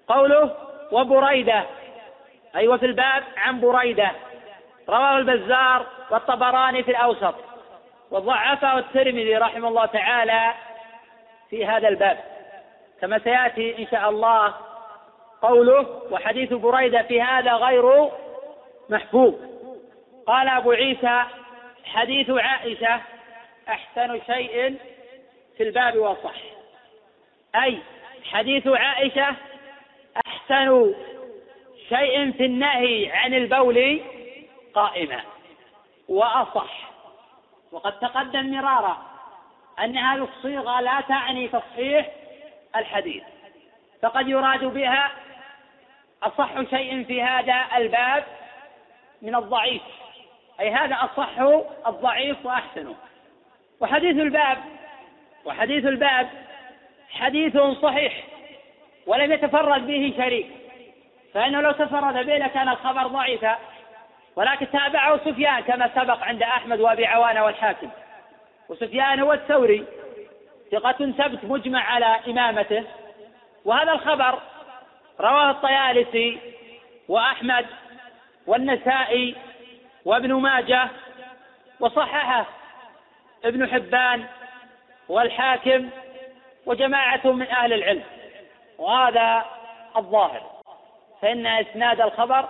[0.08, 0.56] قوله
[0.92, 1.64] وبريدة.
[2.56, 4.10] أي وفي الباب عن بريدة.
[4.88, 7.34] رواه البزار والطبراني في الأوسط.
[8.10, 10.52] وضعفه الترمذي رحمه الله تعالى
[11.50, 12.18] في هذا الباب.
[13.00, 14.54] كما سيأتي إن شاء الله
[15.42, 18.10] قوله وحديث بريدة في هذا غير
[18.88, 19.34] محفوظ
[20.26, 21.22] قال أبو عيسى
[21.84, 23.00] حديث عائشة
[23.68, 24.76] أحسن شيء
[25.56, 26.34] في الباب وصح
[27.54, 27.78] أي
[28.24, 29.34] حديث عائشة
[30.26, 30.94] أحسن
[31.88, 34.00] شيء في النهي عن البول
[34.74, 35.20] قائما
[36.08, 36.90] وأصح.
[37.72, 39.02] وقد تقدم مرارا
[39.80, 42.10] أن هذه الصيغة لا تعني تصحيح
[42.76, 43.22] الحديث
[44.02, 45.10] فقد يراد بها
[46.26, 48.24] أصح شيء في هذا الباب
[49.22, 49.82] من الضعيف.
[50.60, 51.38] أي هذا أصح
[51.86, 52.94] الضعيف وأحسنه.
[53.80, 54.58] وحديث الباب
[55.44, 56.28] وحديث الباب
[57.10, 58.24] حديث صحيح
[59.06, 60.46] ولم يتفرد به شريك.
[61.34, 63.58] فإنه لو تفرد به لكان الخبر ضعيفا.
[64.36, 67.90] ولكن تابعه سفيان كما سبق عند أحمد وأبي عوانة والحاكم.
[68.68, 69.84] وسفيان هو الثوري
[70.72, 72.84] ثقة ثبت مجمع على إمامته.
[73.64, 74.38] وهذا الخبر
[75.20, 76.38] رواه الطيالسي
[77.08, 77.66] وأحمد
[78.46, 79.34] والنسائي
[80.04, 80.88] وابن ماجه
[81.80, 82.46] وصححه
[83.44, 84.24] ابن حبان
[85.08, 85.88] والحاكم
[86.66, 88.02] وجماعة من أهل العلم.
[88.78, 89.44] وهذا
[89.96, 90.42] الظاهر.
[91.22, 92.48] فإن إسناد الخبر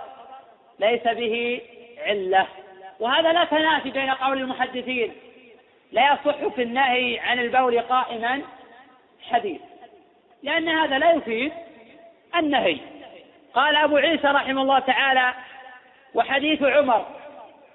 [0.79, 1.61] ليس به
[1.97, 2.47] علة.
[2.99, 5.13] وهذا لا تنافي بين قول المحدثين.
[5.91, 8.41] لا يصح في النهي عن البول قائما
[9.29, 9.61] حديث.
[10.43, 11.53] لأن هذا لا يفيد
[12.35, 12.77] النهي.
[13.53, 15.33] قال أبو عيسى رحمه الله تعالى
[16.13, 17.05] وحديث عمر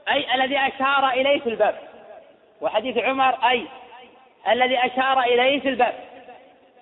[0.09, 1.79] أي الذي أشار إليه في الباب.
[2.61, 3.67] وحديث عمر أي
[4.49, 5.95] الذي أشار إليه في الباب.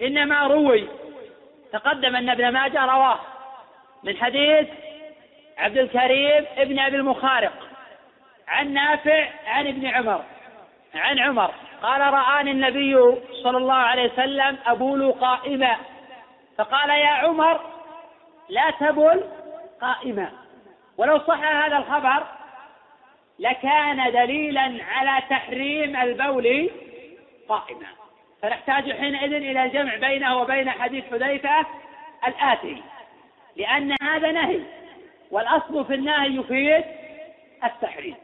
[0.03, 0.89] إنما روي
[1.73, 3.19] تقدم أن ابن ماجه رواه
[4.03, 4.69] من حديث
[5.59, 7.69] عبد الكريم ابن أبي المخارق
[8.49, 10.25] عن نافع عن ابن عمر.
[10.95, 11.51] عن عمر.
[11.83, 12.97] قال رآني النبي
[13.43, 15.77] صلى الله عليه وسلم أبول قائما
[16.61, 17.61] فقال يا عمر
[18.49, 19.25] لا تبل
[19.81, 20.33] قائما.
[20.97, 22.27] ولو صح هذا الخبر
[23.39, 26.71] لكان دليلا على تحريم البول
[27.49, 27.87] قائما.
[28.43, 31.67] فنحتاج حينئذ إلى الجمع بينه وبين حديث حذيفة
[32.27, 32.83] الآتي
[33.57, 34.61] لأن هذا نهي
[35.31, 36.85] والأصل في النهي يفيد
[37.65, 38.17] التحريم.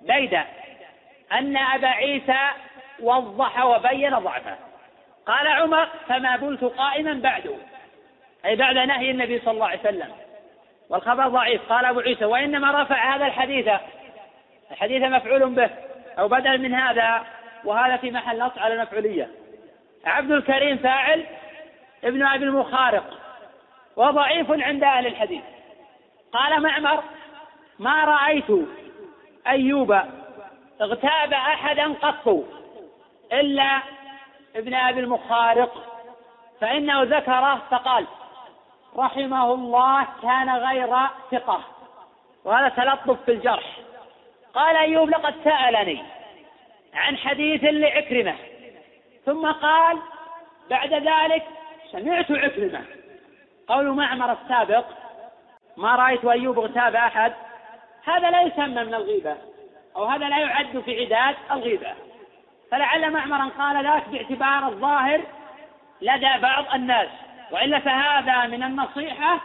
[0.00, 0.40] بيد
[1.32, 2.48] أن أبا عيسى
[3.00, 4.69] وضح وبين ضعفه.
[5.30, 7.58] قال عمر فما بلت قائما بعد.
[8.44, 10.12] أي بعد نهي النبي صلى الله عليه وسلم.
[10.88, 11.72] والخبر ضعيف.
[11.72, 13.68] قال أبو عيسى وإنما رفع هذا الحديث.
[14.70, 15.70] الحديث مفعول به
[16.18, 17.26] أو بدل من هذا
[17.64, 19.28] وهذا في محل نص على المفعولية.
[20.06, 21.26] عبد الكريم فاعل
[22.04, 23.18] ابن أبي المخارق.
[23.96, 25.42] وضعيف عند أهل الحديث.
[26.32, 27.02] قال معمر
[27.78, 28.68] ما رأيت
[29.46, 30.00] أيوب
[30.80, 32.44] اغتاب أحدا قط
[33.32, 33.80] إلا
[34.56, 36.00] ابن أبي المخارق
[36.60, 38.06] فإنه ذكره فقال
[38.96, 40.96] رحمه الله كان غير
[41.30, 41.60] ثقة
[42.44, 43.76] وهذا تلطف في الجرح.
[44.54, 46.02] قال أيوب لقد سألني
[46.94, 48.34] عن حديث لعكرمة
[49.26, 49.98] ثم قال
[50.70, 51.42] بعد ذلك
[51.92, 52.84] سمعت عكرمة.
[53.68, 54.84] قول معمر السابق
[55.76, 57.32] ما رأيت أيوب اغتاب أحد؟
[58.04, 59.36] هذا لا يسمى من الغيبة
[59.96, 62.09] أو هذا لا يعد في عداد الغيبة.
[62.70, 65.20] فلعل معمرا قال ذلك باعتبار الظاهر
[66.02, 67.08] لدى بعض الناس
[67.50, 69.40] وإلا فهذا من النصيحة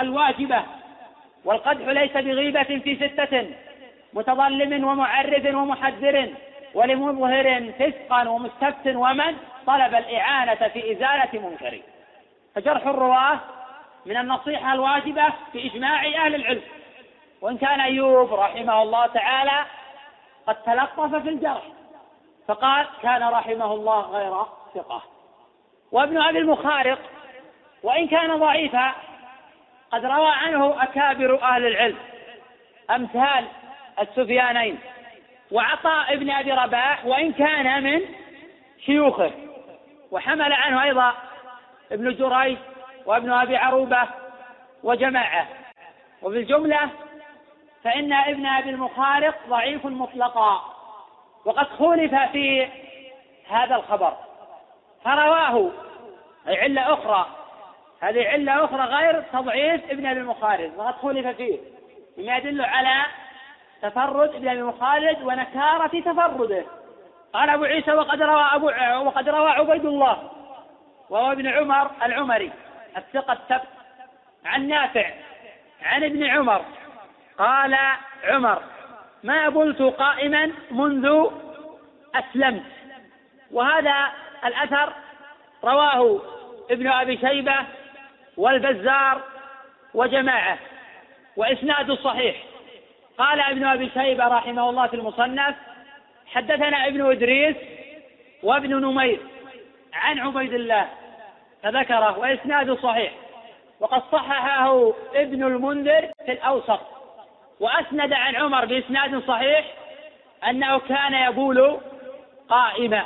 [0.00, 0.62] الواجبة.
[1.44, 3.50] والقدح ليس بغيبة في ستة
[4.12, 6.30] متظلم ومعرف ومحذر
[6.74, 11.80] ولمظهر فسقا ومستفت ومن طلب الإعانة في إزالة منكر.
[12.54, 13.40] فجرح الرواة
[14.06, 16.62] من النصيحة الواجبة في إجماع أهل العلم.
[17.40, 19.64] وإن كان أيوب رحمه الله تعالى
[20.46, 21.62] قد تلطف في الجرح.
[22.48, 24.44] فقال كان رحمه الله غير
[24.74, 25.02] ثقة.
[25.92, 26.98] وابن أبي المخارق
[27.82, 28.92] وإن كان ضعيفا
[29.92, 31.96] قد روى عنه أكابر أهل العلم
[32.90, 33.46] أمثال
[34.00, 34.78] السفيانين
[35.52, 38.00] وعطاء ابن أبي رباح وإن كان من
[38.84, 39.30] شيوخه
[40.10, 41.14] وحمل عنه أيضا
[41.92, 42.58] ابن جريج
[43.06, 44.08] وابن أبي عروبة
[44.82, 45.48] وجماعة.
[46.22, 46.90] وفي الجملة
[47.84, 50.73] فإن ابن أبي المخارق ضعيف مطلقا.
[51.44, 52.68] وقد خولف في
[53.48, 54.16] هذا الخبر.
[55.04, 55.70] فرواه
[56.48, 57.26] أي علة أخرى.
[58.00, 61.58] هذه علة أخرى غير تضعيف ابن أبي المخالد وقد خولف فيه.
[62.18, 63.02] مما يدل على
[63.82, 66.64] تفرد ابن أبي مخالد ونكارة تفرده.
[67.32, 68.66] قال أبو عيسى وقد روى أبو
[69.06, 70.30] وقد روى عبيد الله
[71.10, 72.52] وهو ابن عمر العمري
[72.96, 73.68] الثقة الثبت
[74.44, 75.10] عن نافع
[75.82, 76.64] عن ابن عمر.
[77.38, 77.78] قال
[78.24, 78.62] عمر
[79.24, 81.30] ما بلت قائما منذ
[82.14, 82.62] أسلمت.
[83.50, 84.12] وهذا
[84.44, 84.92] الأثر
[85.64, 86.20] رواه
[86.70, 87.56] ابن أبي شيبة
[88.36, 89.20] والبزار
[89.94, 90.58] وجماعة
[91.36, 92.36] وإسناد صحيح.
[93.18, 95.54] قال ابن أبي شيبة رحمه الله في المصنف
[96.26, 97.56] حدثنا ابن إدريس
[98.42, 99.20] وابن نمير
[99.94, 100.88] عن عبيد الله
[101.62, 103.12] فذكره وإسناد صحيح.
[103.80, 106.93] وقد صححه ابن المنذر في الأوسط.
[107.60, 109.64] وأسند عن عمر بإسناد صحيح
[110.48, 111.80] أنه كان يبول
[112.48, 113.04] قائما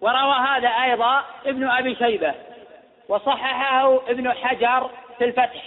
[0.00, 2.34] وروى هذا أيضا ابن أبي شيبة
[3.08, 5.62] وصححه ابن حجر في الفتح.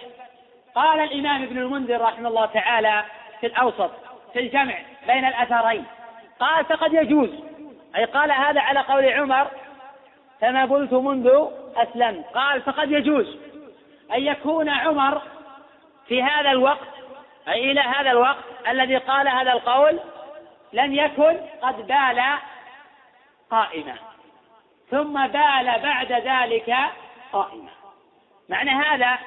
[0.76, 3.04] قال الإمام ابن المنذر رحمه الله تعالى
[3.40, 3.92] في الأوسط
[4.34, 4.76] في الجمع
[5.08, 5.86] بين الأثرين.
[6.40, 7.30] قال فقد يجوز.
[7.96, 9.48] أي قال هذا على قول عمر
[10.42, 12.26] كما قلت منذ أسلمت.
[12.34, 13.38] قال فقد يجوز
[14.16, 15.22] أن يكون عمر
[16.08, 16.99] في هذا الوقت
[17.48, 20.00] أي إلى هذا الوقت الذي قال هذا القول
[20.74, 22.24] لم يكن قد بال
[23.52, 23.96] قائما
[24.92, 26.76] ثم بال بعد ذلك
[27.34, 27.70] قائما.
[28.50, 29.18] معنى هذا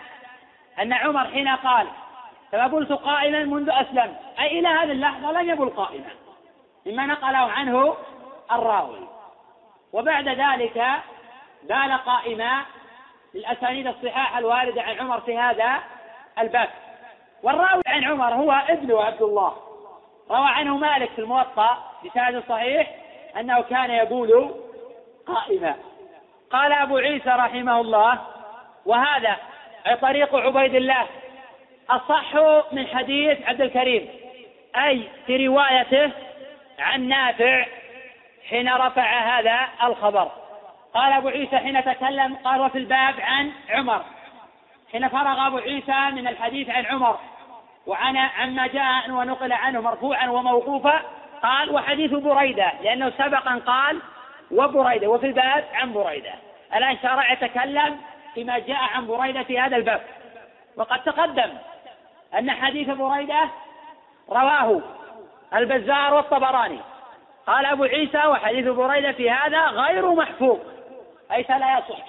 [0.81, 1.89] أن عمر حين قال
[2.73, 6.11] قلت قائما منذ أسلمت أي إلى هذه اللحظة لم يبل قائما
[6.87, 7.97] مما نقله عنه
[8.53, 9.09] الراوي.
[9.93, 10.85] وبعد ذلك
[11.63, 12.63] بال قائما
[13.35, 15.81] للأسانيد الصحاح الواردة عن عمر في هذا
[16.39, 16.71] الباب.
[17.43, 19.57] والراوي عن عمر هو ابن عبد الله
[20.31, 22.91] روى عنه مالك في الموطأ بسند صحيح
[23.41, 24.55] أنه كان يقول
[25.27, 25.77] قائما.
[26.53, 28.19] قال أبو عيسى رحمه الله
[28.87, 29.37] وهذا
[30.03, 31.07] طريق عبيد الله
[31.91, 32.35] أصح
[32.73, 34.09] من حديث عبد الكريم
[34.77, 36.11] أي في روايته
[36.79, 37.67] عن نافع
[38.49, 40.31] حين رفع هذا الخبر.
[40.95, 44.03] قال أبو عيسى حين تكلم قال وفي الباب عن عمر.
[44.93, 47.19] حين فرغ أبو عيسى من الحديث عن عمر
[47.87, 51.03] وعن عما جاء ونقل عنه مرفوعا وموقوفا
[51.43, 53.99] قال وحديث بريدة لأنه سبقا قال
[54.51, 56.33] وبريدة وفي الباب عن بريدة.
[56.75, 58.01] الآن شرع يتكلم
[58.35, 60.01] فيما جاء عن بريدة في هذا الباب.
[60.77, 61.51] وقد تقدم
[62.39, 63.49] أن حديث بريدة
[64.31, 64.81] رواه
[65.55, 66.81] البزار والطبراني.
[67.47, 70.59] قال أبو عيسى وحديث بريدة في هذا غير محفوظ
[71.33, 72.05] أي لا يصح.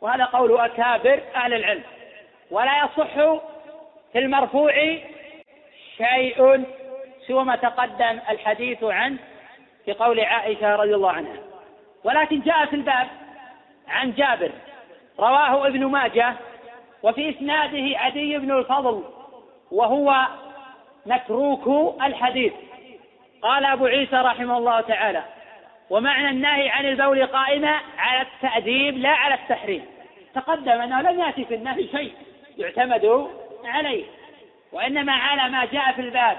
[0.00, 1.82] وهذا قول أكابر أهل العلم.
[2.50, 3.40] ولا يصح
[4.12, 4.72] في المرفوع
[5.96, 6.64] شيء
[7.26, 9.18] سوى ما تقدم الحديث عنه
[9.84, 11.36] في قول عائشة رضي الله عنها.
[12.04, 13.06] ولكن جاء في الباب
[13.88, 14.50] عن جابر
[15.18, 16.34] رواه ابن ماجه
[17.02, 19.04] وفي إسناده عدي بن الفضل
[19.70, 20.26] وهو
[21.06, 22.52] متروك الحديث.
[23.42, 25.22] قال أبو عيسى رحمه الله تعالى
[25.90, 29.84] ومعنى النهي عن البول قائمة على التأديب لا على التحريم.
[30.34, 32.12] تقدم أنه لم يأتي في النهي شيء
[32.58, 33.30] يعتمد
[33.64, 34.04] عليه
[34.72, 36.38] وإنما على ما جاء في الباب.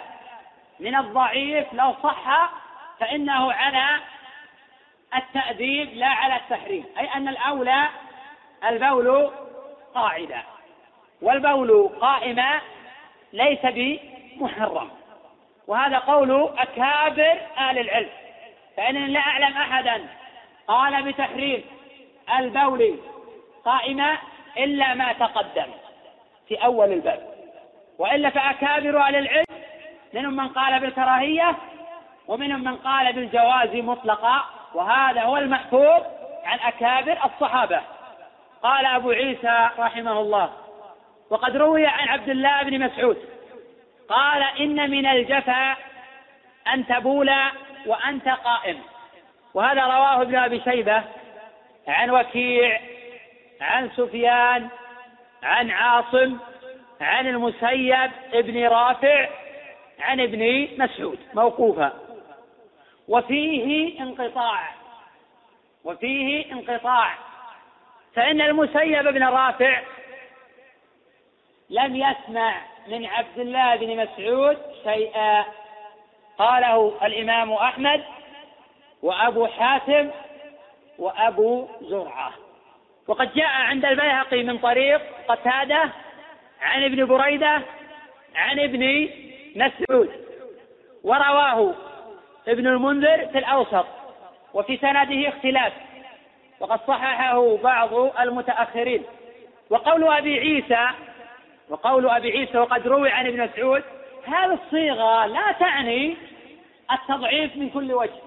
[0.79, 2.49] من الضعيف لو صح
[2.99, 3.99] فإنه على
[5.15, 7.87] التأديب لا على التحريم أي أن الأولى
[8.69, 9.31] البول
[9.95, 10.43] قاعدة
[11.21, 12.61] والبول قائمة
[13.33, 14.89] ليس بمحرم.
[15.67, 18.09] وهذا قول أكابر أهل العلم.
[18.77, 20.07] فإنني لا أعلم أحدا
[20.67, 21.63] قال بتحريم
[22.39, 22.99] البول
[23.65, 24.17] قائمة
[24.57, 25.82] إلا ما تقدم.
[26.47, 27.19] في أول الباب.
[27.97, 29.45] وإلا فأكابر أهل العلم
[30.13, 31.55] منهم من قال بالكراهية
[32.27, 34.43] ومنهم من قال بالجواز مطلقا
[34.73, 36.03] وهذا هو المحفوظ
[36.43, 37.81] عن أكابر الصحابة.
[38.63, 40.49] قال أبو عيسى رحمه الله
[41.29, 43.17] وقد روي عن عبد الله بن مسعود
[44.09, 45.75] قال إن من الجفا
[46.73, 47.31] أن تبول
[47.85, 48.79] وأنت قائم.
[49.53, 51.03] وهذا رواه ابن أبي شيبة
[51.87, 52.79] عن وكيع
[53.61, 54.69] عن سفيان
[55.43, 56.37] عن عاصم
[57.01, 59.29] عن المسيب ابن رافع
[59.99, 61.19] عن ابن مسعود.
[61.33, 61.93] موقوفا
[63.07, 64.69] وفيه انقطاع.
[65.83, 67.13] وفيه انقطاع.
[68.15, 69.81] فإن المسيب بن رافع
[71.69, 72.55] لم يسمع
[72.87, 75.45] من عبد الله بن مسعود شيئا.
[76.37, 78.03] قاله الإمام أحمد
[79.01, 80.11] وأبو حاتم
[80.99, 82.42] وأبو زرعة.
[83.07, 85.89] وقد جاء عند البيهقي من طريق قتادة
[86.61, 87.61] عن ابن بريدة
[88.35, 89.09] عن ابن
[89.55, 90.09] مسعود
[91.03, 91.73] ورواه
[92.47, 93.85] ابن المنذر في الأوسط
[94.53, 95.73] وفي سنده اختلاف
[96.59, 99.03] وقد صححه بعض المتأخرين.
[99.69, 100.87] وقول أبي عيسى
[101.69, 103.83] وقول أبي عيسى وقد روي عن ابن مسعود
[104.25, 106.15] هذه الصيغة لا تعني
[106.91, 108.21] التضعيف من كل وجه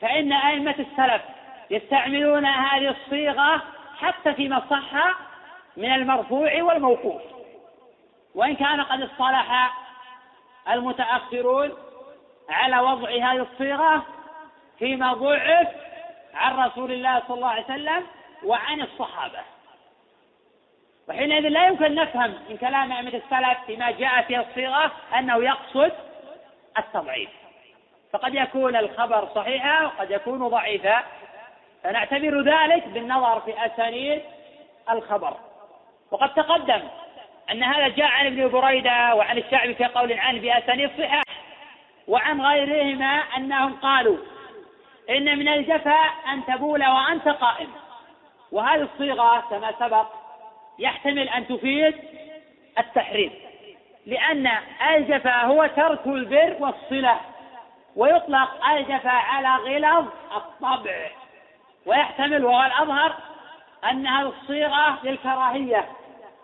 [0.00, 1.22] فإن أئمة السلف
[1.70, 3.62] يستعملون هذه الصيغة
[4.00, 5.16] حتى فيما صح
[5.76, 7.22] من المرفوع والموقوف.
[8.34, 9.76] وإن كان قد اصطلح
[10.70, 11.72] المتأخرون
[12.50, 14.06] على وضع هذه الصيغة
[14.78, 15.68] فيما ضعف
[16.34, 18.06] عن رسول الله صلى الله عليه وسلم
[18.44, 19.38] وعن الصحابة.
[21.08, 25.92] وحينئذ لا يمكن نفهم من كلام أئمة السلف فيما جاء في الصيغة أنه يقصد
[26.78, 27.30] التضعيف.
[28.12, 31.02] فقد يكون الخبر صحيحا وقد يكون ضعيفا.
[31.84, 34.22] فنعتبر ذلك بالنظر في أسانيد
[34.90, 35.36] الخبر.
[36.10, 36.80] وقد تقدم
[37.50, 41.22] أن هذا جاء عن ابن بريدة وعن الشعبي في قول عنه بأسانيد صحاح
[42.08, 44.16] وعن غيرهما أنهم قالوا
[45.10, 46.00] إن من الجفا
[46.32, 47.68] أن تبول وأنت قائم.
[48.52, 50.06] وهذه الصيغة كما سبق
[50.78, 51.94] يحتمل أن تفيد
[52.78, 53.32] التحريم
[54.06, 54.50] لأن
[54.94, 57.20] الجفا هو ترك البر والصلة
[57.96, 61.10] ويطلق الجفا على غلظ الطبع.
[61.90, 63.14] ويحتمل وهو الأظهر
[63.90, 65.86] أن هذه الصيغة للكراهية.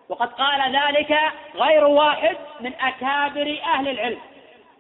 [0.09, 1.19] وقد قال ذلك
[1.55, 4.19] غير واحد من أكابر أهل العلم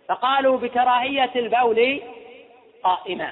[0.08, 2.02] فقالوا بكراهية البول
[2.82, 3.30] قائما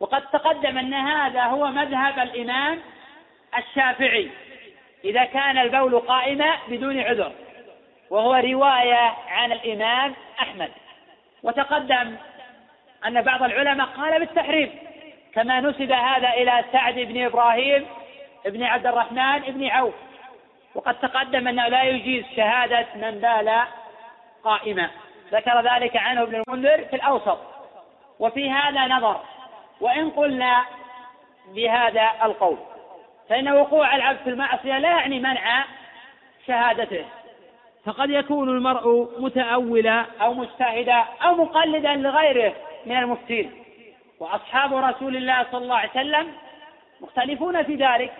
[0.00, 2.80] وقد تقدم أن هذا هو مذهب الإمام
[3.58, 4.30] الشافعي
[5.04, 7.32] إذا كان البول قائما بدون عذر
[8.10, 10.70] وهو رواية عن الإمام أحمد.
[11.42, 12.16] وتقدم
[13.06, 14.89] أن بعض العلماء قال بالتحريم
[15.34, 17.86] كما نسب هذا إلى سعد بن إبراهيم
[18.44, 19.94] بن عبد الرحمن بن عوف.
[20.74, 23.62] وقد تقدم أنه لا يجيز شهادة من بال
[24.44, 24.90] قائما.
[25.32, 27.38] ذكر ذلك عنه ابن المنذر في الأوسط.
[28.18, 29.20] وفي هذا نظر.
[29.80, 30.64] وإن قلنا
[31.54, 32.58] بهذا القول
[33.28, 35.64] فإن وقوع العبد في المعصية لا يعني منع
[36.46, 37.04] شهادته.
[37.84, 42.52] فقد يكون المرء متأولا أو مجتهدا أو مقلدا لغيره
[42.86, 43.59] من المفتين.
[44.20, 46.32] وأصحاب رسول الله صلى الله عليه وسلم
[47.00, 48.12] مختلفون في ذلك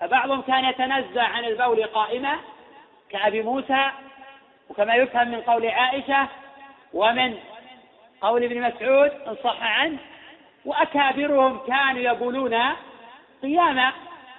[0.00, 2.38] فبعضهم كان يتنزه عن البول قائمة
[3.10, 3.90] كأبي موسى
[4.70, 6.28] وكما يفهم من قول عائشة
[6.92, 7.34] ومن
[8.20, 9.98] قول ابن مسعود إن صح عنه
[10.64, 12.58] وأكابرهم كانوا يقولون
[13.42, 13.92] قياما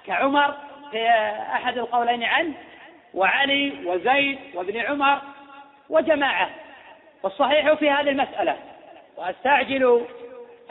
[0.06, 0.54] كعمر
[0.90, 1.08] في
[1.52, 2.54] أحد القولين عنه
[3.14, 5.18] وعلي وزيد وابن عمر
[5.88, 6.50] وجماعة.
[7.22, 8.56] والصحيح في هذه المسألة
[9.16, 10.06] وأستعجل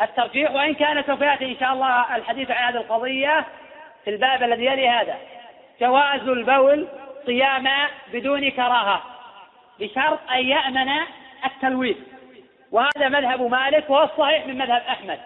[0.01, 3.45] الترجيح وإن كان سوف يأتي إن شاء الله الحديث عن هذه القضية
[4.03, 5.17] في الباب الذي يلي هذا.
[5.81, 6.87] جواز البول
[7.25, 9.03] صياما بدون كراهة
[9.79, 10.91] بشرط أن يأمن
[11.45, 11.97] التلويث.
[12.71, 15.19] وهذا مذهب مالك وهو الصحيح من مذهب أحمد.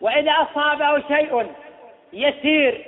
[0.00, 1.52] وإذا أصابه شيء
[2.12, 2.84] يسير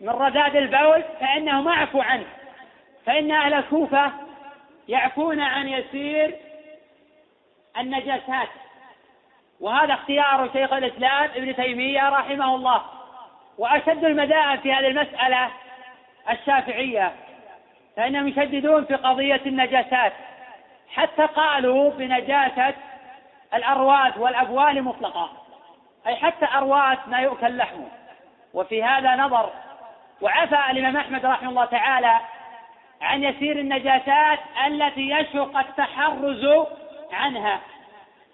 [0.00, 2.26] من رذاذ البول فإنه معفو عنه.
[3.06, 4.12] فإن أهل الكوفة
[4.88, 6.36] يعفون عن يسير
[7.78, 8.48] النجاسات.
[9.60, 12.82] وهذا اختيار شيخ الإسلام ابن تيمية رحمه الله.
[13.58, 15.50] وأشد المذاهب في هذه المسألة
[16.30, 17.12] الشافعية
[17.96, 20.12] فإنهم يشددون في قضية النجاسات.
[20.94, 22.74] حتى قالوا بنجاسة
[23.54, 25.30] الأرواث والأبوال مطلقة.
[26.06, 27.88] أي حتى أرواث ما يؤكل لحمه.
[28.54, 29.50] وفي هذا نظر
[30.20, 32.20] وعفى الإمام أحمد رحمه الله تعالى
[33.02, 36.66] عن يسير النجاسات التي يشق التحرز
[37.12, 37.60] عنها.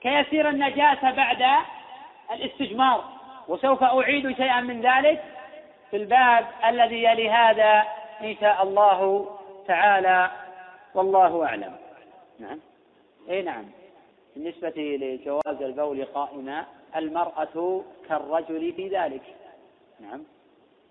[0.00, 1.42] كيسير النجاسة بعد
[2.30, 3.04] الاستجمار
[3.48, 5.24] وسوف أعيد شيئا من ذلك
[5.90, 7.84] في الباب الذي يلي هذا
[8.20, 9.30] إن شاء الله
[9.66, 10.30] تعالى
[10.94, 11.76] والله أعلم.
[12.38, 12.60] نعم.
[13.30, 13.64] أي نعم.
[14.36, 16.64] بالنسبة لجواز البول قائما
[16.96, 19.22] المرأة كالرجل في ذلك.
[20.00, 20.22] نعم.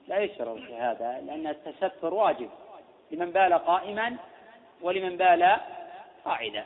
[0.07, 2.49] لا يشرع في هذا لأن التستر واجب.
[3.11, 4.15] لمن بال قائما
[4.81, 5.57] ولمن بال
[6.25, 6.65] قاعدا.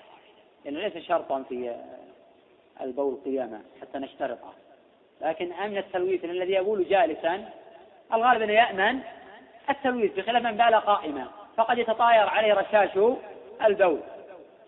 [0.65, 1.75] لأنه ليس شرطا في
[2.81, 4.53] البول قياما حتى نشترطه.
[5.21, 7.49] لكن أمن التلويث الذي يبول جالسا
[8.13, 8.99] الغالب أنه يأمن
[9.69, 11.27] التلويث بخلاف من بال قائما.
[11.57, 12.89] فقد يتطاير عليه رشاش
[13.65, 13.99] البول.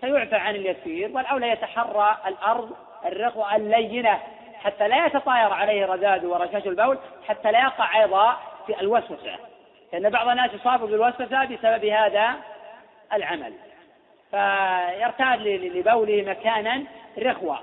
[0.01, 2.75] فيعفى عن اليسير والأولى يتحرى الأرض
[3.05, 4.19] الرخوة اللينة
[4.55, 6.97] حتى لا يتطاير عليه رذاذ ورشاش البول
[7.27, 9.35] حتى لا يقع أيضا في الوسوسة.
[9.93, 12.35] لأن بعض الناس يصاب بالوسوسة بسبب هذا
[13.13, 13.53] العمل.
[14.31, 16.83] فيرتاد لبوله مكانا
[17.19, 17.59] رخوة.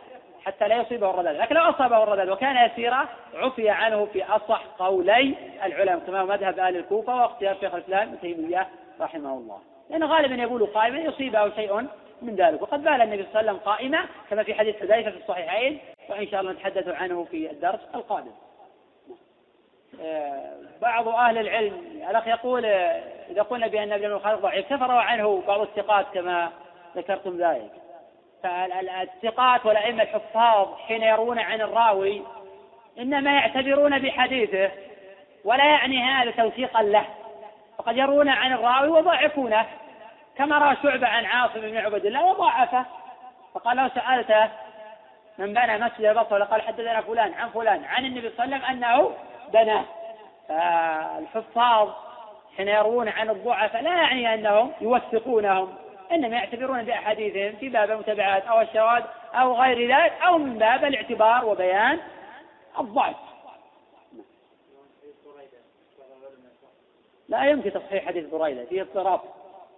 [0.48, 5.34] حتى لا يصيبه الرذاذ لكن لو أصابه الرذاذ وكان يسيرا عفي عنه في أصح قولي
[5.64, 8.68] العلماء كما مذهب أهل الكوفة واختيار شيخ الإسلام ابن تيمية
[9.00, 9.58] رحمه الله.
[9.90, 11.86] لأن غالبا يبول قائما يصيبه شيء
[12.22, 12.62] من ذلك.
[12.62, 16.28] وقد بال النبي صلى الله عليه وسلم قائما كما في حديث حذيفة في الصحيحين وإن
[16.28, 18.32] شاء الله نتحدث عنه في الدرس القادم.
[20.02, 20.52] آه،
[20.82, 22.64] بعض أهل العلم الأخ يقول
[23.30, 26.50] إذا قلنا بأن ابن الخالق ضعيف كفروا عنه بعض الثقات كما
[26.96, 27.87] ذكرتم ذلك.
[28.42, 32.22] فالثقات والأئمة الحفاظ حين يرون عن الراوي
[32.98, 34.70] إنما يعتبرون بحديثه
[35.44, 37.04] ولا يعني هذا توثيقا له.
[37.78, 39.66] فقد يرون عن الراوي وضعفونه
[40.36, 42.84] كما روى شعبة عن عاصم بن عبد الله وضعفه.
[43.54, 44.50] فقال لو سألته
[45.38, 48.84] من بنى مسجد البصرة قال حدثنا فلان عن فلان عن النبي صلى الله عليه وسلم
[48.84, 49.14] أنه
[49.52, 49.84] بناه
[50.48, 51.88] فالحفاظ
[52.56, 55.74] حين يروون عن الضعفاء لا يعني أنهم يوثقونهم.
[56.12, 59.02] إنما يعتبرون بأحاديثهم في باب المتابعات أو الشواذ
[59.34, 61.98] أو غير ذلك أو من باب الاعتبار وبيان
[62.78, 63.16] الضعف.
[67.28, 69.20] لا يمكن تصحيح حديث بريدة فيه اضطراب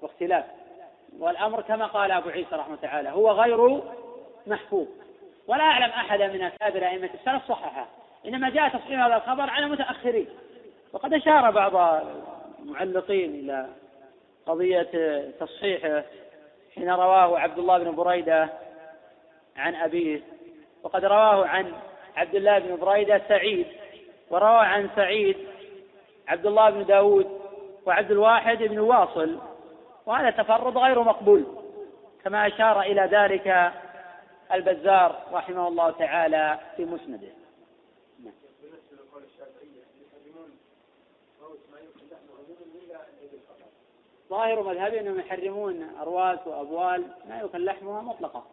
[0.02, 0.44] واختلاف.
[1.18, 3.82] والأمر كما قال أبو عيسى رحمه تعالى هو غير
[4.46, 4.86] محفوظ.
[5.46, 7.86] ولا أعلم أحدا من أكابر أئمة السلف صححه.
[8.26, 10.28] إنما جاء تصحيح هذا الخبر عن المتأخرين
[10.92, 12.02] وقد أشار بعض
[12.62, 13.68] المعلقين إلى
[14.46, 16.02] قضية تصحيحه
[16.74, 18.48] حين رواه عبد الله بن بريدة
[19.56, 20.20] عن أبيه.
[20.82, 21.72] وقد رواه عن
[22.16, 23.66] عبد الله بن بريدة سعيد
[24.30, 25.36] وروى عن سعيد
[26.28, 27.40] عبد الله بن داود
[27.86, 29.38] وعبد الواحد بن واصل.
[30.06, 31.44] وهذا تفرد غير مقبول
[32.24, 33.72] كما أشار إلى ذلك
[34.52, 37.39] البزار رحمه الله تعالى في مسنده.
[44.30, 48.46] ظاهر مذهبي أنهم يحرمون أرواس وأبوال ما يؤكل لحمها مطلقة.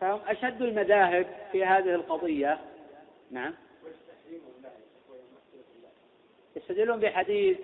[0.00, 2.58] فهم أشد المذاهب في هذه القضية.
[3.30, 3.54] نعم.
[6.56, 7.58] يستدلون بحديث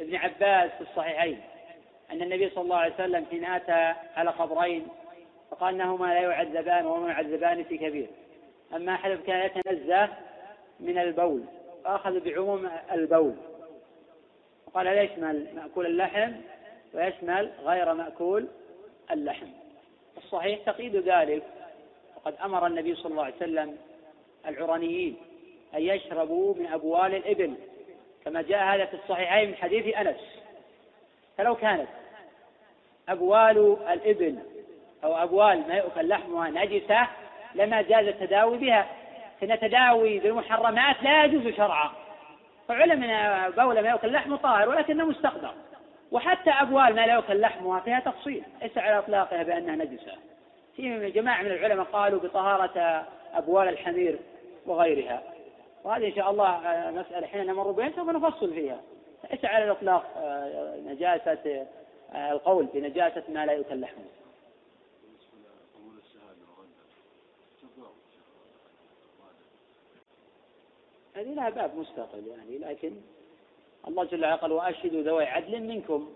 [0.00, 1.40] ابن عباس في الصحيحين
[2.10, 4.86] أن النبي صلى الله عليه وسلم حين أتى على قبرين
[5.50, 8.06] فقال أنهما لا يعذبان وما يعذبان في كبير.
[8.74, 10.08] أما أحد كان يتنزه
[10.80, 11.44] من البول
[11.84, 13.34] فأخذ بعموم البول.
[14.66, 16.32] وقال هذا يشمل مأكول اللحم؟
[16.94, 18.48] ويشمل غير مأكول
[19.10, 19.46] اللحم.
[20.16, 21.42] الصحيح تقييد ذلك
[22.16, 23.76] وقد أمر النبي صلى الله عليه وسلم
[24.46, 25.16] العرانيين
[25.74, 27.54] أن يشربوا من أبوال الإبل
[28.24, 30.20] كما جاء هذا في الصحيحين من حديث أنس.
[31.38, 31.88] فلو كانت
[33.08, 34.38] أبوال الإبل
[35.04, 37.06] أو أبوال ما يؤكل لحمها نجسة
[37.54, 38.86] لما جاز التداوي بها.
[39.40, 41.90] فإن التداوي بالمحرمات لا يجوز شرعا.
[42.68, 45.54] فعلم أن بول ما يؤكل لحمه طاهر ولكنه مستقدر
[46.14, 48.44] وحتى أبوال ما لا يؤكل لحمها فيها تفصيل.
[48.62, 50.12] ليس على إطلاقها بأنها نجسة.
[50.76, 54.18] في جماعة من العلماء قالوا بطهارة أبوال الحمير
[54.66, 55.22] وغيرها.
[55.84, 58.80] وهذه إن شاء الله آه، مسألة حين نمر بها سوف نفصل فيها.
[59.30, 61.66] ليس على الإطلاق آه، نجاسة
[62.12, 64.04] آه، القول بنجاسة ما لا يؤكل لحمه.
[71.16, 72.92] هذه لها باب مستقل يعني لكن
[73.88, 76.10] الله جل وعلا قال وأشهدوا ذوي عدل منكم.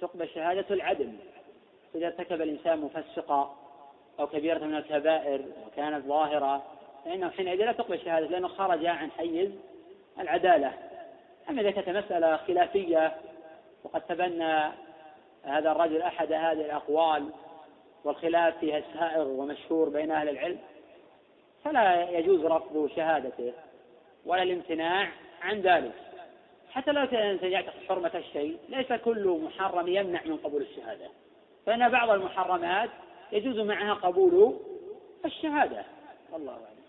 [0.00, 1.12] تقبل شهادة العدل.
[1.94, 3.56] إذا ارتكب الإنسان مفسقا
[4.20, 6.62] أو كبيرة من الكبائر وكانت ظاهرة
[7.04, 9.50] فإنه حينئذ لا تقبل شهادة لأنه خرج عن حيز
[10.18, 10.72] العدالة.
[11.50, 13.16] أما إذا كانت مسألة خلافية
[13.84, 14.72] وقد تبنى
[15.44, 17.30] هذا الرجل أحد هذه الأقوال
[18.04, 20.58] والخلاف فيها سائغ ومشهور بين أهل العلم
[21.64, 23.52] فلا يجوز رفض شهادته
[24.26, 25.08] ولا الامتناع
[25.42, 26.09] عن ذلك.
[26.70, 31.10] حتى لو كان يعتقد حرمة الشيء ليس كل محرم يمنع من قبول الشهادة.
[31.66, 32.90] فإن بعض المحرمات
[33.32, 34.56] يجوز معها قبول
[35.24, 35.84] الشهادة.
[36.32, 36.79] والله أعلم.